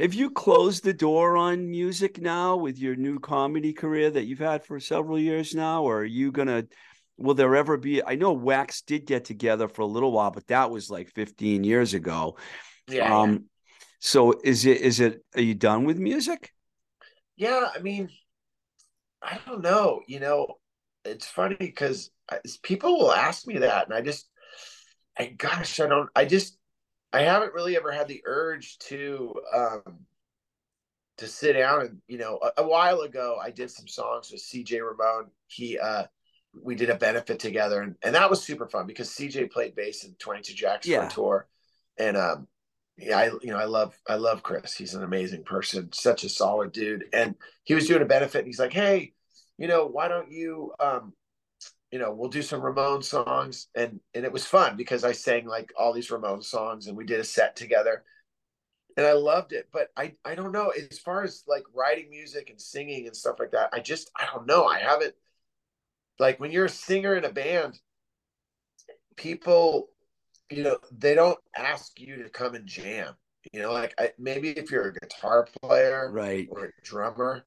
Have 0.00 0.14
you 0.14 0.30
closed 0.30 0.84
the 0.84 0.94
door 0.94 1.36
on 1.36 1.68
music 1.68 2.20
now 2.20 2.56
with 2.56 2.78
your 2.78 2.94
new 2.94 3.18
comedy 3.18 3.72
career 3.72 4.10
that 4.10 4.26
you've 4.26 4.38
had 4.38 4.64
for 4.64 4.78
several 4.78 5.18
years 5.18 5.54
now? 5.54 5.82
Or 5.82 6.00
are 6.00 6.04
you 6.04 6.30
gonna 6.30 6.64
will 7.16 7.34
there 7.34 7.56
ever 7.56 7.76
be 7.76 8.04
I 8.04 8.14
know 8.14 8.32
Wax 8.32 8.82
did 8.82 9.06
get 9.06 9.24
together 9.24 9.66
for 9.68 9.82
a 9.82 9.86
little 9.86 10.12
while, 10.12 10.30
but 10.30 10.46
that 10.48 10.70
was 10.70 10.88
like 10.88 11.10
15 11.14 11.64
years 11.64 11.94
ago. 11.94 12.36
Yeah. 12.88 13.16
Um 13.16 13.32
yeah. 13.32 13.38
so 13.98 14.34
is 14.44 14.66
it 14.66 14.80
is 14.80 15.00
it 15.00 15.24
are 15.34 15.42
you 15.42 15.54
done 15.54 15.84
with 15.84 15.98
music? 15.98 16.52
Yeah, 17.36 17.68
I 17.74 17.80
mean, 17.80 18.10
I 19.22 19.38
don't 19.46 19.62
know. 19.62 20.02
You 20.06 20.20
know, 20.20 20.58
it's 21.04 21.26
funny 21.26 21.56
because 21.58 22.10
people 22.62 22.98
will 22.98 23.12
ask 23.12 23.46
me 23.46 23.58
that, 23.58 23.86
and 23.86 23.94
I 23.94 24.00
just, 24.00 24.28
I 25.18 25.26
gosh, 25.26 25.80
I 25.80 25.86
don't. 25.86 26.10
I 26.14 26.24
just 26.24 26.58
I 27.12 27.22
haven't 27.22 27.54
really 27.54 27.76
ever 27.76 27.90
had 27.90 28.08
the 28.08 28.22
urge 28.26 28.78
to 28.80 29.34
um, 29.54 30.06
to 31.18 31.26
sit 31.26 31.54
down 31.54 31.82
and 31.82 31.98
you 32.06 32.18
know 32.18 32.38
a, 32.42 32.62
a, 32.62 32.66
while 32.66 33.00
ago 33.00 33.38
I 33.42 33.50
did 33.50 33.70
some 33.70 33.88
songs 33.88 34.30
with 34.30 34.42
CJ 34.42 34.80
Ramone. 34.80 35.30
He 35.46 35.78
uh 35.78 36.04
we 36.60 36.74
did 36.74 36.90
a 36.90 36.96
benefit 36.96 37.38
together 37.38 37.82
and, 37.82 37.96
and 38.02 38.14
that 38.14 38.30
was 38.30 38.42
super 38.42 38.66
fun 38.66 38.86
because 38.86 39.10
CJ 39.10 39.50
played 39.50 39.74
bass 39.74 40.04
in 40.04 40.14
22 40.14 40.54
Jacks 40.54 40.86
yeah. 40.86 41.08
tour. 41.08 41.46
And 41.98 42.16
um 42.16 42.46
yeah, 42.96 43.18
I 43.18 43.24
you 43.42 43.50
know 43.50 43.58
I 43.58 43.64
love 43.64 43.98
I 44.08 44.14
love 44.14 44.42
Chris. 44.42 44.74
He's 44.74 44.94
an 44.94 45.04
amazing 45.04 45.44
person, 45.44 45.92
such 45.92 46.24
a 46.24 46.28
solid 46.28 46.72
dude. 46.72 47.04
And 47.12 47.34
he 47.64 47.74
was 47.74 47.86
doing 47.86 48.02
a 48.02 48.06
benefit 48.06 48.38
and 48.38 48.46
he's 48.46 48.58
like, 48.58 48.72
"Hey, 48.72 49.12
you 49.56 49.68
know, 49.68 49.86
why 49.86 50.08
don't 50.08 50.32
you 50.32 50.72
um 50.80 51.12
you 51.90 51.98
know, 51.98 52.12
we'll 52.12 52.28
do 52.28 52.42
some 52.42 52.60
Ramones 52.60 53.04
songs, 53.04 53.68
and 53.74 54.00
and 54.14 54.24
it 54.24 54.32
was 54.32 54.44
fun 54.44 54.76
because 54.76 55.04
I 55.04 55.12
sang 55.12 55.46
like 55.46 55.72
all 55.78 55.92
these 55.92 56.08
Ramones 56.08 56.44
songs, 56.44 56.86
and 56.86 56.96
we 56.96 57.04
did 57.04 57.20
a 57.20 57.24
set 57.24 57.56
together, 57.56 58.04
and 58.96 59.06
I 59.06 59.12
loved 59.12 59.52
it. 59.52 59.68
But 59.72 59.88
I 59.96 60.14
I 60.24 60.34
don't 60.34 60.52
know 60.52 60.70
as 60.70 60.98
far 60.98 61.22
as 61.22 61.44
like 61.46 61.64
writing 61.74 62.10
music 62.10 62.50
and 62.50 62.60
singing 62.60 63.06
and 63.06 63.16
stuff 63.16 63.36
like 63.38 63.52
that. 63.52 63.70
I 63.72 63.80
just 63.80 64.10
I 64.18 64.26
don't 64.26 64.46
know. 64.46 64.66
I 64.66 64.80
haven't 64.80 65.14
like 66.18 66.40
when 66.40 66.50
you're 66.50 66.66
a 66.66 66.70
singer 66.70 67.14
in 67.14 67.24
a 67.24 67.32
band, 67.32 67.78
people, 69.16 69.88
you 70.50 70.62
know, 70.62 70.78
they 70.92 71.14
don't 71.14 71.38
ask 71.56 71.98
you 72.00 72.22
to 72.22 72.28
come 72.28 72.54
and 72.54 72.66
jam. 72.66 73.14
You 73.52 73.60
know, 73.62 73.72
like 73.72 73.94
I, 73.98 74.12
maybe 74.18 74.50
if 74.50 74.70
you're 74.70 74.88
a 74.88 74.92
guitar 74.92 75.48
player, 75.62 76.10
right, 76.12 76.48
or 76.50 76.66
a 76.66 76.82
drummer, 76.82 77.46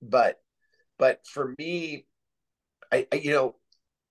but 0.00 0.40
but 0.98 1.26
for 1.26 1.54
me, 1.58 2.06
I, 2.92 3.06
I 3.12 3.16
you 3.16 3.32
know, 3.32 3.56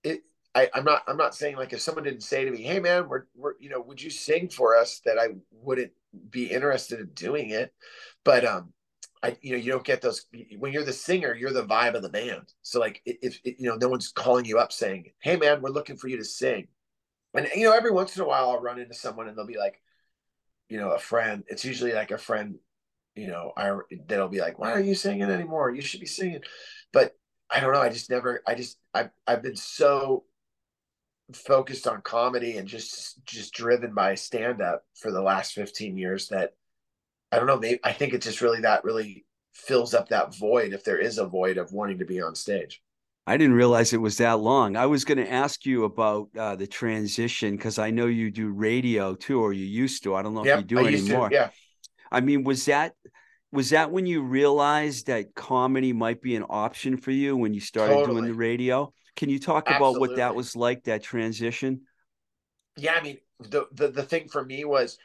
it. 0.04 0.22
I, 0.56 0.70
I'm 0.74 0.84
not. 0.84 1.04
I'm 1.08 1.18
not 1.18 1.36
saying 1.36 1.58
like 1.58 1.74
if 1.74 1.82
someone 1.82 2.04
didn't 2.04 2.24
say 2.24 2.46
to 2.46 2.52
me, 2.52 2.62
"Hey, 2.64 2.80
man, 2.80 3.08
we're, 3.08 3.26
we're, 3.36 3.54
you 3.60 3.70
know, 3.70 3.82
would 3.82 4.02
you 4.02 4.10
sing 4.10 4.50
for 4.50 4.76
us?" 4.76 5.02
That 5.06 5.20
I 5.20 5.30
wouldn't 5.52 5.92
be 6.30 6.46
interested 6.46 7.00
in 7.00 7.08
doing 7.14 7.52
it. 7.52 7.74
But 8.24 8.46
um, 8.46 8.74
I, 9.22 9.38
you 9.42 9.52
know, 9.52 9.58
you 9.58 9.72
don't 9.72 9.84
get 9.84 10.02
those 10.02 10.26
when 10.58 10.74
you're 10.74 10.84
the 10.86 10.94
singer, 10.94 11.36
you're 11.36 11.54
the 11.54 11.66
vibe 11.66 11.96
of 11.96 12.02
the 12.02 12.10
band. 12.10 12.54
So 12.62 12.80
like, 12.80 13.02
if, 13.06 13.40
if 13.44 13.60
you 13.60 13.70
know, 13.70 13.76
no 13.76 13.90
one's 13.90 14.12
calling 14.12 14.46
you 14.46 14.60
up 14.60 14.72
saying, 14.72 15.12
"Hey, 15.20 15.36
man, 15.36 15.62
we're 15.62 15.70
looking 15.70 15.98
for 15.98 16.08
you 16.08 16.18
to 16.18 16.26
sing," 16.26 16.68
and 17.34 17.48
you 17.56 17.66
know, 17.66 17.74
every 17.74 17.92
once 17.92 18.16
in 18.16 18.24
a 18.24 18.28
while, 18.28 18.50
I'll 18.52 18.62
run 18.62 18.80
into 18.80 18.94
someone 18.94 19.28
and 19.28 19.38
they'll 19.38 19.46
be 19.46 19.58
like, 19.58 19.82
you 20.70 20.80
know, 20.80 20.92
a 20.92 21.00
friend. 21.00 21.44
It's 21.48 21.66
usually 21.66 21.94
like 21.94 22.12
a 22.12 22.18
friend, 22.18 22.56
you 23.16 23.28
know, 23.28 23.52
I 23.58 23.78
that'll 24.08 24.30
be 24.30 24.42
like, 24.42 24.60
"Why 24.60 24.72
are 24.72 24.80
you 24.80 24.96
singing 24.96 25.24
anymore? 25.30 25.72
You 25.72 25.82
should 25.82 26.00
be 26.00 26.06
singing." 26.06 26.42
But 26.94 27.16
I 27.52 27.60
don't 27.60 27.74
know. 27.74 27.82
I 27.82 27.90
just 27.90 28.10
never. 28.10 28.42
I 28.48 28.56
just 28.56 28.78
I've 28.94 29.10
I've 29.28 29.42
been 29.42 29.56
so 29.56 30.24
focused 31.34 31.88
on 31.88 32.02
comedy 32.02 32.58
and 32.58 32.68
just 32.68 33.24
just 33.26 33.54
driven 33.54 33.94
by 33.94 34.16
stand 34.16 34.62
up 34.62 34.84
for 34.96 35.12
the 35.12 35.22
last 35.22 35.54
15 35.54 35.96
years 35.96 36.30
that 36.30 36.54
I 37.32 37.38
don't 37.38 37.48
know, 37.48 37.60
maybe 37.60 37.80
I 37.84 37.94
think 37.94 38.14
it 38.14 38.22
just 38.22 38.42
really 38.42 38.62
that 38.62 38.84
really 38.84 39.26
fills 39.54 39.94
up 39.94 40.10
that 40.10 40.36
void 40.36 40.74
if 40.74 40.84
there 40.84 40.98
is 40.98 41.18
a 41.18 41.26
void 41.26 41.58
of 41.58 41.72
wanting 41.72 42.00
to 42.00 42.06
be 42.06 42.22
on 42.22 42.36
stage. 42.36 42.82
I 43.28 43.38
didn't 43.38 43.54
realize 43.54 43.94
it 43.94 44.02
was 44.02 44.18
that 44.18 44.40
long. 44.40 44.76
I 44.76 44.88
was 44.88 45.06
going 45.06 45.20
to 45.20 45.32
ask 45.32 45.64
you 45.64 45.84
about 45.84 46.30
uh, 46.36 46.56
the 46.56 46.66
transition 46.66 47.56
because 47.56 47.78
I 47.78 47.92
know 47.92 48.08
you 48.08 48.32
do 48.32 48.50
radio 48.50 49.14
too, 49.14 49.40
or 49.40 49.54
you 49.54 49.66
used 49.66 50.02
to. 50.04 50.16
I 50.16 50.24
don't 50.24 50.34
know 50.34 50.44
yep, 50.44 50.60
if 50.60 50.62
you 50.64 50.78
do 50.78 50.80
I 50.80 50.88
anymore. 50.88 51.30
To, 51.30 51.36
yeah. 51.36 51.50
I 52.12 52.22
mean, 52.22 52.44
was 52.44 52.66
that 52.66 52.96
was 53.52 53.72
that 53.72 53.92
when 53.92 54.06
you 54.06 54.22
realized 54.22 55.08
that 55.08 55.34
comedy 55.36 55.94
might 55.94 56.22
be 56.22 56.36
an 56.36 56.46
option 56.50 56.98
for 56.98 57.12
you 57.12 57.36
when 57.36 57.54
you 57.54 57.60
started 57.60 57.94
totally. 57.94 58.22
doing 58.22 58.32
the 58.32 58.38
radio? 58.38 58.94
Can 59.16 59.30
you 59.30 59.40
talk 59.40 59.68
Absolutely. 59.68 59.90
about 59.90 60.00
what 60.00 60.16
that 60.18 60.36
was 60.36 60.56
like, 60.56 60.84
that 60.84 61.04
transition? 61.04 61.82
Yeah, 62.78 62.94
I 62.94 63.02
mean, 63.02 63.18
the, 63.40 63.68
the 63.74 63.90
the 63.90 64.04
thing 64.04 64.30
for 64.30 64.44
me 64.44 64.66
was 64.66 64.98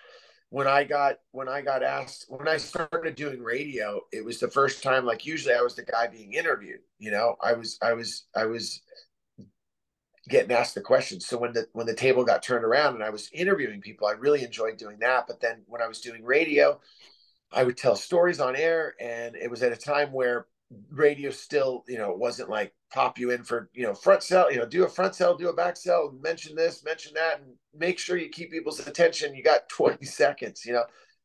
when 0.51 0.67
I 0.67 0.85
got 0.85 1.17
when 1.33 1.49
I 1.49 1.63
got 1.63 1.83
asked 1.83 2.27
when 2.29 2.47
I 2.47 2.59
started 2.59 3.17
doing 3.17 3.43
radio, 3.43 4.01
it 4.13 4.25
was 4.25 4.39
the 4.39 4.51
first 4.51 4.83
time. 4.83 5.05
Like 5.05 5.27
usually, 5.27 5.55
I 5.55 5.63
was 5.63 5.75
the 5.75 5.83
guy 5.83 6.07
being 6.07 6.35
interviewed. 6.35 6.81
You 6.99 7.11
know, 7.11 7.37
I 7.41 7.55
was 7.55 7.79
I 7.83 7.95
was 7.95 8.27
I 8.37 8.47
was 8.47 8.83
getting 10.29 10.53
asked 10.53 10.75
the 10.75 10.81
questions. 10.81 11.27
So 11.27 11.39
when 11.39 11.53
the 11.53 11.67
when 11.73 11.87
the 11.87 11.95
table 11.95 12.25
got 12.25 12.43
turned 12.43 12.65
around 12.65 12.95
and 12.95 13.03
I 13.03 13.11
was 13.11 13.31
interviewing 13.33 13.81
people, 13.81 14.07
I 14.07 14.13
really 14.13 14.45
enjoyed 14.45 14.77
doing 14.77 14.99
that. 15.01 15.27
But 15.27 15.41
then 15.41 15.63
when 15.67 15.83
I 15.83 15.89
was 15.89 16.01
doing 16.01 16.25
radio, 16.25 16.81
I 17.55 17.65
would 17.65 17.77
tell 17.77 17.97
stories 17.97 18.41
on 18.41 18.57
air, 18.57 18.95
and 19.01 19.37
it 19.37 19.51
was 19.51 19.63
at 19.63 19.73
a 19.73 19.77
time 19.77 20.13
where 20.13 20.47
radio 20.91 21.31
still, 21.31 21.85
you 21.87 21.99
know, 21.99 22.13
wasn't 22.13 22.51
like 22.51 22.73
pop 22.93 23.19
you 23.19 23.31
in 23.31 23.45
for, 23.45 23.71
you 23.73 23.85
know, 23.85 23.95
front 23.95 24.23
sell, 24.23 24.51
you 24.51 24.59
know, 24.59 24.67
do 24.67 24.85
a 24.85 24.89
front 24.89 25.15
sell, 25.15 25.37
do 25.37 25.49
a 25.49 25.53
back 25.53 25.77
sell, 25.77 26.13
mention 26.21 26.57
this, 26.57 26.85
mention 26.85 27.15
that, 27.15 27.41
and 27.41 27.53
make 27.77 27.99
sure 27.99 28.17
you 28.17 28.29
keep 28.29 28.51
people's 28.51 28.85
attention. 28.87 29.35
You 29.35 29.43
got 29.43 29.69
20 29.69 30.05
seconds, 30.05 30.65
you 30.65 30.73
know. 30.73 30.85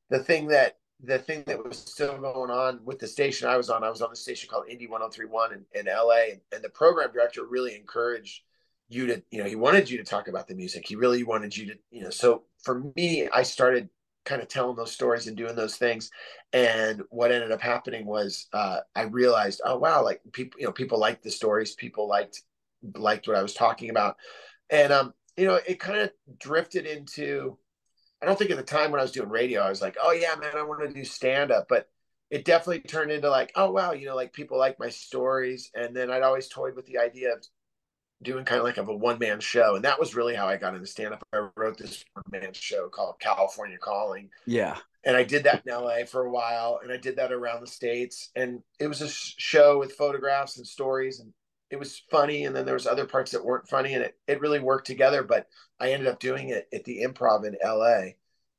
The 0.09 0.19
thing 0.19 0.47
that 0.47 0.77
the 1.01 1.17
thing 1.17 1.43
that 1.47 1.63
was 1.63 1.77
still 1.77 2.17
going 2.17 2.51
on 2.51 2.81
with 2.83 2.99
the 2.99 3.07
station 3.07 3.47
I 3.47 3.55
was 3.55 3.69
on, 3.69 3.83
I 3.83 3.89
was 3.89 4.01
on 4.01 4.09
the 4.09 4.17
station 4.17 4.49
called 4.49 4.65
Indie 4.67 4.89
1031 4.89 5.53
in, 5.53 5.65
in 5.73 5.85
LA, 5.85 6.31
and, 6.31 6.41
and 6.51 6.63
the 6.63 6.69
program 6.69 7.11
director 7.13 7.45
really 7.45 7.75
encouraged 7.75 8.41
you 8.89 9.05
to, 9.07 9.23
you 9.31 9.41
know, 9.41 9.47
he 9.47 9.55
wanted 9.55 9.89
you 9.89 9.97
to 9.99 10.03
talk 10.03 10.27
about 10.27 10.47
the 10.47 10.55
music. 10.55 10.85
He 10.85 10.95
really 10.95 11.23
wanted 11.23 11.55
you 11.55 11.67
to, 11.67 11.75
you 11.91 12.03
know, 12.03 12.09
so 12.09 12.43
for 12.63 12.83
me, 12.95 13.29
I 13.29 13.43
started 13.43 13.89
kind 14.29 14.41
of 14.41 14.47
telling 14.47 14.75
those 14.75 14.91
stories 14.91 15.25
and 15.27 15.35
doing 15.35 15.55
those 15.55 15.75
things. 15.75 16.11
And 16.53 17.01
what 17.09 17.31
ended 17.31 17.51
up 17.51 17.61
happening 17.61 18.05
was 18.05 18.47
uh, 18.53 18.81
I 18.95 19.03
realized, 19.03 19.61
oh 19.65 19.77
wow, 19.77 20.03
like 20.03 20.21
people, 20.31 20.59
you 20.59 20.67
know, 20.67 20.71
people 20.71 20.99
liked 20.99 21.23
the 21.23 21.31
stories, 21.31 21.73
people 21.73 22.07
liked 22.07 22.43
liked 22.95 23.27
what 23.27 23.35
I 23.35 23.41
was 23.41 23.55
talking 23.55 23.89
about, 23.89 24.15
and 24.69 24.93
um, 24.93 25.13
you 25.35 25.45
know, 25.45 25.59
it 25.67 25.79
kind 25.79 25.99
of 25.99 26.11
drifted 26.39 26.85
into. 26.85 27.57
I 28.21 28.25
don't 28.25 28.37
think 28.37 28.51
at 28.51 28.57
the 28.57 28.63
time 28.63 28.91
when 28.91 28.99
I 28.99 29.03
was 29.03 29.13
doing 29.13 29.29
radio, 29.29 29.61
I 29.61 29.69
was 29.69 29.81
like, 29.81 29.95
oh 30.01 30.11
yeah, 30.11 30.35
man, 30.35 30.51
I 30.57 30.63
want 30.63 30.81
to 30.81 30.93
do 30.93 31.05
stand 31.05 31.51
up, 31.51 31.67
but 31.69 31.87
it 32.29 32.43
definitely 32.43 32.81
turned 32.81 33.11
into 33.11 33.29
like, 33.29 33.51
oh 33.55 33.71
wow, 33.71 33.93
you 33.93 34.05
know, 34.05 34.15
like 34.15 34.33
people 34.33 34.59
like 34.59 34.77
my 34.79 34.89
stories, 34.89 35.71
and 35.73 35.95
then 35.95 36.11
I'd 36.11 36.21
always 36.21 36.47
toyed 36.47 36.75
with 36.75 36.85
the 36.85 36.99
idea 36.99 37.33
of 37.33 37.43
doing 38.21 38.43
kind 38.43 38.59
of 38.59 38.65
like 38.65 38.77
of 38.77 38.89
a 38.89 38.95
one 38.95 39.19
man 39.19 39.39
show. 39.39 39.75
And 39.75 39.85
that 39.85 39.99
was 39.99 40.15
really 40.15 40.35
how 40.35 40.47
I 40.47 40.57
got 40.57 40.75
into 40.75 40.87
stand 40.87 41.13
up. 41.13 41.23
I 41.33 41.47
wrote 41.55 41.77
this 41.77 42.03
one 42.13 42.25
man 42.31 42.53
show 42.53 42.89
called 42.89 43.19
California 43.19 43.77
Calling. 43.77 44.29
Yeah. 44.45 44.77
And 45.05 45.15
I 45.15 45.23
did 45.23 45.45
that 45.45 45.63
in 45.65 45.73
LA 45.73 46.05
for 46.05 46.25
a 46.25 46.31
while 46.31 46.79
and 46.83 46.91
I 46.91 46.97
did 46.97 47.15
that 47.15 47.31
around 47.31 47.61
the 47.61 47.67
States. 47.67 48.31
And 48.35 48.61
it 48.79 48.87
was 48.87 49.01
a 49.01 49.07
show 49.07 49.79
with 49.79 49.93
photographs 49.93 50.57
and 50.57 50.67
stories 50.67 51.19
and 51.21 51.31
it 51.69 51.79
was 51.79 52.01
funny. 52.11 52.45
And 52.45 52.55
then 52.55 52.65
there 52.65 52.73
was 52.73 52.87
other 52.87 53.05
parts 53.05 53.31
that 53.31 53.45
weren't 53.45 53.69
funny 53.69 53.93
and 53.93 54.03
it, 54.03 54.17
it 54.27 54.41
really 54.41 54.59
worked 54.59 54.87
together. 54.87 55.23
But 55.23 55.47
I 55.79 55.91
ended 55.91 56.09
up 56.09 56.19
doing 56.19 56.49
it 56.49 56.67
at 56.73 56.83
the 56.83 57.03
improv 57.03 57.45
in 57.45 57.55
LA 57.63 58.15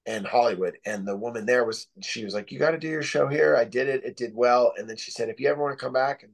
and 0.07 0.27
Hollywood. 0.27 0.79
And 0.87 1.07
the 1.07 1.17
woman 1.17 1.45
there 1.45 1.67
was, 1.67 1.89
she 2.03 2.25
was 2.25 2.33
like, 2.33 2.51
you 2.51 2.59
got 2.59 2.71
to 2.71 2.79
do 2.79 2.89
your 2.89 3.03
show 3.03 3.29
here. 3.29 3.57
I 3.57 3.65
did 3.65 3.89
it. 3.89 4.05
It 4.05 4.17
did 4.17 4.35
well. 4.35 4.73
And 4.79 4.89
then 4.89 4.97
she 4.97 5.11
said, 5.11 5.29
if 5.29 5.39
you 5.39 5.49
ever 5.49 5.61
want 5.61 5.79
to 5.79 5.85
come 5.85 5.93
back 5.93 6.23
and 6.23 6.33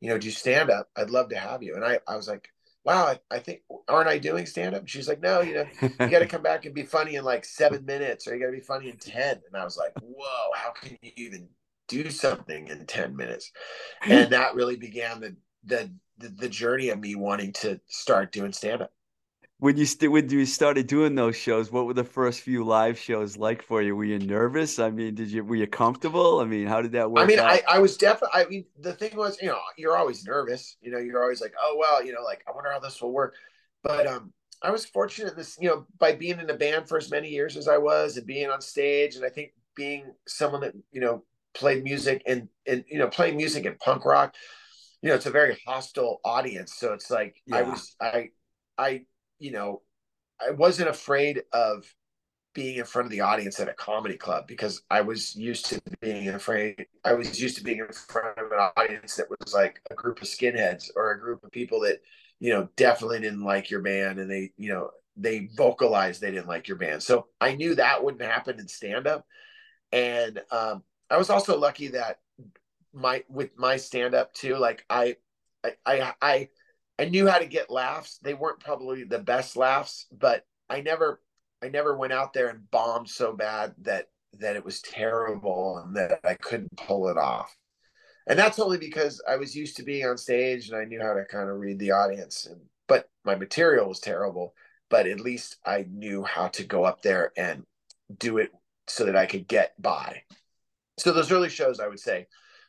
you 0.00 0.10
know, 0.10 0.18
do 0.18 0.30
stand 0.30 0.70
up? 0.70 0.88
I'd 0.96 1.10
love 1.10 1.30
to 1.30 1.36
have 1.36 1.62
you. 1.62 1.74
And 1.74 1.84
I, 1.84 1.98
I 2.06 2.16
was 2.16 2.28
like, 2.28 2.48
wow, 2.84 3.06
I, 3.06 3.18
I 3.30 3.38
think, 3.40 3.62
aren't 3.88 4.08
I 4.08 4.18
doing 4.18 4.46
stand 4.46 4.74
up? 4.74 4.86
she's 4.86 5.08
like, 5.08 5.20
no, 5.20 5.40
you 5.40 5.54
know, 5.54 5.66
you 5.82 5.88
got 6.08 6.20
to 6.20 6.26
come 6.28 6.42
back 6.42 6.64
and 6.64 6.74
be 6.74 6.84
funny 6.84 7.16
in 7.16 7.24
like 7.24 7.44
seven 7.44 7.84
minutes 7.84 8.28
or 8.28 8.34
you 8.34 8.40
got 8.40 8.46
to 8.46 8.52
be 8.52 8.60
funny 8.60 8.90
in 8.90 8.96
10. 8.96 9.40
And 9.46 9.60
I 9.60 9.64
was 9.64 9.76
like, 9.76 9.92
whoa, 10.00 10.52
how 10.54 10.70
can 10.70 10.96
you 11.02 11.10
even 11.16 11.48
do 11.88 12.10
something 12.10 12.68
in 12.68 12.86
10 12.86 13.16
minutes? 13.16 13.50
And 14.02 14.30
that 14.32 14.54
really 14.54 14.76
began 14.76 15.20
the, 15.20 15.36
the, 15.64 15.90
the, 16.18 16.28
the 16.28 16.48
journey 16.48 16.90
of 16.90 17.00
me 17.00 17.14
wanting 17.14 17.52
to 17.54 17.80
start 17.88 18.32
doing 18.32 18.52
stand 18.52 18.82
up 18.82 18.92
when 19.58 19.76
you 19.76 19.86
st- 19.86 20.12
when 20.12 20.28
you 20.28 20.44
started 20.44 20.86
doing 20.86 21.14
those 21.14 21.36
shows, 21.36 21.72
what 21.72 21.86
were 21.86 21.94
the 21.94 22.04
first 22.04 22.42
few 22.42 22.62
live 22.62 22.98
shows 22.98 23.36
like 23.38 23.62
for 23.62 23.80
you? 23.80 23.96
Were 23.96 24.04
you 24.04 24.18
nervous? 24.18 24.78
I 24.78 24.90
mean, 24.90 25.14
did 25.14 25.28
you 25.28 25.44
were 25.44 25.56
you 25.56 25.66
comfortable? 25.66 26.40
I 26.40 26.44
mean, 26.44 26.66
how 26.66 26.82
did 26.82 26.92
that 26.92 27.10
work? 27.10 27.24
I 27.24 27.26
mean, 27.26 27.40
I, 27.40 27.62
I 27.66 27.78
was 27.78 27.96
definitely. 27.96 28.40
I 28.40 28.48
mean, 28.48 28.64
the 28.78 28.92
thing 28.92 29.16
was, 29.16 29.38
you 29.40 29.48
know, 29.48 29.58
you're 29.78 29.96
always 29.96 30.24
nervous. 30.24 30.76
You 30.82 30.90
know, 30.90 30.98
you're 30.98 31.22
always 31.22 31.40
like, 31.40 31.54
oh 31.60 31.76
well, 31.78 32.04
you 32.04 32.12
know, 32.12 32.22
like 32.22 32.44
I 32.46 32.52
wonder 32.52 32.70
how 32.70 32.80
this 32.80 33.00
will 33.00 33.12
work. 33.12 33.34
But 33.82 34.06
um, 34.06 34.32
I 34.62 34.70
was 34.70 34.84
fortunate 34.84 35.36
this, 35.36 35.56
you 35.58 35.68
know, 35.68 35.86
by 35.98 36.12
being 36.12 36.38
in 36.38 36.50
a 36.50 36.54
band 36.54 36.88
for 36.88 36.98
as 36.98 37.10
many 37.10 37.30
years 37.30 37.56
as 37.56 37.66
I 37.66 37.78
was, 37.78 38.18
and 38.18 38.26
being 38.26 38.50
on 38.50 38.60
stage, 38.60 39.16
and 39.16 39.24
I 39.24 39.30
think 39.30 39.52
being 39.74 40.12
someone 40.26 40.60
that 40.62 40.74
you 40.92 41.00
know 41.00 41.24
played 41.54 41.82
music 41.82 42.22
and 42.26 42.48
and 42.66 42.84
you 42.88 42.98
know 42.98 43.08
playing 43.08 43.38
music 43.38 43.64
and 43.64 43.78
punk 43.78 44.04
rock. 44.04 44.34
You 45.00 45.10
know, 45.10 45.14
it's 45.14 45.26
a 45.26 45.30
very 45.30 45.58
hostile 45.66 46.20
audience, 46.24 46.74
so 46.76 46.92
it's 46.92 47.10
like 47.10 47.36
yeah. 47.46 47.56
I 47.56 47.62
was 47.62 47.96
I 48.00 48.28
I 48.76 49.06
you 49.38 49.52
know, 49.52 49.82
I 50.40 50.50
wasn't 50.50 50.88
afraid 50.88 51.42
of 51.52 51.84
being 52.54 52.78
in 52.78 52.84
front 52.84 53.04
of 53.04 53.12
the 53.12 53.20
audience 53.20 53.60
at 53.60 53.68
a 53.68 53.74
comedy 53.74 54.16
club 54.16 54.46
because 54.46 54.82
I 54.90 55.02
was 55.02 55.36
used 55.36 55.66
to 55.66 55.80
being 56.00 56.28
afraid. 56.28 56.86
I 57.04 57.12
was 57.12 57.40
used 57.40 57.58
to 57.58 57.64
being 57.64 57.80
in 57.80 57.92
front 57.92 58.38
of 58.38 58.50
an 58.50 58.70
audience 58.76 59.16
that 59.16 59.28
was 59.28 59.52
like 59.52 59.80
a 59.90 59.94
group 59.94 60.22
of 60.22 60.28
skinheads 60.28 60.90
or 60.96 61.10
a 61.10 61.20
group 61.20 61.44
of 61.44 61.50
people 61.50 61.80
that, 61.80 62.00
you 62.40 62.50
know, 62.54 62.68
definitely 62.76 63.20
didn't 63.20 63.44
like 63.44 63.70
your 63.70 63.82
band 63.82 64.18
and 64.18 64.30
they, 64.30 64.52
you 64.56 64.72
know, 64.72 64.90
they 65.18 65.50
vocalized 65.54 66.20
they 66.20 66.30
didn't 66.30 66.48
like 66.48 66.66
your 66.66 66.78
band. 66.78 67.02
So 67.02 67.26
I 67.42 67.54
knew 67.54 67.74
that 67.74 68.02
wouldn't 68.02 68.22
happen 68.22 68.58
in 68.58 68.68
stand 68.68 69.06
up. 69.06 69.26
And 69.92 70.40
um, 70.50 70.82
I 71.10 71.18
was 71.18 71.28
also 71.28 71.58
lucky 71.58 71.88
that 71.88 72.20
my 72.94 73.22
with 73.28 73.50
my 73.58 73.76
stand 73.76 74.14
up 74.14 74.32
too, 74.32 74.56
like 74.56 74.84
I 74.88 75.16
I 75.62 75.72
I, 75.84 76.14
I 76.22 76.48
I 76.98 77.04
knew 77.06 77.26
how 77.26 77.38
to 77.38 77.46
get 77.46 77.70
laughs. 77.70 78.18
They 78.22 78.34
weren't 78.34 78.60
probably 78.60 79.04
the 79.04 79.18
best 79.18 79.56
laughs, 79.56 80.06
but 80.10 80.44
I 80.68 80.80
never 80.80 81.20
I 81.62 81.68
never 81.68 81.96
went 81.96 82.12
out 82.12 82.32
there 82.32 82.48
and 82.48 82.70
bombed 82.70 83.08
so 83.08 83.32
bad 83.34 83.74
that 83.82 84.06
that 84.38 84.56
it 84.56 84.64
was 84.64 84.82
terrible 84.82 85.78
and 85.78 85.96
that 85.96 86.20
I 86.24 86.34
couldn't 86.34 86.76
pull 86.76 87.08
it 87.08 87.16
off. 87.16 87.54
And 88.26 88.38
that's 88.38 88.58
only 88.58 88.78
because 88.78 89.22
I 89.28 89.36
was 89.36 89.54
used 89.54 89.76
to 89.76 89.84
being 89.84 90.06
on 90.06 90.18
stage 90.18 90.68
and 90.68 90.76
I 90.76 90.84
knew 90.84 91.00
how 91.00 91.14
to 91.14 91.24
kind 91.24 91.48
of 91.48 91.56
read 91.56 91.78
the 91.78 91.92
audience 91.92 92.46
and 92.46 92.60
but 92.88 93.08
my 93.24 93.34
material 93.34 93.88
was 93.88 93.98
terrible, 94.00 94.54
but 94.88 95.06
at 95.06 95.20
least 95.20 95.56
I 95.64 95.86
knew 95.90 96.22
how 96.22 96.48
to 96.48 96.64
go 96.64 96.84
up 96.84 97.02
there 97.02 97.32
and 97.36 97.64
do 98.18 98.38
it 98.38 98.52
so 98.86 99.04
that 99.04 99.16
I 99.16 99.26
could 99.26 99.48
get 99.48 99.80
by. 99.80 100.22
So 100.98 101.12
those 101.12 101.32
early 101.32 101.50
shows 101.50 101.80
I 101.80 101.88
would 101.88 102.00
say 102.00 102.26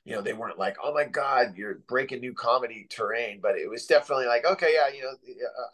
you 0.07 0.15
know, 0.15 0.21
they 0.21 0.33
weren't 0.33 0.57
like, 0.57 0.77
oh 0.81 0.93
my 0.93 1.03
God, 1.03 1.55
you're 1.57 1.79
breaking 1.87 2.21
new 2.21 2.33
comedy 2.33 2.87
terrain, 2.89 3.39
but 3.41 3.57
it 3.57 3.69
was 3.69 3.85
definitely 3.85 4.25
like, 4.25 4.45
okay, 4.45 4.73
yeah, 4.73 4.87
you 4.95 5.01
know, 5.01 5.11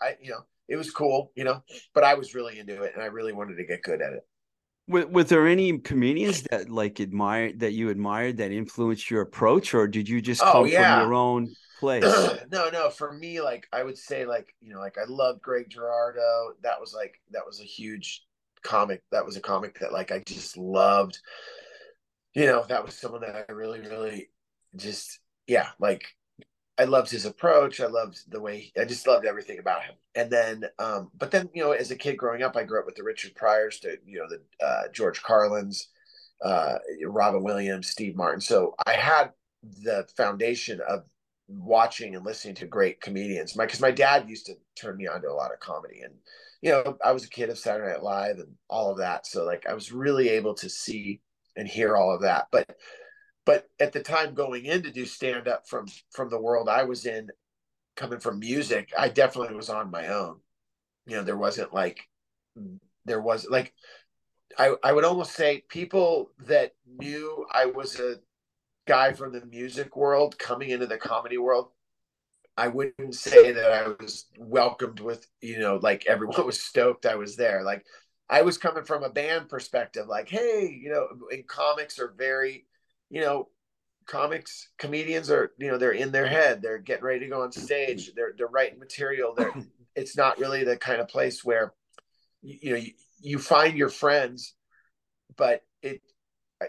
I, 0.01 0.17
you 0.19 0.31
know, 0.31 0.39
it 0.67 0.75
was 0.75 0.89
cool, 0.89 1.31
you 1.36 1.43
know, 1.43 1.61
but 1.93 2.03
I 2.03 2.15
was 2.15 2.34
really 2.34 2.57
into 2.57 2.81
it 2.81 2.93
and 2.95 3.03
I 3.03 3.07
really 3.07 3.31
wanted 3.31 3.57
to 3.57 3.65
get 3.65 3.84
good 3.84 4.01
at 4.01 4.13
it. 4.13 4.25
Was, 4.88 5.05
was 5.05 5.29
there 5.29 5.47
any 5.47 5.77
comedians 5.77 6.41
that 6.49 6.67
like 6.67 6.99
admired 6.99 7.59
that 7.59 7.73
you 7.73 7.89
admired 7.89 8.38
that 8.38 8.51
influenced 8.51 9.09
your 9.11 9.21
approach, 9.21 9.73
or 9.73 9.88
did 9.88 10.09
you 10.09 10.19
just 10.19 10.41
oh, 10.41 10.51
come 10.51 10.67
yeah. 10.67 10.99
from 10.99 11.07
your 11.07 11.13
own 11.13 11.53
place? 11.79 12.03
no, 12.51 12.69
no. 12.69 12.89
For 12.89 13.13
me, 13.13 13.39
like 13.39 13.65
I 13.71 13.84
would 13.84 13.97
say, 13.97 14.25
like 14.25 14.53
you 14.61 14.73
know, 14.73 14.81
like 14.81 14.97
I 14.97 15.05
loved 15.07 15.41
Greg 15.41 15.69
Giraldo. 15.69 16.55
That 16.63 16.81
was 16.81 16.93
like 16.93 17.21
that 17.31 17.45
was 17.45 17.61
a 17.61 17.63
huge 17.63 18.25
comic. 18.61 19.03
That 19.11 19.25
was 19.25 19.38
a 19.38 19.41
comic 19.41 19.79
that 19.79 19.93
like 19.93 20.11
I 20.11 20.19
just 20.25 20.57
loved. 20.57 21.17
You 22.34 22.47
know, 22.47 22.65
that 22.67 22.86
was 22.86 22.95
someone 22.95 23.21
that 23.21 23.45
I 23.47 23.51
really, 23.51 23.81
really 23.81 24.29
just 24.75 25.19
yeah, 25.47 25.69
like 25.79 26.05
I 26.77 26.86
loved 26.86 27.11
his 27.11 27.25
approach. 27.25 27.79
I 27.79 27.88
loved 27.88 28.19
the 28.31 28.41
way 28.41 28.71
I 28.79 28.86
just 28.86 29.07
loved 29.07 29.25
everything 29.25 29.59
about 29.59 29.84
him. 29.84 29.95
And 30.15 30.31
then, 30.31 30.65
um, 30.79 31.11
but 31.17 31.31
then 31.31 31.49
you 31.53 31.63
know, 31.63 31.71
as 31.71 31.91
a 31.91 31.95
kid 31.95 32.17
growing 32.17 32.41
up, 32.41 32.55
I 32.55 32.63
grew 32.63 32.79
up 32.79 32.86
with 32.86 32.95
the 32.95 33.03
Richard 33.03 33.36
Pryors, 33.36 33.79
to 33.81 33.97
you 34.05 34.19
know, 34.19 34.27
the 34.27 34.65
uh, 34.65 34.84
George 34.91 35.21
Carlins, 35.21 35.89
uh, 36.43 36.77
Robin 37.05 37.43
Williams, 37.43 37.89
Steve 37.89 38.15
Martin. 38.15 38.41
So 38.41 38.75
I 38.86 38.93
had 38.93 39.31
the 39.84 40.07
foundation 40.17 40.81
of 40.88 41.03
watching 41.47 42.15
and 42.15 42.25
listening 42.25 42.55
to 42.55 42.65
great 42.65 43.01
comedians. 43.01 43.55
My 43.55 43.65
because 43.65 43.81
my 43.81 43.91
dad 43.91 44.29
used 44.29 44.47
to 44.47 44.53
turn 44.75 44.97
me 44.97 45.07
on 45.07 45.21
to 45.21 45.29
a 45.29 45.34
lot 45.34 45.53
of 45.53 45.59
comedy, 45.59 46.01
and 46.01 46.13
you 46.61 46.71
know, 46.71 46.97
I 47.03 47.11
was 47.11 47.25
a 47.25 47.29
kid 47.29 47.49
of 47.49 47.59
Saturday 47.59 47.91
Night 47.91 48.03
Live 48.03 48.38
and 48.39 48.55
all 48.69 48.89
of 48.89 48.97
that. 48.97 49.27
So 49.27 49.43
like, 49.43 49.67
I 49.67 49.73
was 49.73 49.91
really 49.91 50.29
able 50.29 50.53
to 50.55 50.69
see 50.69 51.21
and 51.56 51.68
hear 51.68 51.95
all 51.95 52.14
of 52.14 52.22
that. 52.22 52.47
But 52.51 52.76
but 53.45 53.68
at 53.80 53.93
the 53.93 54.01
time 54.01 54.34
going 54.34 54.66
in 54.66 54.84
to 54.84 54.91
do 54.91 55.06
stand 55.06 55.47
up 55.47 55.68
from 55.68 55.88
from 56.12 56.30
the 56.30 56.39
world 56.39 56.70
I 56.70 56.84
was 56.84 57.06
in 57.06 57.30
coming 57.95 58.20
from 58.20 58.39
music 58.39 58.91
I 58.97 59.10
definitely 59.10 59.56
was 59.56 59.70
on 59.70 59.91
my 59.91 60.08
own 60.08 60.39
you 61.06 61.16
know 61.16 61.24
there 61.24 61.38
wasn't 61.38 61.74
like 61.74 61.99
there 63.06 63.22
was 63.22 63.47
like 63.49 63.74
I 64.58 64.76
I 64.84 64.93
would 64.93 65.04
almost 65.04 65.34
say 65.34 65.64
people 65.70 66.32
that 66.47 66.74
knew 66.99 67.45
I 67.51 67.66
was 67.66 67.99
a 67.99 68.16
guy 68.88 69.14
from 69.14 69.32
the 69.32 69.45
music 69.45 69.95
world 69.95 70.38
coming 70.38 70.70
into 70.70 70.88
the 70.88 70.97
comedy 70.97 71.38
world 71.38 71.70
I 72.56 72.68
wouldn't 72.68 73.16
say 73.16 73.51
that 73.51 73.72
I 73.72 73.88
was 73.99 74.26
welcomed 74.38 74.99
with 74.99 75.28
you 75.41 75.60
know 75.60 75.80
like 75.82 76.06
everyone 76.08 76.45
was 76.45 76.62
stoked 76.62 77.06
I 77.06 77.16
was 77.16 77.36
there 77.36 77.64
like 77.64 77.86
I 78.30 78.41
was 78.41 78.57
coming 78.57 78.84
from 78.84 79.03
a 79.03 79.09
band 79.09 79.49
perspective 79.49 80.07
like 80.07 80.30
hey 80.30 80.78
you 80.82 80.89
know 80.89 81.07
in 81.32 81.43
comics 81.43 81.99
are 81.99 82.13
very 82.17 82.65
you 83.09 83.21
know, 83.21 83.47
comics 84.07 84.69
comedians 84.78 85.30
are 85.30 85.51
you 85.57 85.69
know 85.69 85.78
they're 85.78 85.91
in 85.91 86.11
their 86.11 86.28
head 86.28 86.61
they're 86.61 86.78
getting 86.78 87.05
ready 87.05 87.19
to 87.21 87.28
go 87.28 87.43
on 87.43 87.51
stage 87.51 88.13
they're 88.15 88.34
they're 88.38 88.47
writing 88.47 88.78
material 88.80 89.34
they're 89.36 89.53
it's 89.95 90.17
not 90.17 90.38
really 90.39 90.65
the 90.65 90.76
kind 90.76 90.99
of 90.99 91.07
place 91.07 91.43
where 91.45 91.74
you, 92.41 92.57
you 92.61 92.71
know 92.71 92.78
you, 92.78 92.91
you 93.21 93.39
find 93.39 93.78
your 93.78 93.88
friends 93.88 94.55
but 95.38 95.61
it, 95.82 96.01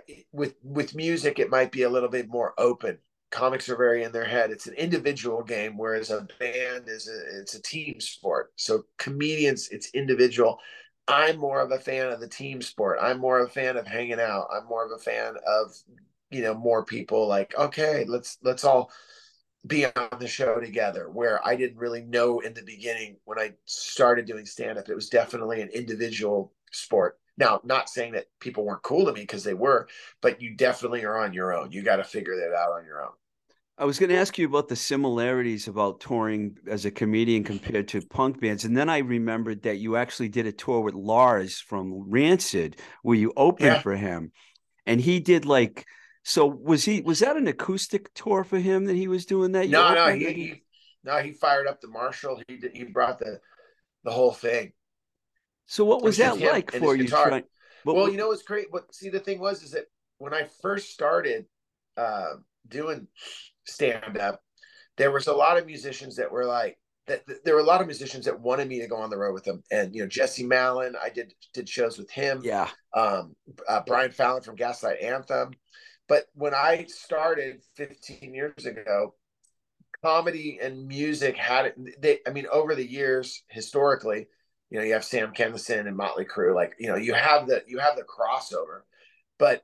it 0.06 0.26
with 0.32 0.54
with 0.62 0.94
music 0.94 1.38
it 1.38 1.50
might 1.50 1.72
be 1.72 1.82
a 1.82 1.90
little 1.90 2.08
bit 2.08 2.28
more 2.28 2.54
open. 2.58 2.98
Comics 3.30 3.68
are 3.68 3.76
very 3.76 4.04
in 4.04 4.12
their 4.12 4.24
head. 4.24 4.50
It's 4.52 4.68
an 4.68 4.74
individual 4.74 5.42
game 5.42 5.76
whereas 5.76 6.10
a 6.10 6.26
band 6.38 6.84
is 6.88 7.08
a, 7.08 7.40
it's 7.40 7.54
a 7.54 7.62
team 7.62 8.00
sport. 8.00 8.52
So 8.56 8.84
comedians 8.98 9.68
it's 9.70 9.90
individual 9.94 10.58
i'm 11.08 11.36
more 11.38 11.60
of 11.60 11.70
a 11.70 11.78
fan 11.78 12.10
of 12.10 12.20
the 12.20 12.28
team 12.28 12.62
sport. 12.62 12.98
I'm 13.00 13.18
more 13.20 13.38
of 13.38 13.48
a 13.48 13.52
fan 13.52 13.76
of 13.76 13.86
hanging 13.86 14.20
out. 14.20 14.48
I'm 14.52 14.66
more 14.66 14.84
of 14.84 14.92
a 14.92 15.02
fan 15.02 15.34
of 15.46 15.76
you 16.30 16.42
know 16.42 16.54
more 16.54 16.84
people 16.84 17.28
like 17.28 17.56
okay 17.56 18.04
let's 18.08 18.38
let's 18.42 18.64
all 18.64 18.90
be 19.66 19.86
on 19.86 20.08
the 20.18 20.26
show 20.26 20.58
together 20.58 21.08
where 21.08 21.46
i 21.46 21.54
didn't 21.54 21.78
really 21.78 22.02
know 22.02 22.40
in 22.40 22.52
the 22.54 22.62
beginning 22.62 23.16
when 23.24 23.38
i 23.38 23.52
started 23.64 24.26
doing 24.26 24.44
stand 24.44 24.76
up 24.76 24.88
it 24.88 24.94
was 24.94 25.08
definitely 25.08 25.62
an 25.62 25.68
individual 25.68 26.52
sport. 26.72 27.18
Now 27.36 27.60
not 27.64 27.88
saying 27.88 28.12
that 28.12 28.26
people 28.40 28.64
weren't 28.64 28.82
cool 28.82 29.06
to 29.06 29.12
me 29.12 29.20
because 29.20 29.44
they 29.44 29.54
were 29.54 29.88
but 30.20 30.40
you 30.40 30.54
definitely 30.54 31.04
are 31.04 31.18
on 31.18 31.32
your 31.32 31.54
own. 31.54 31.72
You 31.72 31.82
got 31.82 31.96
to 31.96 32.04
figure 32.04 32.36
that 32.36 32.54
out 32.56 32.72
on 32.72 32.84
your 32.84 33.02
own 33.02 33.12
I 33.76 33.84
was 33.84 33.98
going 33.98 34.10
to 34.10 34.16
ask 34.16 34.38
you 34.38 34.46
about 34.46 34.68
the 34.68 34.76
similarities 34.76 35.66
about 35.66 36.00
touring 36.00 36.58
as 36.68 36.84
a 36.84 36.92
comedian 36.92 37.42
compared 37.42 37.88
to 37.88 38.00
punk 38.02 38.40
bands. 38.40 38.64
And 38.64 38.76
then 38.76 38.88
I 38.88 38.98
remembered 38.98 39.62
that 39.62 39.78
you 39.78 39.96
actually 39.96 40.28
did 40.28 40.46
a 40.46 40.52
tour 40.52 40.80
with 40.80 40.94
Lars 40.94 41.58
from 41.58 42.08
Rancid 42.08 42.76
where 43.02 43.16
you 43.16 43.32
opened 43.36 43.66
yeah. 43.66 43.80
for 43.80 43.96
him. 43.96 44.30
And 44.86 45.00
he 45.00 45.18
did 45.18 45.44
like 45.44 45.86
so 46.24 46.46
was 46.46 46.84
he 46.84 47.02
was 47.02 47.18
that 47.18 47.36
an 47.36 47.46
acoustic 47.48 48.12
tour 48.14 48.44
for 48.44 48.58
him 48.58 48.86
that 48.86 48.96
he 48.96 49.08
was 49.08 49.26
doing 49.26 49.52
that? 49.52 49.68
No, 49.68 49.92
no, 49.92 50.12
he, 50.14 50.32
he, 50.32 50.62
no, 51.04 51.18
he 51.18 51.32
fired 51.32 51.66
up 51.66 51.82
the 51.82 51.88
Marshall. 51.88 52.40
He 52.48 52.56
did, 52.56 52.74
he 52.74 52.84
brought 52.84 53.18
the 53.18 53.40
the 54.04 54.10
whole 54.10 54.32
thing. 54.32 54.72
So 55.66 55.84
what 55.84 56.02
was 56.02 56.16
that 56.16 56.38
like 56.38 56.72
for 56.72 56.96
you? 56.96 57.08
Trying, 57.08 57.44
well, 57.84 58.10
you 58.10 58.16
know, 58.16 58.32
it's 58.32 58.42
great. 58.42 58.66
But 58.72 58.94
see, 58.94 59.10
the 59.10 59.20
thing 59.20 59.38
was, 59.38 59.62
is 59.62 59.72
that 59.72 59.84
when 60.18 60.32
I 60.32 60.44
first 60.62 60.92
started 60.92 61.44
uh, 61.96 62.34
doing 62.68 63.06
stand 63.64 64.18
up, 64.18 64.40
there 64.96 65.10
was 65.10 65.26
a 65.26 65.32
lot 65.32 65.58
of 65.58 65.66
musicians 65.66 66.16
that 66.16 66.30
were 66.30 66.44
like, 66.44 66.78
that, 67.06 67.26
that, 67.26 67.44
there 67.44 67.54
were 67.54 67.60
a 67.60 67.64
lot 67.64 67.80
of 67.80 67.86
musicians 67.86 68.24
that 68.24 68.40
wanted 68.40 68.68
me 68.68 68.80
to 68.80 68.86
go 68.86 68.96
on 68.96 69.10
the 69.10 69.18
road 69.18 69.34
with 69.34 69.44
them. 69.44 69.62
And 69.70 69.94
you 69.94 70.02
know, 70.02 70.08
Jesse 70.08 70.44
Malin, 70.44 70.94
I 71.02 71.10
did 71.10 71.34
did 71.52 71.68
shows 71.68 71.98
with 71.98 72.10
him. 72.10 72.40
Yeah. 72.42 72.68
Um, 72.94 73.36
uh, 73.68 73.82
Brian 73.86 74.10
Fallon 74.10 74.42
from 74.42 74.56
Gaslight 74.56 75.00
Anthem. 75.00 75.52
But 76.08 76.24
when 76.34 76.54
I 76.54 76.86
started 76.88 77.62
15 77.76 78.34
years 78.34 78.66
ago, 78.66 79.14
comedy 80.04 80.58
and 80.60 80.86
music 80.86 81.36
had 81.36 81.66
it. 81.66 82.00
They, 82.00 82.18
I 82.26 82.30
mean, 82.30 82.46
over 82.52 82.74
the 82.74 82.86
years, 82.86 83.42
historically, 83.48 84.26
you 84.70 84.78
know, 84.78 84.84
you 84.84 84.92
have 84.92 85.04
Sam 85.04 85.32
Kinison 85.32 85.86
and 85.86 85.96
Motley 85.96 86.26
Crue. 86.26 86.54
Like, 86.54 86.74
you 86.78 86.88
know, 86.88 86.96
you 86.96 87.14
have 87.14 87.46
the 87.46 87.62
you 87.66 87.78
have 87.78 87.96
the 87.96 88.04
crossover, 88.04 88.80
but 89.38 89.62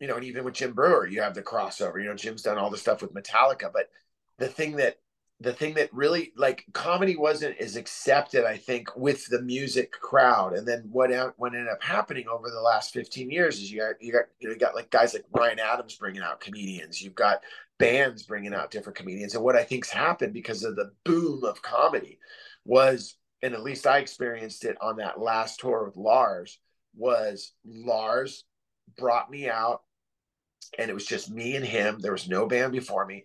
you 0.00 0.08
know, 0.08 0.16
and 0.16 0.24
even 0.24 0.44
with 0.44 0.54
Jim 0.54 0.72
Breuer, 0.72 1.06
you 1.06 1.20
have 1.20 1.34
the 1.34 1.42
crossover. 1.42 2.00
You 2.00 2.08
know, 2.08 2.14
Jim's 2.14 2.42
done 2.42 2.58
all 2.58 2.70
the 2.70 2.78
stuff 2.78 3.02
with 3.02 3.14
Metallica, 3.14 3.70
but 3.72 3.90
the 4.38 4.48
thing 4.48 4.76
that 4.76 4.96
the 5.42 5.52
thing 5.54 5.72
that 5.74 5.92
really 5.92 6.32
like 6.36 6.66
comedy 6.74 7.16
wasn't 7.16 7.58
as 7.58 7.76
accepted, 7.76 8.44
I 8.44 8.58
think, 8.58 8.94
with 8.94 9.26
the 9.26 9.40
music 9.40 9.90
crowd. 9.92 10.54
And 10.54 10.68
then 10.68 10.88
what 10.90 11.10
what 11.38 11.54
ended 11.54 11.68
up 11.68 11.82
happening 11.82 12.26
over 12.28 12.50
the 12.50 12.60
last 12.60 12.92
15 12.92 13.30
years 13.30 13.58
is 13.58 13.72
you 13.72 13.80
got 13.80 14.02
you 14.02 14.12
got 14.12 14.24
you 14.38 14.48
know 14.48 14.54
you 14.54 14.60
got 14.60 14.74
like 14.74 14.90
guys 14.90 15.14
like 15.14 15.30
Bryan 15.30 15.58
Adams 15.58 15.96
bringing 15.96 16.22
out 16.22 16.40
comedians. 16.40 17.00
You've 17.00 17.14
got 17.14 17.42
bands 17.78 18.22
bringing 18.22 18.54
out 18.54 18.70
different 18.70 18.98
comedians. 18.98 19.34
And 19.34 19.42
what 19.42 19.56
I 19.56 19.64
think's 19.64 19.90
happened 19.90 20.34
because 20.34 20.62
of 20.64 20.76
the 20.76 20.92
boom 21.04 21.44
of 21.44 21.62
comedy 21.62 22.18
was, 22.66 23.16
and 23.42 23.54
at 23.54 23.62
least 23.62 23.86
I 23.86 23.98
experienced 23.98 24.66
it 24.66 24.76
on 24.82 24.96
that 24.96 25.18
last 25.18 25.60
tour 25.60 25.84
with 25.84 25.96
Lars, 25.96 26.58
was 26.94 27.52
Lars 27.64 28.44
brought 28.98 29.30
me 29.30 29.48
out 29.48 29.82
and 30.78 30.90
it 30.90 30.94
was 30.94 31.06
just 31.06 31.30
me 31.30 31.56
and 31.56 31.64
him. 31.64 31.98
There 31.98 32.12
was 32.12 32.28
no 32.28 32.46
band 32.46 32.72
before 32.72 33.06
me, 33.06 33.24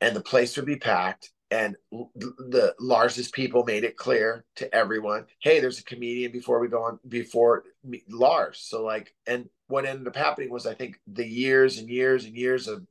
and 0.00 0.14
the 0.14 0.20
place 0.20 0.56
would 0.56 0.66
be 0.66 0.76
packed 0.76 1.30
and 1.54 1.76
the 1.92 2.74
Lars's 2.80 3.30
people 3.30 3.64
made 3.64 3.84
it 3.84 3.96
clear 3.96 4.44
to 4.56 4.74
everyone, 4.74 5.26
hey, 5.40 5.60
there's 5.60 5.78
a 5.78 5.84
comedian 5.84 6.32
before 6.32 6.58
we 6.58 6.68
go 6.68 6.82
on 6.82 6.98
before 7.06 7.64
me, 7.84 8.02
Lars. 8.08 8.58
So 8.58 8.82
like, 8.82 9.14
and 9.26 9.48
what 9.68 9.84
ended 9.84 10.08
up 10.08 10.16
happening 10.16 10.50
was 10.50 10.66
I 10.66 10.74
think 10.74 10.98
the 11.06 11.26
years 11.26 11.78
and 11.78 11.88
years 11.88 12.24
and 12.24 12.34
years 12.34 12.66
of 12.66 12.84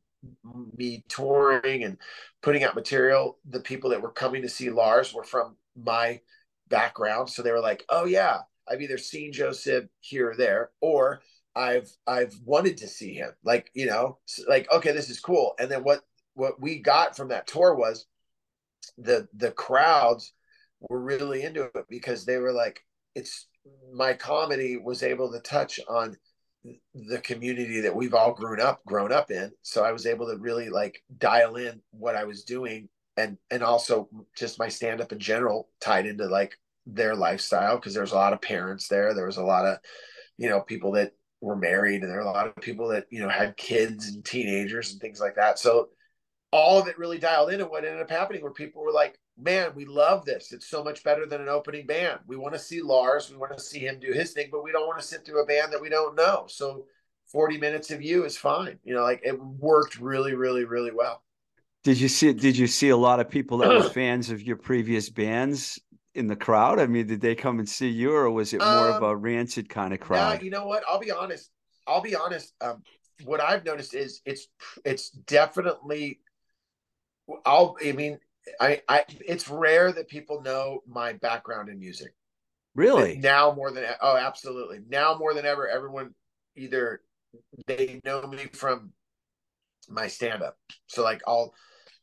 me 0.77 1.03
touring 1.09 1.83
and 1.83 1.97
putting 2.41 2.63
out 2.63 2.75
material, 2.75 3.37
the 3.49 3.59
people 3.59 3.89
that 3.89 4.01
were 4.01 4.11
coming 4.11 4.43
to 4.43 4.49
see 4.49 4.69
Lars 4.69 5.13
were 5.13 5.25
from 5.25 5.57
my 5.75 6.21
background, 6.69 7.29
so 7.29 7.41
they 7.41 7.51
were 7.51 7.59
like, 7.59 7.83
oh 7.89 8.05
yeah, 8.05 8.39
I've 8.69 8.81
either 8.81 8.97
seen 8.97 9.33
Joseph 9.33 9.85
here 9.99 10.31
or 10.31 10.35
there, 10.37 10.69
or 10.79 11.21
I've 11.55 11.89
I've 12.07 12.35
wanted 12.45 12.77
to 12.77 12.87
see 12.87 13.13
him. 13.13 13.31
Like 13.43 13.69
you 13.73 13.85
know, 13.85 14.19
like 14.47 14.69
okay, 14.71 14.91
this 14.91 15.09
is 15.09 15.19
cool. 15.19 15.53
And 15.59 15.69
then 15.69 15.83
what 15.83 16.01
what 16.33 16.59
we 16.59 16.79
got 16.79 17.15
from 17.15 17.29
that 17.29 17.47
tour 17.47 17.75
was 17.75 18.05
the 18.97 19.27
the 19.35 19.51
crowds 19.51 20.33
were 20.89 21.01
really 21.01 21.43
into 21.43 21.63
it 21.63 21.85
because 21.89 22.25
they 22.25 22.37
were 22.37 22.51
like 22.51 22.81
it's 23.15 23.47
my 23.93 24.13
comedy 24.13 24.77
was 24.77 25.03
able 25.03 25.31
to 25.31 25.39
touch 25.39 25.79
on 25.87 26.17
the 26.93 27.19
community 27.19 27.81
that 27.81 27.95
we've 27.95 28.13
all 28.13 28.33
grown 28.33 28.59
up 28.59 28.81
grown 28.85 29.11
up 29.11 29.31
in 29.31 29.51
so 29.61 29.83
i 29.83 29.91
was 29.91 30.05
able 30.05 30.27
to 30.27 30.37
really 30.37 30.69
like 30.69 31.01
dial 31.17 31.55
in 31.55 31.81
what 31.91 32.15
i 32.15 32.23
was 32.23 32.43
doing 32.43 32.87
and 33.17 33.37
and 33.51 33.63
also 33.63 34.09
just 34.35 34.59
my 34.59 34.67
stand 34.67 35.01
up 35.01 35.11
in 35.11 35.19
general 35.19 35.69
tied 35.81 36.05
into 36.05 36.25
like 36.25 36.57
their 36.85 37.15
lifestyle 37.15 37.75
because 37.75 37.93
there's 37.93 38.11
a 38.11 38.15
lot 38.15 38.33
of 38.33 38.41
parents 38.41 38.87
there 38.87 39.13
there 39.13 39.25
was 39.25 39.37
a 39.37 39.43
lot 39.43 39.65
of 39.65 39.77
you 40.37 40.49
know 40.49 40.61
people 40.61 40.93
that 40.93 41.11
were 41.43 41.55
married 41.57 42.01
and 42.01 42.09
there 42.09 42.17
were 42.17 42.23
a 42.23 42.31
lot 42.31 42.47
of 42.47 42.55
people 42.55 42.87
that 42.87 43.05
you 43.09 43.19
know 43.19 43.27
had 43.27 43.57
kids 43.57 44.07
and 44.07 44.23
teenagers 44.23 44.91
and 44.91 45.01
things 45.01 45.19
like 45.19 45.35
that. 45.35 45.59
So 45.59 45.89
all 46.51 46.79
of 46.79 46.87
it 46.87 46.97
really 46.97 47.17
dialed 47.17 47.51
in 47.51 47.59
and 47.59 47.69
what 47.69 47.83
ended 47.83 48.01
up 48.01 48.09
happening 48.09 48.41
where 48.41 48.51
people 48.51 48.81
were 48.81 48.91
like 48.91 49.19
man 49.37 49.71
we 49.75 49.85
love 49.85 50.23
this. 50.25 50.53
It's 50.53 50.67
so 50.67 50.83
much 50.83 51.03
better 51.03 51.25
than 51.25 51.41
an 51.41 51.49
opening 51.49 51.85
band. 51.85 52.19
We 52.27 52.37
want 52.37 52.53
to 52.53 52.59
see 52.59 52.81
lars. 52.81 53.29
We 53.29 53.37
want 53.37 53.55
to 53.57 53.63
see 53.63 53.79
him 53.79 53.99
do 53.99 54.13
his 54.13 54.31
thing 54.31 54.49
but 54.51 54.63
we 54.63 54.71
don't 54.71 54.87
want 54.87 54.99
to 54.99 55.05
sit 55.05 55.25
through 55.25 55.43
a 55.43 55.45
band 55.45 55.73
that 55.73 55.81
we 55.81 55.89
don't 55.89 56.15
know. 56.15 56.45
So 56.47 56.85
40 57.27 57.57
minutes 57.57 57.91
of 57.91 58.01
you 58.01 58.23
is 58.23 58.37
fine. 58.37 58.79
You 58.83 58.93
know 58.93 59.03
like 59.03 59.21
it 59.23 59.37
worked 59.37 59.99
really 59.99 60.35
really 60.35 60.63
really 60.63 60.91
well. 60.91 61.23
Did 61.83 61.99
you 61.99 62.07
see 62.07 62.31
did 62.31 62.57
you 62.57 62.67
see 62.67 62.89
a 62.89 62.97
lot 62.97 63.19
of 63.19 63.29
people 63.29 63.57
that 63.57 63.69
were 63.69 63.89
fans 63.89 64.29
of 64.29 64.41
your 64.41 64.55
previous 64.55 65.09
bands 65.09 65.77
in 66.15 66.27
the 66.27 66.35
crowd? 66.35 66.79
I 66.79 66.87
mean, 66.87 67.07
did 67.07 67.21
they 67.21 67.35
come 67.35 67.59
and 67.59 67.67
see 67.67 67.89
you, 67.89 68.13
or 68.13 68.29
was 68.29 68.53
it 68.53 68.59
more 68.59 68.91
um, 68.91 68.95
of 68.95 69.03
a 69.03 69.15
rancid 69.15 69.69
kind 69.69 69.93
of 69.93 69.99
crowd? 69.99 70.41
you 70.41 70.49
know 70.49 70.67
what? 70.67 70.83
I'll 70.87 70.99
be 70.99 71.11
honest. 71.11 71.49
I'll 71.87 72.01
be 72.01 72.15
honest. 72.15 72.53
Um, 72.61 72.83
what 73.23 73.41
I've 73.41 73.65
noticed 73.65 73.93
is 73.93 74.21
it's 74.25 74.47
it's 74.85 75.09
definitely. 75.09 76.19
I'll. 77.45 77.77
I 77.83 77.91
mean, 77.91 78.19
I. 78.59 78.81
I. 78.87 79.05
It's 79.09 79.49
rare 79.49 79.91
that 79.91 80.07
people 80.07 80.41
know 80.41 80.81
my 80.87 81.13
background 81.13 81.69
in 81.69 81.79
music. 81.79 82.13
Really? 82.75 83.17
Now 83.17 83.53
more 83.53 83.71
than 83.71 83.85
oh, 84.01 84.17
absolutely. 84.17 84.79
Now 84.87 85.15
more 85.15 85.33
than 85.33 85.45
ever, 85.45 85.67
everyone 85.67 86.13
either 86.55 87.01
they 87.67 88.01
know 88.03 88.25
me 88.27 88.45
from 88.53 88.91
my 89.89 90.07
stand 90.07 90.41
up. 90.41 90.57
So 90.87 91.03
like 91.03 91.21
I'll 91.27 91.53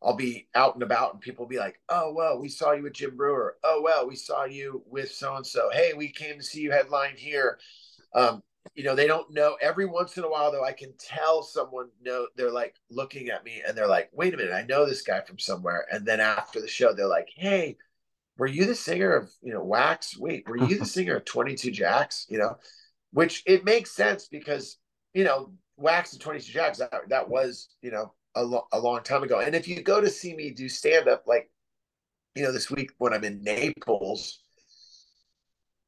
I'll 0.03 0.17
be 0.17 0.49
out 0.55 0.75
and 0.75 0.83
about 0.83 1.13
and 1.13 1.21
people 1.21 1.45
will 1.45 1.51
be 1.51 1.59
like, 1.59 1.81
"Oh, 1.89 2.13
well, 2.13 2.39
we 2.39 2.49
saw 2.49 2.73
you 2.73 2.85
with 2.85 2.95
Jim 2.95 3.17
Breuer. 3.17 3.57
Oh, 3.63 3.83
well, 3.83 4.07
we 4.09 4.17
saw 4.17 4.45
you 4.45 4.83
with 4.87 5.13
so 5.13 5.37
and 5.37 5.47
so. 5.47 5.71
Hey, 5.71 5.93
we 5.95 6.09
came 6.09 6.39
to 6.39 6.45
see 6.45 6.61
you 6.61 6.73
headline 6.73 7.17
here." 7.17 7.59
Um, 8.15 8.43
you 8.75 8.85
know, 8.85 8.95
they 8.95 9.07
don't 9.07 9.31
know. 9.33 9.57
Every 9.61 9.87
once 9.87 10.17
in 10.17 10.25
a 10.25 10.31
while, 10.31 10.53
though, 10.53 10.65
I 10.65 10.73
can 10.73 10.93
tell 10.99 11.43
someone 11.43 11.89
no, 12.03 12.29
they're 12.37 12.51
like 12.51 12.77
looking 12.91 13.29
at 13.29 13.45
me 13.45 13.63
and 13.67 13.77
they're 13.77 13.87
like, 13.87 14.11
"Wait 14.13 14.35
a 14.35 14.37
minute, 14.37 14.53
I 14.53 14.63
know 14.63 14.87
this 14.87 15.03
guy 15.03 15.21
from 15.21 15.39
somewhere." 15.39 15.87
And 15.93 16.07
then 16.07 16.21
after 16.21 16.61
the 16.61 16.69
show, 16.69 16.93
they're 16.95 17.07
like, 17.07 17.29
"Hey, 17.35 17.77
were 18.39 18.47
you 18.47 18.65
the 18.65 18.75
singer 18.75 19.15
of 19.15 19.31
you 19.43 19.53
know 19.53 19.63
Wax? 19.63 20.17
Wait, 20.17 20.49
were 20.49 20.57
you 20.57 20.79
the 20.79 20.87
singer 20.87 21.17
of 21.17 21.25
Twenty 21.27 21.55
Two 21.55 21.71
Jacks? 21.71 22.27
You 22.31 22.39
know, 22.39 22.57
which 23.13 23.43
it 23.47 23.65
makes 23.65 23.93
sense 23.93 24.29
because 24.29 24.79
you 25.15 25.25
know 25.25 25.53
Wax 25.77 26.13
and 26.13 26.23
Twenty 26.23 26.41
Two 26.41 26.53
Jacks 26.53 26.79
that 26.79 26.91
that 27.09 27.29
was 27.29 27.69
you 27.83 27.91
know 27.91 28.15
a, 28.35 28.43
lo- 28.43 28.69
a 28.73 28.79
long 28.79 29.03
time 29.03 29.23
ago. 29.23 29.41
And 29.41 29.55
if 29.55 29.69
you 29.69 29.83
go 29.83 30.01
to 30.01 30.11
see 30.11 30.35
me 30.35 30.51
do 30.51 30.69
stand 30.69 31.09
up, 31.09 31.25
like, 31.27 31.51
you 32.35 32.43
know, 32.43 32.53
this 32.53 32.71
week 32.71 32.93
when 32.99 33.13
I'm 33.13 33.25
in 33.25 33.43
Naples, 33.43 34.41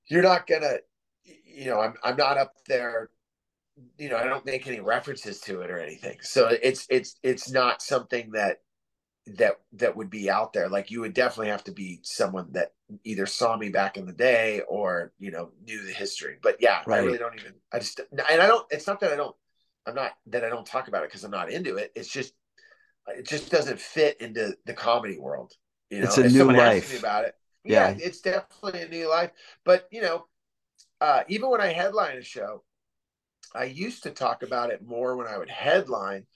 you're 0.07 0.22
not 0.22 0.47
gonna, 0.47 0.78
you 1.24 1.66
know, 1.66 1.80
I'm 1.80 1.95
I'm 2.03 2.16
not 2.16 2.38
up 2.38 2.55
there, 2.66 3.11
you 3.97 4.09
know, 4.09 4.16
I 4.16 4.24
don't 4.24 4.45
make 4.45 4.66
any 4.66 4.80
references 4.80 5.40
to 5.43 5.61
it 5.61 5.70
or 5.70 5.78
anything. 5.78 6.18
So 6.22 6.49
it's 6.49 6.86
it's 6.90 7.16
it's 7.22 7.51
not 7.51 7.80
something 7.80 8.32
that 8.32 8.59
that 9.26 9.61
that 9.74 9.97
would 9.97 10.11
be 10.11 10.28
out 10.28 10.53
there. 10.53 10.68
Like 10.68 10.90
you 10.90 11.01
would 11.01 11.14
definitely 11.14 11.49
have 11.49 11.64
to 11.64 11.72
be 11.72 12.01
someone 12.03 12.49
that 12.53 12.72
either 13.05 13.26
saw 13.26 13.57
me 13.57 13.68
back 13.68 13.97
in 13.97 14.07
the 14.07 14.12
day 14.12 14.62
or 14.68 15.12
you 15.18 15.30
know 15.30 15.51
knew 15.64 15.84
the 15.84 15.93
history. 15.93 16.38
But 16.43 16.57
yeah, 16.61 16.82
right. 16.86 17.01
I 17.01 17.05
really 17.05 17.18
don't 17.18 17.38
even. 17.38 17.55
I 17.72 17.78
just 17.78 18.01
and 18.11 18.20
I 18.20 18.47
don't. 18.47 18.66
It's 18.70 18.86
not 18.86 19.01
that 19.01 19.12
I 19.12 19.16
don't 19.16 19.36
I'm 19.87 19.95
not 19.95 20.12
that 20.26 20.45
I 20.45 20.49
don't 20.49 20.66
talk 20.66 20.89
about 20.89 21.03
it 21.03 21.11
because 21.11 21.24
I'm 21.24 21.30
not 21.30 21.51
into 21.51 21.76
it. 21.76 21.93
It's 21.95 22.09
just 22.09 22.35
it 23.09 23.26
just 23.26 23.51
doesn't 23.51 23.80
fit 23.80 24.20
into 24.20 24.57
the 24.64 24.74
comedy 24.74 25.18
world. 25.18 25.53
You 25.91 26.01
know, 26.01 26.05
it's 26.05 26.18
a 26.18 26.24
if 26.24 26.33
new 26.33 26.53
life. 26.53 26.99
about 26.99 27.24
it, 27.24 27.35
yeah, 27.64 27.91
yeah, 27.91 27.97
it's 27.99 28.20
definitely 28.20 28.83
a 28.83 28.89
new 28.89 29.11
life. 29.11 29.30
But 29.64 29.89
you 29.91 30.03
know, 30.03 30.26
uh, 31.01 31.22
even 31.28 31.51
when 31.51 31.61
I 31.61 31.72
headline 31.72 32.16
a 32.16 32.22
show, 32.22 32.62
I 33.55 33.64
used 33.64 34.05
to 34.05 34.11
talk 34.11 34.43
about 34.43 34.70
it 34.70 34.87
more 34.87 35.16
when 35.16 35.26
I 35.26 35.37
would 35.37 35.51
headline, 35.51 36.26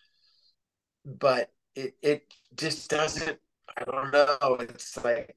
but 1.05 1.51
it 1.75 1.97
it 2.03 2.35
just 2.57 2.91
doesn't. 2.91 3.39
I 3.79 3.85
don't 3.85 4.11
know. 4.11 4.57
It's 4.61 5.03
like 5.05 5.37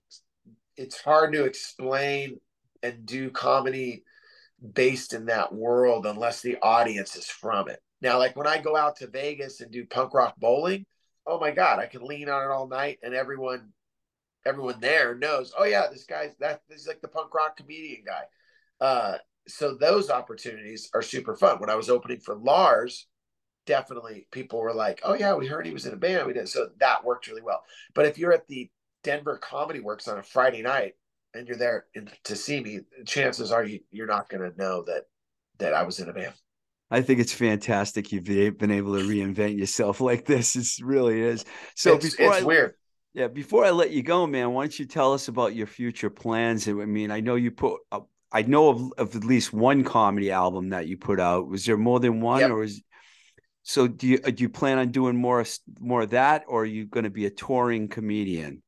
it's 0.75 1.01
hard 1.01 1.33
to 1.33 1.45
explain 1.45 2.39
and 2.81 3.05
do 3.05 3.29
comedy 3.29 4.03
based 4.73 5.13
in 5.13 5.25
that 5.25 5.53
world 5.53 6.05
unless 6.05 6.41
the 6.41 6.57
audience 6.61 7.15
is 7.15 7.25
from 7.25 7.69
it. 7.69 7.81
Now, 8.01 8.17
like 8.17 8.35
when 8.35 8.47
I 8.47 8.59
go 8.59 8.75
out 8.75 8.97
to 8.97 9.07
Vegas 9.07 9.61
and 9.61 9.71
do 9.71 9.85
punk 9.85 10.13
rock 10.13 10.35
bowling, 10.37 10.85
oh 11.27 11.39
my 11.39 11.51
God, 11.51 11.79
I 11.79 11.85
can 11.85 12.03
lean 12.03 12.29
on 12.29 12.43
it 12.43 12.51
all 12.51 12.67
night 12.67 12.99
and 13.03 13.13
everyone 13.13 13.73
everyone 14.45 14.79
there 14.79 15.15
knows, 15.15 15.53
oh 15.57 15.65
yeah, 15.65 15.87
this 15.91 16.05
guy's 16.05 16.31
that 16.39 16.61
is 16.69 16.87
like 16.87 17.01
the 17.01 17.07
punk 17.07 17.33
rock 17.33 17.57
comedian 17.57 18.03
guy. 18.05 18.23
Uh, 18.79 19.17
so 19.47 19.75
those 19.75 20.09
opportunities 20.09 20.89
are 20.93 21.01
super 21.01 21.35
fun. 21.35 21.59
When 21.59 21.69
I 21.69 21.75
was 21.75 21.89
opening 21.89 22.19
for 22.19 22.35
Lars, 22.35 23.07
definitely 23.65 24.27
people 24.31 24.59
were 24.59 24.73
like, 24.73 25.01
oh 25.03 25.13
yeah, 25.13 25.35
we 25.35 25.47
heard 25.47 25.65
he 25.65 25.73
was 25.73 25.85
in 25.85 25.93
a 25.93 25.97
band. 25.97 26.27
We 26.27 26.33
did 26.33 26.49
so 26.49 26.69
that 26.79 27.03
worked 27.03 27.27
really 27.27 27.41
well. 27.41 27.63
But 27.93 28.05
if 28.05 28.17
you're 28.17 28.33
at 28.33 28.47
the 28.47 28.69
Denver 29.03 29.37
Comedy 29.37 29.79
Works 29.79 30.07
on 30.07 30.17
a 30.17 30.23
Friday 30.23 30.61
night 30.61 30.93
and 31.33 31.47
you're 31.47 31.57
there 31.57 31.85
in, 31.93 32.09
to 32.25 32.35
see 32.35 32.61
me, 32.61 32.81
chances 33.05 33.51
are 33.51 33.63
you, 33.63 33.79
you're 33.91 34.07
not 34.07 34.29
going 34.29 34.49
to 34.49 34.57
know 34.57 34.83
that 34.83 35.03
that 35.59 35.73
I 35.73 35.83
was 35.83 35.99
in 35.99 36.09
a 36.09 36.13
band. 36.13 36.33
I 36.91 37.01
think 37.01 37.19
it's 37.19 37.33
fantastic 37.33 38.11
you've 38.11 38.23
been 38.23 38.71
able 38.71 38.97
to 38.97 39.05
reinvent 39.05 39.57
yourself 39.57 40.01
like 40.01 40.25
this. 40.25 40.55
It 40.55 40.83
really 40.83 41.21
is. 41.21 41.45
So 41.75 41.95
it's, 41.95 42.15
before 42.15 42.33
it's 42.33 42.43
I, 42.43 42.45
weird. 42.45 42.73
Yeah, 43.13 43.27
before 43.27 43.65
I 43.65 43.71
let 43.71 43.91
you 43.91 44.03
go, 44.03 44.27
man, 44.27 44.53
why 44.53 44.63
don't 44.63 44.79
you 44.79 44.85
tell 44.85 45.13
us 45.13 45.27
about 45.27 45.55
your 45.55 45.67
future 45.67 46.09
plans? 46.09 46.67
I 46.67 46.73
mean, 46.73 47.11
I 47.11 47.21
know 47.21 47.35
you 47.35 47.51
put, 47.51 47.81
uh, 47.91 48.01
I 48.31 48.43
know 48.43 48.69
of, 48.69 48.93
of, 48.97 49.15
at 49.15 49.23
least 49.23 49.51
one 49.51 49.83
comedy 49.83 50.31
album 50.31 50.69
that 50.69 50.87
you 50.87 50.97
put 50.97 51.19
out. 51.19 51.47
Was 51.47 51.65
there 51.65 51.77
more 51.77 51.99
than 51.99 52.21
one, 52.21 52.41
yep. 52.41 52.51
or 52.51 52.63
is 52.63 52.83
so? 53.63 53.87
Do 53.87 54.07
you 54.07 54.19
do 54.19 54.43
you 54.43 54.49
plan 54.49 54.77
on 54.77 54.91
doing 54.91 55.17
more 55.17 55.43
more 55.79 56.03
of 56.03 56.11
that, 56.11 56.43
or 56.47 56.61
are 56.61 56.65
you 56.65 56.85
going 56.85 57.05
to 57.05 57.09
be 57.09 57.25
a 57.25 57.31
touring 57.31 57.87
comedian? 57.87 58.61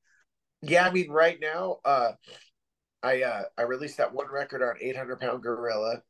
Yeah, 0.64 0.88
I 0.88 0.92
mean, 0.92 1.12
right 1.12 1.38
now, 1.40 1.78
uh, 1.86 2.14
I 3.04 3.22
uh, 3.22 3.44
I 3.56 3.62
released 3.62 3.98
that 3.98 4.12
one 4.12 4.32
record 4.32 4.64
on 4.64 4.76
800 4.82 5.20
Pound 5.20 5.44
Gorilla 5.44 6.02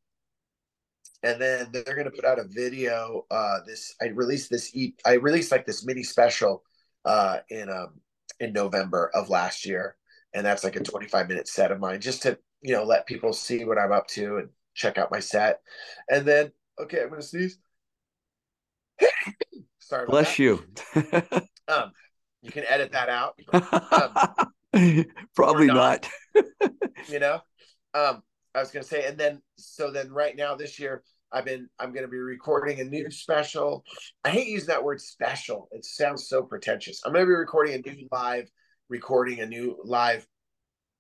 and 1.24 1.39
then 1.41 1.68
they're 1.72 1.84
going 1.84 2.06
to 2.06 2.12
put 2.12 2.26
out 2.26 2.39
a 2.39 2.45
video 2.47 3.26
uh 3.32 3.60
this 3.66 3.95
i 4.02 4.06
released 4.08 4.49
this 4.49 4.76
e 4.76 4.93
i 5.06 5.14
released 5.14 5.52
like 5.52 5.66
this 5.66 5.86
mini 5.86 6.04
special 6.04 6.64
uh 7.06 7.38
in 7.49 7.70
um 7.70 7.99
in 8.39 8.52
november 8.54 9.10
of 9.14 9.30
last 9.30 9.66
year. 9.66 9.95
And 10.34 10.45
that's 10.45 10.64
like 10.64 10.76
a 10.78 10.80
25 10.84 11.28
minute 11.28 11.47
set 11.47 11.72
of 11.72 11.80
mine 11.80 12.02
just 12.02 12.24
to 12.24 12.38
you 12.62 12.74
know 12.74 12.84
let 12.84 13.06
people 13.06 13.34
see 13.34 13.66
what 13.66 13.78
i'm 13.78 13.91
up 13.91 14.08
to 14.08 14.38
and 14.38 14.49
check 14.74 14.97
out 14.97 15.12
my 15.12 15.20
set. 15.20 15.62
And 16.10 16.26
then 16.26 16.52
okay 16.82 17.02
i'm 17.04 17.10
gonna 17.10 17.22
sneeze. 17.22 17.60
Sorry 19.80 20.06
bless 20.08 20.38
that. 20.38 20.39
you. 20.39 20.64
Um 21.68 21.91
you 22.41 22.52
can 22.52 22.64
edit 22.68 22.91
that 22.91 23.10
out. 23.10 23.39
Um, 24.74 25.06
probably 25.36 25.68
not, 25.68 26.08
not. 26.36 26.72
you 27.10 27.20
know? 27.20 27.41
Um 27.93 28.24
I 28.54 28.60
was 28.60 28.72
going 28.72 28.84
to 28.84 28.89
say, 28.89 29.06
and 29.06 29.18
then 29.18 29.41
so 29.58 29.91
then 29.91 30.12
right 30.12 30.36
now 30.36 30.56
this 30.56 30.80
year 30.80 31.04
I've 31.32 31.45
been 31.45 31.70
I'm 31.80 31.93
going 31.93 32.06
to 32.06 32.12
be 32.12 32.18
recording 32.18 32.80
a 32.80 32.84
new 32.84 33.10
special. 33.12 33.84
I 34.24 34.30
hate 34.30 34.47
using 34.47 34.68
that 34.68 34.84
word 34.84 35.02
special. 35.02 35.70
It 35.72 35.86
sounds 35.86 36.28
so 36.28 36.43
pretentious. 36.43 37.02
I'm 37.06 37.14
going 37.14 37.24
to 37.24 37.30
be 37.30 37.34
recording 37.34 37.76
a 37.76 37.89
new 37.89 38.08
live 38.12 38.49
recording 38.89 39.39
a 39.39 39.45
new 39.45 39.78
live 39.86 40.28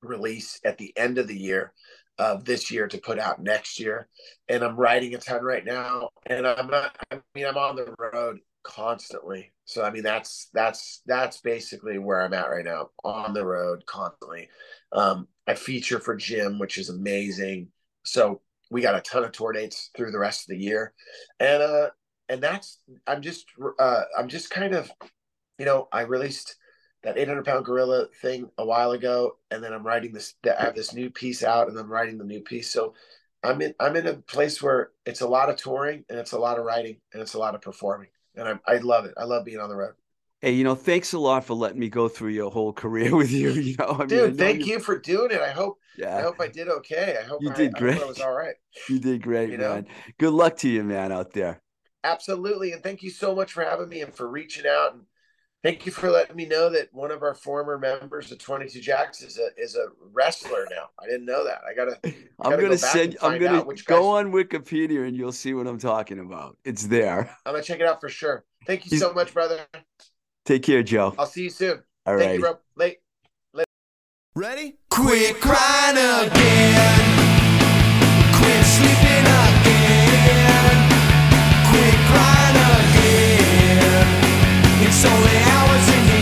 release 0.01 0.59
at 0.63 0.77
the 0.77 0.93
end 0.97 1.17
of 1.17 1.27
the 1.27 1.37
year 1.37 1.73
of 2.17 2.45
this 2.45 2.71
year 2.71 2.87
to 2.87 2.97
put 2.97 3.19
out 3.19 3.41
next 3.41 3.79
year. 3.79 4.07
And 4.47 4.63
I'm 4.63 4.75
writing 4.75 5.13
a 5.15 5.17
ton 5.17 5.43
right 5.43 5.65
now. 5.65 6.09
And 6.25 6.47
I'm 6.47 6.67
not, 6.67 6.95
I 7.11 7.19
mean, 7.35 7.45
I'm 7.45 7.57
on 7.57 7.75
the 7.75 7.93
road 7.97 8.39
constantly. 8.63 9.51
So 9.65 9.83
I 9.83 9.91
mean 9.91 10.03
that's 10.03 10.49
that's 10.53 11.01
that's 11.05 11.41
basically 11.41 11.97
where 11.97 12.21
I'm 12.21 12.33
at 12.33 12.49
right 12.49 12.65
now. 12.65 12.89
On 13.03 13.33
the 13.33 13.45
road 13.45 13.85
constantly. 13.85 14.49
Um, 14.91 15.27
I 15.47 15.55
feature 15.55 15.99
for 15.99 16.15
Jim, 16.15 16.59
which 16.59 16.77
is 16.77 16.89
amazing. 16.89 17.69
So 18.03 18.41
we 18.69 18.81
got 18.81 18.95
a 18.95 19.01
ton 19.01 19.23
of 19.23 19.31
tour 19.31 19.51
dates 19.51 19.89
through 19.95 20.11
the 20.11 20.19
rest 20.19 20.43
of 20.43 20.55
the 20.55 20.63
year, 20.63 20.93
and 21.39 21.61
uh, 21.61 21.89
and 22.29 22.41
that's 22.41 22.79
I'm 23.07 23.21
just 23.21 23.47
uh, 23.79 24.01
I'm 24.17 24.27
just 24.27 24.49
kind 24.49 24.73
of, 24.73 24.91
you 25.59 25.65
know, 25.65 25.87
I 25.91 26.01
released 26.01 26.55
that 27.03 27.17
800 27.17 27.45
pound 27.45 27.65
gorilla 27.65 28.07
thing 28.21 28.49
a 28.57 28.65
while 28.65 28.91
ago, 28.91 29.37
and 29.49 29.63
then 29.63 29.73
I'm 29.73 29.85
writing 29.85 30.13
this. 30.13 30.35
I 30.45 30.63
have 30.63 30.75
this 30.75 30.93
new 30.93 31.09
piece 31.09 31.43
out, 31.43 31.67
and 31.67 31.77
I'm 31.77 31.91
writing 31.91 32.17
the 32.17 32.23
new 32.23 32.41
piece. 32.41 32.71
So 32.71 32.93
I'm 33.43 33.61
in 33.61 33.73
I'm 33.79 33.95
in 33.95 34.07
a 34.07 34.15
place 34.15 34.61
where 34.61 34.91
it's 35.05 35.21
a 35.21 35.27
lot 35.27 35.49
of 35.49 35.57
touring, 35.57 36.05
and 36.09 36.19
it's 36.19 36.31
a 36.31 36.39
lot 36.39 36.59
of 36.59 36.65
writing, 36.65 36.97
and 37.13 37.21
it's 37.21 37.33
a 37.33 37.39
lot 37.39 37.55
of 37.55 37.61
performing, 37.61 38.09
and 38.35 38.47
I 38.47 38.59
I 38.67 38.77
love 38.77 39.05
it. 39.05 39.13
I 39.17 39.25
love 39.25 39.45
being 39.45 39.59
on 39.59 39.69
the 39.69 39.75
road. 39.75 39.93
Hey, 40.41 40.53
you 40.53 40.63
know, 40.63 40.73
thanks 40.73 41.13
a 41.13 41.19
lot 41.19 41.45
for 41.45 41.53
letting 41.53 41.79
me 41.79 41.87
go 41.87 42.07
through 42.07 42.31
your 42.31 42.49
whole 42.49 42.73
career 42.73 43.15
with 43.15 43.31
you. 43.31 43.51
You 43.51 43.75
know, 43.77 43.97
I 43.99 44.05
dude, 44.05 44.29
mean, 44.29 44.37
thank 44.37 44.65
you 44.65 44.79
for 44.79 44.97
doing 44.97 45.31
it. 45.31 45.39
I 45.39 45.51
hope, 45.51 45.77
yeah, 45.97 46.17
I 46.17 46.21
hope 46.21 46.35
I 46.39 46.47
did 46.47 46.67
okay. 46.67 47.17
I 47.19 47.23
hope 47.23 47.43
you 47.43 47.53
did 47.53 47.75
I, 47.75 47.79
great. 47.79 48.01
I 48.01 48.05
was 48.05 48.19
all 48.19 48.33
right. 48.33 48.55
You 48.89 48.99
did 48.99 49.21
great, 49.21 49.51
you 49.51 49.57
man. 49.57 49.83
Know? 49.83 49.89
Good 50.17 50.33
luck 50.33 50.57
to 50.57 50.69
you, 50.69 50.83
man, 50.83 51.11
out 51.11 51.33
there. 51.33 51.61
Absolutely, 52.03 52.71
and 52.71 52.81
thank 52.81 53.03
you 53.03 53.11
so 53.11 53.35
much 53.35 53.53
for 53.53 53.63
having 53.63 53.89
me 53.89 54.01
and 54.01 54.13
for 54.13 54.27
reaching 54.27 54.65
out 54.65 54.93
and 54.93 55.03
thank 55.63 55.85
you 55.85 55.91
for 55.91 56.09
letting 56.09 56.35
me 56.35 56.45
know 56.45 56.69
that 56.69 56.89
one 56.91 57.11
of 57.11 57.21
our 57.21 57.33
former 57.33 57.77
members 57.77 58.31
of 58.31 58.39
22 58.39 58.79
Jacks 58.79 59.21
is 59.21 59.37
a 59.37 59.49
is 59.61 59.75
a 59.75 59.87
wrestler 60.11 60.67
now. 60.69 60.89
I 60.99 61.05
didn't 61.05 61.25
know 61.25 61.43
that. 61.45 61.61
I 61.67 61.73
gotta. 61.75 61.99
I'm 62.39 62.51
gonna 62.51 62.69
go 62.69 62.75
send. 62.75 63.17
I'm 63.21 63.39
gonna 63.39 63.63
go 63.85 64.09
on 64.17 64.31
Wikipedia 64.31 65.07
and 65.07 65.15
you'll 65.15 65.31
see 65.31 65.53
what 65.53 65.67
I'm 65.67 65.79
talking 65.79 66.19
about. 66.19 66.57
It's 66.63 66.87
there. 66.87 67.35
I'm 67.45 67.53
gonna 67.53 67.63
check 67.63 67.79
it 67.79 67.85
out 67.85 68.01
for 68.01 68.09
sure. 68.09 68.45
Thank 68.65 68.85
you 68.85 68.91
He's... 68.91 68.99
so 68.99 69.13
much, 69.13 69.33
brother. 69.33 69.59
Take 70.45 70.63
care, 70.63 70.83
Joe. 70.83 71.13
I'll 71.17 71.25
see 71.25 71.43
you 71.43 71.49
soon. 71.49 71.83
All 72.05 72.17
Thank 72.17 72.27
right. 72.27 72.33
you, 72.35 72.39
bro. 72.39 72.57
Late. 72.75 72.99
Late. 73.53 73.65
Ready? 74.35 74.77
Quit 74.89 75.39
crying 75.39 75.97
again. 75.97 77.01
Quit 78.35 78.65
sleeping 78.65 79.25
again. 79.25 80.75
Quit 81.69 81.97
crying 82.09 82.57
again. 82.79 84.07
It's 84.87 85.05
only 85.05 85.37
hours 85.51 85.87
in 85.95 86.03
the 86.07 86.21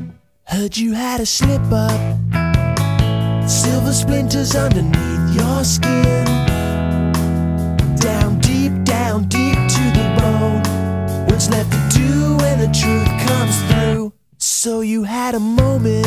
end. 0.00 0.12
Heard 0.44 0.76
you 0.76 0.92
had 0.92 1.20
a 1.20 1.26
slip 1.26 1.62
up 1.72 2.18
Silver 3.48 3.92
splinters 3.92 4.54
underneath 4.54 5.34
your 5.34 5.64
skin. 5.64 6.24
Down 7.96 8.38
deep, 8.40 8.84
down 8.84 9.24
deep 9.28 9.54
to 9.54 9.82
the 9.96 10.04
bone. 10.20 10.62
What's 11.28 11.48
left 11.48 11.72
to 11.72 11.77
do 11.77 11.77
when 11.77 11.77
truth 12.72 13.08
comes 13.26 13.62
through? 13.62 14.12
So 14.38 14.80
you 14.80 15.04
had 15.04 15.34
a 15.34 15.40
moment, 15.40 16.06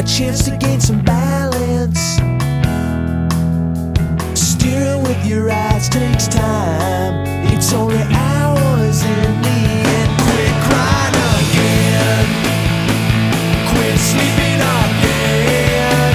a 0.00 0.04
chance 0.06 0.44
to 0.44 0.56
gain 0.56 0.80
some 0.80 1.02
balance. 1.02 2.18
Steering 4.34 5.02
with 5.02 5.26
your 5.26 5.50
eyes 5.50 5.88
takes 5.88 6.28
time. 6.28 7.26
It's 7.52 7.72
only 7.72 7.98
hours 7.98 9.02
in 9.02 9.42
the 9.42 9.58
end. 9.96 10.10
Quit 10.24 10.54
crying 10.66 11.16
again. 11.38 12.26
Quit 13.70 13.98
sleeping 13.98 14.60
again. 14.80 16.14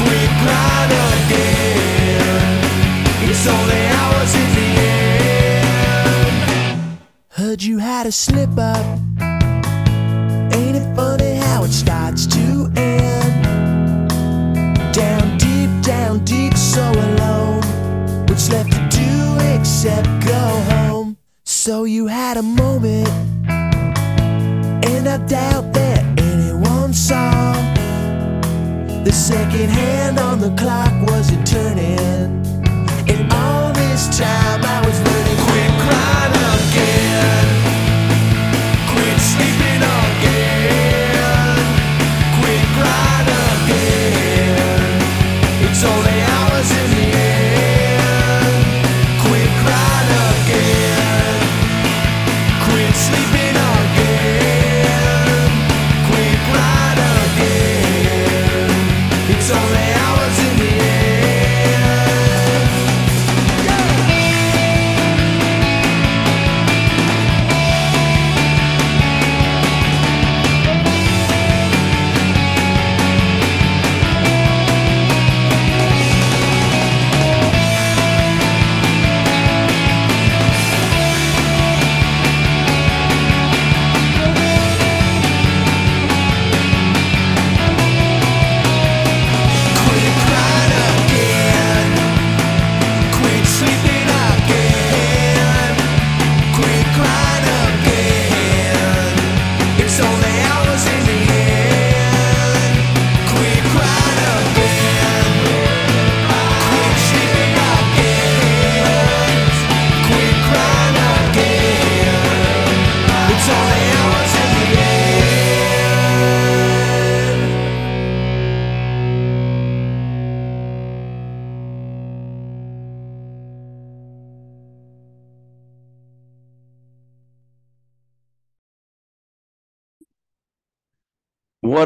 Quit 0.00 0.30
crying 0.42 0.92
again. 1.16 2.30
It's 3.28 3.46
only 3.46 3.82
hours 3.98 4.34
in 4.34 4.49
You 7.62 7.76
had 7.76 8.06
a 8.06 8.12
slip 8.12 8.56
up. 8.56 8.82
Ain't 9.20 10.76
it 10.76 10.96
funny 10.96 11.34
how 11.34 11.62
it 11.64 11.72
starts 11.72 12.26
to 12.28 12.72
end? 12.74 14.08
Down 14.94 15.36
deep, 15.36 15.68
down 15.82 16.24
deep, 16.24 16.56
so 16.56 16.80
alone. 16.90 17.60
What's 18.28 18.48
left 18.50 18.72
to 18.72 18.88
do 18.88 19.36
except 19.54 20.08
go 20.24 20.40
home? 20.72 21.18
So 21.44 21.84
you 21.84 22.06
had 22.06 22.38
a 22.38 22.42
moment, 22.42 23.08
and 23.46 25.06
I 25.06 25.18
doubt 25.26 25.74
that 25.74 26.02
anyone 26.18 26.94
saw. 26.94 27.52
The 29.04 29.12
second 29.12 29.68
hand 29.68 30.18
on 30.18 30.40
the 30.40 30.54
clock 30.56 30.94
wasn't 31.06 31.46
turning, 31.46 32.40
and 33.06 33.30
all 33.34 33.70
this 33.74 34.18
time 34.18 34.64
I 34.64 34.82
was 34.86 34.99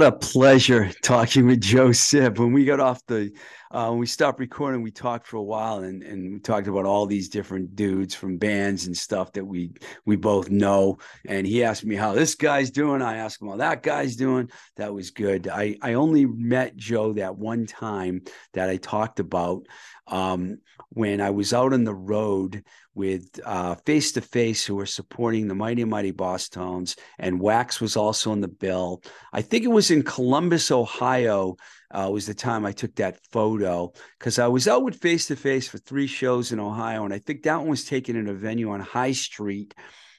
a 0.04 0.12
pleasure 0.12 0.90
talking 1.02 1.46
with 1.46 1.60
Joe 1.60 1.92
Sib. 1.92 2.38
When 2.38 2.52
we 2.52 2.64
got 2.64 2.78
off 2.78 3.04
the, 3.06 3.32
uh, 3.74 3.88
when 3.88 3.98
we 3.98 4.06
stopped 4.06 4.38
recording, 4.38 4.82
we 4.82 4.92
talked 4.92 5.26
for 5.26 5.36
a 5.36 5.42
while 5.42 5.78
and, 5.78 6.04
and 6.04 6.34
we 6.34 6.38
talked 6.38 6.68
about 6.68 6.86
all 6.86 7.06
these 7.06 7.28
different 7.28 7.74
dudes 7.74 8.14
from 8.14 8.38
bands 8.38 8.86
and 8.86 8.96
stuff 8.96 9.32
that 9.32 9.44
we 9.44 9.72
we 10.06 10.14
both 10.14 10.48
know. 10.48 10.98
And 11.26 11.44
he 11.44 11.64
asked 11.64 11.84
me 11.84 11.96
how 11.96 12.12
this 12.12 12.36
guy's 12.36 12.70
doing. 12.70 13.02
I 13.02 13.16
asked 13.16 13.42
him 13.42 13.48
how 13.48 13.56
that 13.56 13.82
guy's 13.82 14.14
doing. 14.14 14.48
That 14.76 14.94
was 14.94 15.10
good. 15.10 15.48
I 15.48 15.76
I 15.82 15.94
only 15.94 16.24
met 16.24 16.76
Joe 16.76 17.14
that 17.14 17.36
one 17.36 17.66
time 17.66 18.22
that 18.52 18.70
I 18.70 18.76
talked 18.76 19.18
about 19.18 19.66
um, 20.06 20.58
when 20.90 21.20
I 21.20 21.30
was 21.30 21.52
out 21.52 21.72
on 21.72 21.82
the 21.82 21.94
road 21.94 22.62
with 22.94 23.40
Face 23.84 24.12
to 24.12 24.20
Face, 24.20 24.64
who 24.64 24.76
were 24.76 24.86
supporting 24.86 25.48
the 25.48 25.54
Mighty 25.56 25.84
Mighty 25.84 26.12
Bosstones, 26.12 26.96
and 27.18 27.40
Wax 27.40 27.80
was 27.80 27.96
also 27.96 28.30
on 28.30 28.40
the 28.40 28.46
bill. 28.46 29.02
I 29.32 29.42
think 29.42 29.64
it 29.64 29.68
was 29.68 29.90
in 29.90 30.04
Columbus, 30.04 30.70
Ohio. 30.70 31.56
Uh, 31.94 32.10
was 32.10 32.26
the 32.26 32.34
time 32.34 32.66
I 32.66 32.72
took 32.72 32.94
that 32.96 33.18
photo 33.30 33.92
because 34.18 34.38
I 34.38 34.48
was 34.48 34.66
out 34.68 34.84
with 34.84 35.00
Face 35.00 35.26
to 35.26 35.36
Face 35.36 35.68
for 35.68 35.78
three 35.78 36.06
shows 36.06 36.52
in 36.52 36.60
Ohio, 36.60 37.04
and 37.04 37.14
I 37.14 37.18
think 37.18 37.42
that 37.42 37.60
one 37.60 37.68
was 37.68 37.84
taken 37.84 38.16
in 38.16 38.28
a 38.28 38.34
venue 38.34 38.70
on 38.70 38.80
High 38.80 39.12
Street 39.12 39.74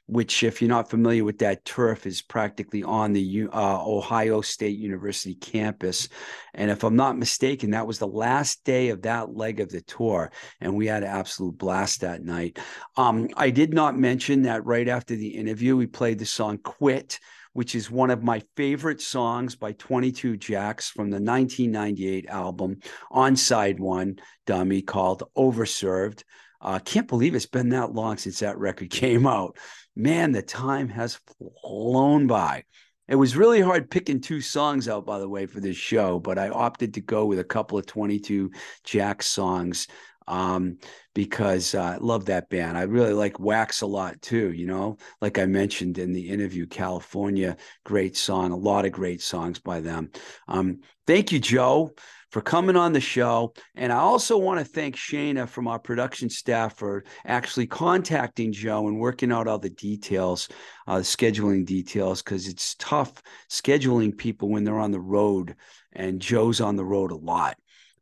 which, 0.08 0.44
if 0.44 0.62
you're 0.62 0.70
not 0.70 0.90
familiar 0.90 1.24
with 1.24 1.40
that 1.40 1.66
turf, 1.66 2.06
is 2.06 2.22
practically 2.22 2.84
on 2.84 3.14
the 3.14 3.48
uh, 3.52 3.84
Ohio 3.84 4.42
State 4.42 4.78
University 4.78 5.34
campus. 5.34 6.08
And 6.54 6.70
if 6.70 6.84
I'm 6.84 6.96
not 6.96 7.18
mistaken, 7.18 7.72
that 7.72 7.88
was 7.88 7.98
the 7.98 8.08
last 8.08 8.64
day 8.64 8.90
of 8.90 9.02
that 9.04 9.36
leg 9.36 9.60
of 9.60 9.70
the 9.70 9.82
tour, 9.82 10.32
and 10.62 10.76
we 10.76 10.88
had 10.88 11.04
an 11.04 11.10
absolute 11.10 11.58
blast 11.58 12.02
that 12.02 12.24
night. 12.24 12.60
Um, 12.98 13.30
I 13.36 13.50
did 13.50 13.74
not 13.74 13.98
mention 13.98 14.44
that 14.44 14.66
right 14.66 14.88
after 14.88 15.16
the 15.16 15.30
interview, 15.30 15.76
we 15.76 15.88
played 15.88 16.20
the 16.20 16.26
song 16.26 16.60
"Quit." 16.60 17.20
Which 17.56 17.74
is 17.74 17.90
one 17.90 18.12
of 18.12 18.22
my 18.22 18.44
favorite 18.56 19.02
songs 19.02 19.56
by 19.56 19.72
22 19.72 20.38
Jacks 20.38 20.90
from 20.90 21.10
the 21.10 21.22
1998 21.22 22.28
album 22.28 22.80
on 23.10 23.36
side 23.36 23.80
one, 23.80 24.20
Dummy, 24.46 24.82
called 24.82 25.24
Overserved. 25.36 26.24
I 26.62 26.76
uh, 26.76 26.80
can't 26.80 27.08
believe 27.08 27.34
it's 27.34 27.46
been 27.46 27.70
that 27.70 27.94
long 27.94 28.18
since 28.18 28.40
that 28.40 28.58
record 28.58 28.90
came 28.92 29.26
out 29.26 29.58
man, 29.96 30.32
the 30.32 30.42
time 30.42 30.90
has 30.90 31.20
flown 31.62 32.28
by. 32.28 32.64
It 33.08 33.16
was 33.16 33.38
really 33.38 33.62
hard 33.62 33.92
picking 33.92 34.20
two 34.20 34.42
songs 34.42 34.88
out, 34.88 35.06
by 35.06 35.20
the 35.20 35.30
way, 35.30 35.46
for 35.46 35.60
this 35.60 35.78
show, 35.78 36.20
but 36.20 36.40
I 36.40 36.50
opted 36.50 36.96
to 36.96 37.02
go 37.02 37.26
with 37.26 37.40
a 37.40 37.44
couple 37.44 37.78
of 37.78 37.86
22 37.86 38.52
Jack 38.84 39.22
songs 39.22 39.88
um, 40.28 40.78
because 41.14 41.76
uh, 41.76 41.82
I 41.82 41.98
love 41.98 42.26
that 42.26 42.50
band. 42.50 42.78
I 42.78 42.84
really 42.84 43.14
like 43.14 43.40
Wax 43.40 43.82
a 43.82 43.88
lot 43.88 44.22
too, 44.22 44.52
you 44.52 44.68
know, 44.68 44.98
like 45.22 45.38
I 45.38 45.46
mentioned 45.46 45.98
in 45.98 46.14
the 46.14 46.30
interview, 46.30 46.66
California, 46.66 47.58
great 47.84 48.18
song, 48.18 48.52
a 48.52 48.58
lot 48.58 48.86
of 48.86 48.92
great 48.92 49.22
songs 49.22 49.60
by 49.60 49.80
them. 49.82 50.12
Um, 50.48 50.80
thank 51.06 51.32
you, 51.32 51.40
Joe 51.40 51.94
for 52.36 52.42
coming 52.42 52.76
on 52.76 52.92
the 52.92 53.00
show. 53.00 53.54
And 53.76 53.94
I 53.94 54.00
also 54.00 54.38
want 54.38 54.60
to 54.60 54.66
thank 54.66 54.98
Shayna 54.98 55.48
from 55.48 55.70
our 55.70 55.80
production 55.80 56.30
staff 56.30 56.76
for 56.76 57.06
actually 57.26 57.66
contacting 57.66 58.52
Joe 58.52 58.90
and 58.90 59.00
working 59.00 59.32
out 59.32 59.48
all 59.48 59.58
the 59.58 59.70
details, 59.70 60.50
uh, 60.86 60.98
scheduling 60.98 61.66
details, 61.66 62.22
because 62.22 62.50
it's 62.50 62.76
tough 62.76 63.24
scheduling 63.50 64.18
people 64.18 64.50
when 64.50 64.66
they're 64.66 64.80
on 64.80 64.92
the 64.92 65.00
road. 65.00 65.56
And 65.94 66.22
Joe's 66.22 66.60
on 66.60 66.76
the 66.76 66.84
road 66.84 67.14
a 67.14 67.16
lot. 67.16 67.56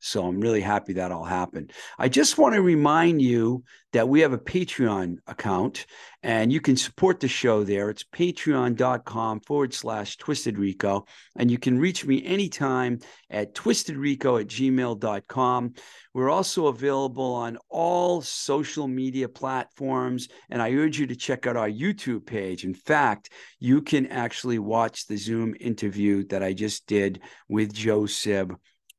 So 0.06 0.26
I'm 0.26 0.41
really 0.41 0.60
happy 0.60 0.93
that 0.93 1.14
all 1.14 1.24
happened. 1.24 1.72
I 1.97 2.10
just 2.10 2.38
want 2.38 2.56
to 2.56 2.62
remind 2.62 3.22
you 3.22 3.64
that 3.93 4.10
we 4.10 4.20
have 4.20 4.34
a 4.34 4.38
Patreon 4.38 5.16
account 5.28 5.86
and 6.24 6.51
you 6.51 6.60
can 6.60 6.76
support 6.76 7.22
the 7.22 7.30
show 7.30 7.64
there. 7.64 7.89
It's 7.89 8.04
patreon.com 8.04 9.39
forward 9.41 9.74
slash 9.74 10.18
twisted 10.18 10.60
rico. 10.60 11.06
And 11.38 11.49
you 11.49 11.58
can 11.58 11.80
reach 11.80 12.06
me 12.06 12.22
anytime 12.26 12.99
at 13.30 13.56
twistedrico 13.56 14.41
at 14.41 14.47
gmail.com. 14.47 15.74
We're 16.14 16.30
also 16.30 16.68
available 16.68 17.36
on 17.36 17.58
all 17.70 18.22
social 18.22 18.89
media 18.89 19.30
platforms. 19.30 20.28
And 20.49 20.62
I 20.62 20.74
urge 20.74 20.99
you 20.99 21.08
to 21.08 21.16
check 21.16 21.47
out 21.47 21.56
our 21.56 21.70
YouTube 21.70 22.26
page. 22.26 22.66
In 22.66 22.74
fact, 22.74 23.30
you 23.58 23.82
can 23.82 24.08
actually 24.08 24.60
watch 24.60 25.08
the 25.08 25.16
Zoom 25.16 25.56
interview 25.62 26.26
that 26.28 26.43
I 26.43 26.51
just 26.51 26.88
did 26.88 27.22
with 27.47 27.74
Joe 27.74 28.06
Sib 28.06 28.54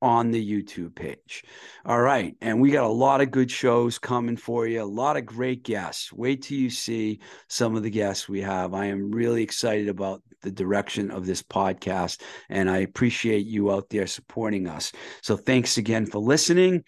on 0.04 0.30
the 0.30 0.62
YouTube 0.62 0.94
page. 0.94 1.44
All 1.86 2.02
right. 2.02 2.36
And 2.42 2.60
we 2.60 2.70
got 2.70 2.84
a 2.84 2.88
lot 2.88 3.22
of 3.22 3.30
good 3.30 3.50
shows 3.50 3.98
coming 3.98 4.36
for 4.36 4.66
you, 4.66 4.82
a 4.82 4.84
lot 4.84 5.16
of 5.16 5.24
great 5.24 5.62
guests. 5.62 6.12
Wait 6.12 6.42
till 6.42 6.58
you 6.58 6.68
see 6.68 7.20
some 7.48 7.74
of 7.74 7.82
the 7.82 7.88
guests 7.90 8.28
we 8.28 8.42
have. 8.42 8.74
I 8.74 8.84
am 8.84 9.10
really 9.10 9.42
excited 9.42 9.88
about 9.88 10.22
the 10.42 10.50
direction 10.50 11.10
of 11.10 11.24
this 11.24 11.42
podcast, 11.42 12.20
and 12.50 12.68
I 12.68 12.78
appreciate 12.78 13.46
you 13.46 13.72
out 13.72 13.88
there 13.88 14.06
supporting 14.06 14.68
us. 14.68 14.92
So 15.22 15.38
thanks 15.38 15.78
again 15.78 16.04
for 16.04 16.18
listening. 16.18 16.84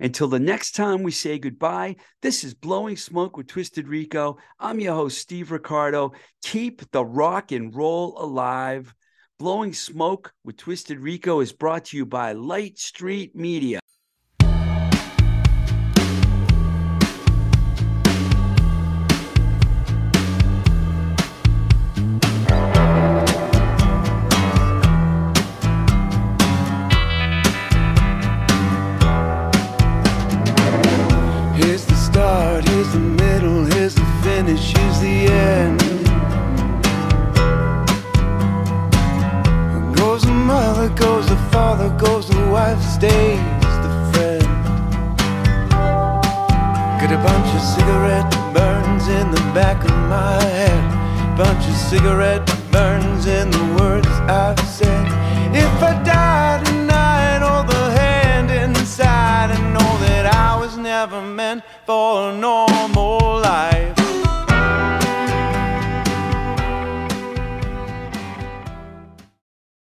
Until 0.00 0.26
the 0.26 0.40
next 0.40 0.72
time 0.72 1.04
we 1.04 1.12
say 1.12 1.38
goodbye, 1.38 1.94
this 2.20 2.42
is 2.42 2.52
Blowing 2.52 2.96
Smoke 2.96 3.36
with 3.36 3.46
Twisted 3.46 3.86
Rico. 3.86 4.38
I'm 4.58 4.80
your 4.80 4.94
host, 4.94 5.18
Steve 5.18 5.52
Ricardo. 5.52 6.14
Keep 6.42 6.90
the 6.90 7.04
rock 7.04 7.52
and 7.52 7.72
roll 7.72 8.20
alive. 8.20 8.92
Blowing 9.38 9.74
Smoke 9.74 10.32
with 10.46 10.56
Twisted 10.56 10.98
Rico 10.98 11.40
is 11.40 11.52
brought 11.52 11.84
to 11.86 11.96
you 11.98 12.06
by 12.06 12.32
Light 12.32 12.78
Street 12.78 13.36
Media. 13.36 13.80